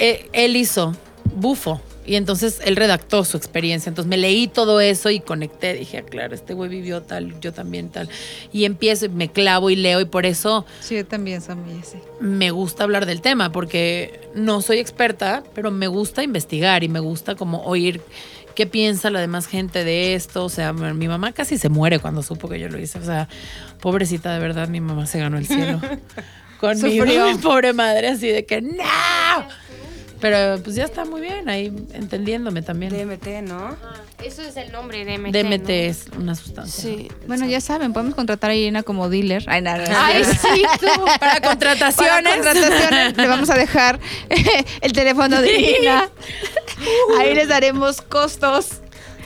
Eh, 0.00 0.28
él 0.32 0.56
hizo 0.56 0.96
bufo 1.34 1.80
y 2.06 2.16
entonces 2.16 2.60
él 2.64 2.74
redactó 2.74 3.24
su 3.24 3.36
experiencia. 3.36 3.88
Entonces 3.90 4.08
me 4.08 4.16
leí 4.16 4.48
todo 4.48 4.80
eso 4.80 5.10
y 5.10 5.20
conecté. 5.20 5.74
Dije, 5.74 5.98
ah, 5.98 6.02
claro, 6.02 6.34
este 6.34 6.54
güey 6.54 6.68
vivió 6.70 7.02
tal, 7.02 7.38
yo 7.40 7.52
también 7.52 7.90
tal. 7.90 8.08
Y 8.52 8.64
empiezo 8.64 9.04
y 9.04 9.08
me 9.10 9.28
clavo 9.30 9.70
y 9.70 9.76
leo 9.76 10.00
y 10.00 10.06
por 10.06 10.26
eso 10.26 10.64
Sí, 10.80 10.96
yo 10.96 11.06
también 11.06 11.40
soy 11.42 11.54
muy 11.56 11.78
así. 11.80 11.98
me 12.18 12.50
gusta 12.50 12.82
hablar 12.84 13.06
del 13.06 13.20
tema 13.20 13.52
porque 13.52 14.28
no 14.34 14.62
soy 14.62 14.78
experta, 14.78 15.44
pero 15.54 15.70
me 15.70 15.86
gusta 15.86 16.22
investigar 16.24 16.82
y 16.82 16.88
me 16.88 16.98
gusta 17.00 17.34
como 17.36 17.62
oír 17.64 18.00
qué 18.56 18.66
piensa 18.66 19.10
la 19.10 19.20
demás 19.20 19.46
gente 19.46 19.84
de 19.84 20.14
esto. 20.14 20.44
O 20.44 20.48
sea, 20.48 20.72
mi 20.72 21.06
mamá 21.06 21.32
casi 21.32 21.58
se 21.58 21.68
muere 21.68 21.98
cuando 22.00 22.22
supo 22.22 22.48
que 22.48 22.58
yo 22.58 22.68
lo 22.68 22.78
hice. 22.80 22.98
O 22.98 23.04
sea, 23.04 23.28
pobrecita, 23.80 24.32
de 24.32 24.40
verdad, 24.40 24.66
mi 24.68 24.80
mamá 24.80 25.06
se 25.06 25.20
ganó 25.20 25.36
el 25.38 25.46
cielo. 25.46 25.80
Conmigo, 26.60 27.04
Sufrió. 27.04 27.26
mi 27.30 27.38
pobre 27.42 27.72
madre, 27.72 28.08
así 28.08 28.26
de 28.28 28.44
que 28.46 28.60
¡No! 28.62 28.82
Pero 30.20 30.62
pues 30.62 30.76
ya 30.76 30.84
está 30.84 31.04
muy 31.04 31.20
bien 31.20 31.48
ahí 31.48 31.72
entendiéndome 31.94 32.62
también. 32.62 32.92
DMT, 32.92 33.48
¿no? 33.48 33.76
Eso 34.22 34.42
es 34.42 34.56
el 34.56 34.70
nombre 34.70 35.04
de 35.04 35.16
DMT. 35.16 35.34
DMT 35.34 35.68
¿no? 35.68 35.74
es 35.74 36.04
una 36.16 36.34
sustancia. 36.34 36.82
Sí. 36.82 37.08
Bueno, 37.26 37.46
ya 37.46 37.60
saben, 37.60 37.92
podemos 37.92 38.14
contratar 38.14 38.50
a 38.50 38.54
Irina 38.54 38.82
como 38.82 39.08
dealer. 39.08 39.44
Ay, 39.46 39.62
no. 39.62 39.70
Ay, 39.70 40.24
sí, 40.24 40.62
tú. 40.78 41.04
Para 41.18 41.40
contrataciones. 41.40 42.22
Para 42.22 42.34
contrataciones 42.34 43.16
le 43.16 43.26
vamos 43.26 43.48
a 43.50 43.54
dejar 43.54 43.98
el 44.80 44.92
teléfono 44.92 45.40
de 45.40 45.58
Irina. 45.58 46.10
Ahí 47.18 47.34
les 47.34 47.48
daremos 47.48 48.02
costos. 48.02 48.80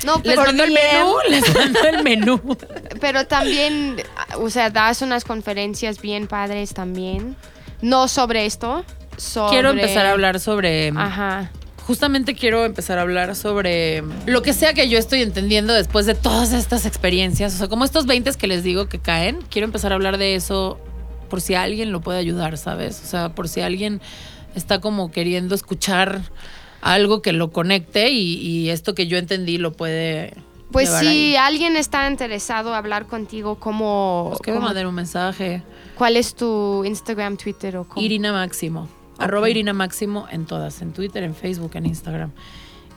No, 0.05 0.16
Les 0.16 0.34
pero, 0.34 0.42
mando 0.45 0.64
el 0.64 0.72
menú, 0.72 1.14
les 1.30 1.55
mando 1.55 1.80
el 1.84 2.03
menú. 2.03 2.57
pero 3.01 3.26
también, 3.26 3.97
o 4.38 4.51
sea, 4.51 4.68
das 4.68 5.01
unas 5.03 5.24
conferencias 5.24 6.01
bien 6.01 6.26
padres 6.26 6.74
también. 6.74 7.36
No 7.80 8.09
sobre 8.09 8.45
esto, 8.47 8.84
sobre... 9.17 9.53
Quiero 9.53 9.71
empezar 9.71 10.07
a 10.07 10.12
hablar 10.12 10.41
sobre 10.41 10.89
Ajá. 10.97 11.51
justamente 11.87 12.35
quiero 12.35 12.65
empezar 12.65 12.99
a 12.99 13.03
hablar 13.03 13.37
sobre 13.37 14.03
lo 14.27 14.43
que 14.43 14.53
sea 14.53 14.73
que 14.75 14.89
yo 14.89 14.99
estoy 14.99 15.23
entendiendo 15.23 15.73
después 15.75 16.07
de 16.07 16.15
todas 16.15 16.53
estas 16.53 16.87
experiencias. 16.87 17.55
O 17.55 17.59
sea, 17.59 17.69
como 17.69 17.85
estos 17.85 18.07
20 18.07 18.33
que 18.33 18.47
les 18.47 18.62
digo 18.62 18.87
que 18.89 18.99
caen, 18.99 19.39
quiero 19.51 19.67
empezar 19.67 19.93
a 19.93 19.95
hablar 19.97 20.17
de 20.19 20.35
eso 20.35 20.79
por 21.29 21.41
si 21.41 21.55
alguien 21.55 21.93
lo 21.93 22.01
puede 22.01 22.19
ayudar, 22.19 22.57
¿sabes? 22.59 23.01
O 23.05 23.07
sea, 23.07 23.35
por 23.35 23.49
si 23.49 23.61
alguien 23.61 24.01
está 24.55 24.81
como 24.81 25.11
queriendo 25.11 25.55
escuchar 25.55 26.23
algo 26.81 27.23
que 27.23 27.33
lo 27.33 27.51
conecte 27.51 28.11
y, 28.11 28.37
y 28.37 28.71
esto 28.71 28.95
que 28.95 29.07
yo 29.07 29.17
entendí 29.19 29.59
lo 29.59 29.73
puede. 29.73 30.35
Pues 30.71 30.89
si 30.91 31.07
ahí. 31.07 31.37
alguien 31.37 31.77
está 31.77 32.09
interesado 32.11 32.71
en 32.71 32.75
hablar 32.77 33.07
contigo, 33.07 33.57
¿cómo, 33.61 34.27
Pues 34.31 34.41
que 34.43 34.53
cómo- 34.53 34.67
manden 34.67 34.87
un 34.87 34.95
mensaje. 34.95 35.62
¿cuál 35.97 36.17
es 36.17 36.35
tu 36.35 36.85
Instagram, 36.85 37.37
Twitter 37.37 37.77
o 37.77 37.85
cómo? 37.85 38.05
Irina 38.05 38.33
Máximo. 38.33 38.89
Arroba 39.19 39.49
Irina 39.49 39.73
Máximo 39.73 40.27
en 40.31 40.45
todas, 40.47 40.83
en 40.83 40.93
Twitter, 40.93 41.23
en 41.23 41.35
Facebook, 41.35 41.73
en 41.75 41.87
Instagram. 41.87 42.31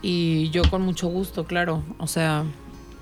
Y 0.02 0.50
yo 0.52 0.62
con 0.70 0.82
mucho 0.82 1.08
gusto, 1.08 1.46
claro. 1.46 1.84
O 1.98 2.08
sea, 2.08 2.44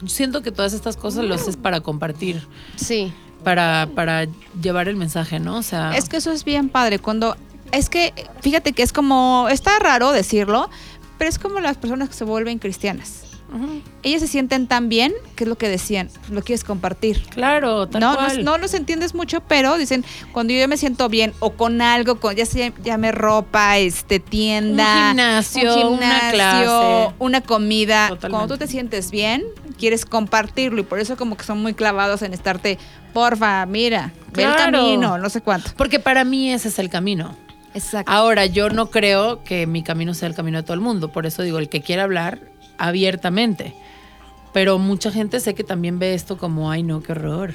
siento 0.05 0.41
que 0.41 0.51
todas 0.51 0.73
estas 0.73 0.97
cosas 0.97 1.25
los 1.25 1.47
es 1.47 1.57
para 1.57 1.81
compartir, 1.81 2.41
Sí. 2.75 3.11
para, 3.43 3.89
para 3.95 4.27
llevar 4.61 4.87
el 4.87 4.95
mensaje, 4.95 5.39
¿no? 5.39 5.57
O 5.57 5.63
sea, 5.63 5.95
Es 5.95 6.09
que 6.09 6.17
eso 6.17 6.31
es 6.31 6.43
bien 6.45 6.69
padre. 6.69 6.99
Cuando. 6.99 7.35
Es 7.71 7.89
que, 7.89 8.13
fíjate 8.41 8.73
que 8.73 8.83
es 8.83 8.93
como. 8.93 9.47
Está 9.51 9.77
raro 9.79 10.11
decirlo, 10.11 10.69
pero 11.17 11.29
es 11.29 11.39
como 11.39 11.59
las 11.59 11.77
personas 11.77 12.09
que 12.09 12.15
se 12.15 12.23
vuelven 12.23 12.59
cristianas. 12.59 13.23
Ellas 14.03 14.21
se 14.21 14.27
sienten 14.27 14.67
tan 14.67 14.89
bien, 14.89 15.13
que 15.35 15.43
es 15.45 15.47
lo 15.47 15.57
que 15.57 15.67
decían, 15.69 16.09
lo 16.29 16.41
quieres 16.41 16.63
compartir. 16.63 17.21
claro, 17.29 17.87
tal 17.87 18.01
No, 18.01 18.11
no, 18.11 18.17
cual. 18.17 18.43
no 18.43 18.57
los 18.57 18.73
entiendes 18.73 19.15
mucho, 19.15 19.41
pero 19.41 19.77
dicen, 19.77 20.03
cuando 20.31 20.53
yo 20.53 20.67
me 20.67 20.77
siento 20.77 21.09
bien 21.09 21.33
o 21.39 21.53
con 21.53 21.81
algo, 21.81 22.19
con, 22.19 22.35
ya 22.35 22.45
sea 22.45 22.71
llame 22.83 23.11
ropa, 23.11 23.77
este, 23.77 24.19
tienda, 24.19 24.83
Un 24.93 25.07
gimnasio, 25.09 25.87
un 25.87 25.93
una 25.97 26.19
gimnasio, 26.19 26.31
clase. 26.33 27.15
una 27.19 27.41
comida. 27.41 28.09
Totalmente. 28.09 28.29
Cuando 28.29 28.53
tú 28.53 28.59
te 28.59 28.67
sientes 28.67 29.11
bien, 29.11 29.43
quieres 29.79 30.05
compartirlo 30.05 30.81
y 30.81 30.83
por 30.83 30.99
eso 30.99 31.17
como 31.17 31.35
que 31.37 31.43
son 31.43 31.61
muy 31.61 31.73
clavados 31.73 32.21
en 32.21 32.33
estarte, 32.33 32.77
porfa, 33.13 33.65
mira, 33.65 34.11
ve 34.33 34.43
el 34.43 34.55
camino, 34.55 35.17
no 35.17 35.29
sé 35.29 35.41
cuánto. 35.41 35.71
Porque 35.77 35.99
para 35.99 36.23
mí 36.23 36.51
ese 36.51 36.67
es 36.67 36.79
el 36.79 36.89
camino. 36.89 37.35
Exacto. 37.73 38.09
Ahora, 38.09 38.45
yo 38.45 38.69
no 38.69 38.89
creo 38.89 39.43
que 39.43 39.67
mi 39.67 39.83
camino 39.83 40.13
sea 40.13 40.29
el 40.29 40.35
camino 40.35 40.59
de 40.59 40.63
todo 40.63 40.75
el 40.75 40.79
mundo. 40.79 41.11
Por 41.11 41.25
eso 41.25 41.41
digo, 41.43 41.59
el 41.59 41.67
que 41.67 41.81
quiera 41.81 42.03
hablar 42.03 42.39
abiertamente. 42.77 43.73
Pero 44.53 44.77
mucha 44.77 45.11
gente 45.11 45.39
sé 45.39 45.53
que 45.53 45.63
también 45.63 45.99
ve 45.99 46.13
esto 46.13 46.37
como, 46.37 46.71
ay, 46.71 46.81
no, 46.83 47.01
qué 47.03 47.11
horror. 47.11 47.53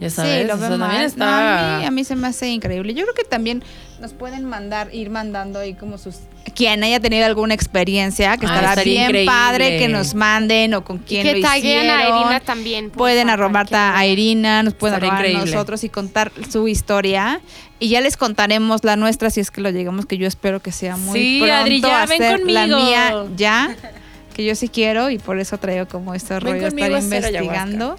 Ya 0.00 0.10
sabes. 0.10 0.42
Sí, 0.42 0.48
lo 0.48 0.56
veo 0.58 0.70
también 0.70 0.88
mal. 0.90 1.04
está- 1.04 1.24
No, 1.24 1.76
a, 1.76 1.78
mí, 1.78 1.84
a 1.86 1.90
mí 1.92 2.02
se 2.04 2.16
me 2.16 2.26
hace 2.26 2.48
increíble. 2.48 2.92
Yo 2.94 3.04
creo 3.04 3.14
que 3.14 3.22
también 3.22 3.62
nos 4.00 4.12
pueden 4.12 4.44
mandar, 4.44 4.92
ir 4.92 5.10
mandando 5.10 5.60
ahí 5.60 5.74
como 5.74 5.96
sus... 5.98 6.16
Quien 6.56 6.82
haya 6.82 6.98
tenido 6.98 7.24
alguna 7.24 7.54
experiencia, 7.54 8.36
que 8.36 8.46
Ah, 8.46 8.54
estará 8.56 8.82
bien 8.82 9.02
increíble. 9.04 9.26
padre 9.26 9.78
que 9.78 9.86
nos 9.86 10.14
manden 10.16 10.74
o 10.74 10.82
con 10.82 10.98
quién 10.98 11.22
que 11.22 11.34
lo 11.36 11.40
taguen 11.42 11.88
a 11.88 12.00
hicieron. 12.02 12.18
Irina 12.20 12.40
también. 12.40 12.90
Pueden 12.90 13.30
arrobar 13.30 13.68
que- 13.68 13.76
a 13.76 14.04
Irina, 14.04 14.64
nos 14.64 14.74
pueden 14.74 14.94
Estaría 14.96 15.14
arrobar 15.16 15.36
a 15.42 15.44
nosotros 15.46 15.84
y 15.84 15.88
contar 15.88 16.32
su 16.50 16.66
historia. 16.66 17.40
Y 17.78 17.90
ya 17.90 18.00
les 18.00 18.16
contaremos 18.16 18.82
la 18.82 18.96
nuestra 18.96 19.30
si 19.30 19.38
es 19.38 19.52
que 19.52 19.60
lo 19.60 19.70
llegamos, 19.70 20.06
que 20.06 20.18
yo 20.18 20.26
espero 20.26 20.60
que 20.60 20.72
sea 20.72 20.96
muy 20.96 21.20
Sí, 21.20 21.36
pronto 21.38 21.54
Adri, 21.54 21.80
ya, 21.80 22.06
ven 22.06 22.22
hacer 22.22 22.40
la 22.40 22.62
conmigo. 22.62 22.76
mía 22.84 23.24
ya, 23.36 23.76
que 24.32 24.44
yo 24.44 24.54
sí 24.54 24.68
quiero 24.68 25.10
y 25.10 25.18
por 25.18 25.38
eso 25.38 25.58
traigo 25.58 25.86
como 25.86 26.14
este 26.14 26.34
Ven 26.34 26.42
rollo 26.42 26.60
de 26.60 26.68
estar 26.68 26.90
investigando. 27.02 27.96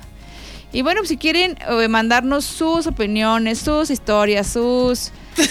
Y 0.72 0.82
bueno, 0.82 1.02
si 1.06 1.18
quieren 1.18 1.56
eh, 1.70 1.88
mandarnos 1.88 2.46
sus 2.46 2.88
opiniones, 2.88 3.60
sus 3.60 3.90
historias, 3.92 4.48
sus... 4.48 5.12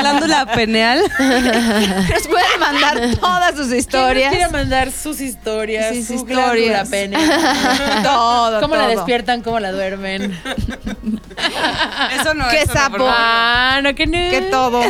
Glándula 0.00 0.46
peneal. 0.54 1.00
Nos 1.18 2.26
pueden 2.28 2.60
mandar 2.60 3.00
todas 3.20 3.56
sus 3.56 3.66
¿Quién 3.66 3.78
historias. 3.78 4.30
nos 4.30 4.36
quiere 4.38 4.52
mandar 4.52 4.92
sus 4.92 5.20
historias? 5.20 5.94
Sus 5.96 6.06
su 6.06 6.14
historias. 6.14 6.54
glándula 6.54 6.84
pene? 6.90 7.16
Todo, 8.04 8.60
¿Cómo 8.60 8.76
la 8.76 8.82
todo. 8.86 8.96
despiertan? 8.96 9.42
¿Cómo 9.42 9.58
la 9.60 9.72
duermen? 9.72 10.38
Eso 12.20 12.34
no 12.34 12.48
Qué 12.48 12.64
no, 12.66 12.72
sapo. 12.72 12.96
favor. 12.98 13.12
ah, 13.12 13.80
no, 13.82 13.94
que 13.94 14.06
no. 14.06 14.12
que 14.12 14.48
todo. 14.50 14.82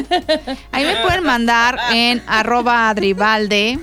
Ahí 0.72 0.84
me 0.84 0.96
pueden 0.96 1.24
mandar 1.24 1.78
en 1.92 2.22
arroba 2.26 2.90
adribalde. 2.90 3.78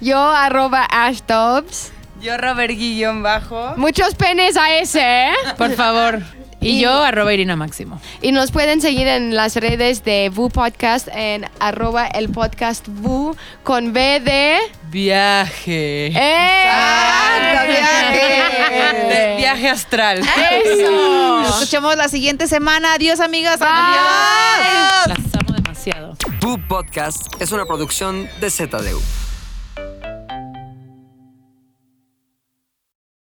Yo 0.00 0.18
arroba 0.18 0.84
Ashtops. 0.90 1.92
Yo, 2.20 2.36
Robert 2.36 2.72
Guillón 2.74 3.22
Bajo. 3.22 3.74
Muchos 3.76 4.14
penes 4.14 4.56
a 4.56 4.74
ese, 4.76 5.00
¿eh? 5.30 5.32
Por 5.56 5.72
favor. 5.74 6.20
Y, 6.60 6.72
Y- 6.76 6.80
yo, 6.80 6.92
arroba 7.02 7.32
Irina 7.32 7.56
Máximo. 7.56 7.98
Y 8.20 8.32
nos 8.32 8.50
pueden 8.50 8.82
seguir 8.82 9.06
en 9.08 9.34
las 9.34 9.56
redes 9.56 10.04
de 10.04 10.30
VU 10.34 10.50
Podcast 10.50 11.08
en 11.12 11.48
arroba 11.58 12.06
el 12.06 12.28
podcast 12.28 12.86
VU 12.88 13.34
con 13.62 13.94
B 13.94 14.20
de... 14.20 14.58
Viaje. 14.90 16.08
¡Eh! 16.08 16.64
¡Exacto, 16.64 17.66
viaje! 17.68 19.06
De- 19.08 19.36
viaje 19.38 19.68
astral. 19.70 20.20
Nos 20.20 21.54
escuchamos 21.54 21.96
la 21.96 22.08
siguiente 22.08 22.46
semana. 22.46 22.94
Adiós, 22.94 23.20
amigas. 23.20 23.58
Adiós. 23.62 25.06
Las 25.08 25.34
amo 25.40 25.54
demasiado. 25.54 26.14
Bu 26.40 26.58
Podcast 26.68 27.22
es 27.40 27.52
una 27.52 27.64
producción 27.64 28.28
de 28.40 28.50
ZDU. 28.50 29.00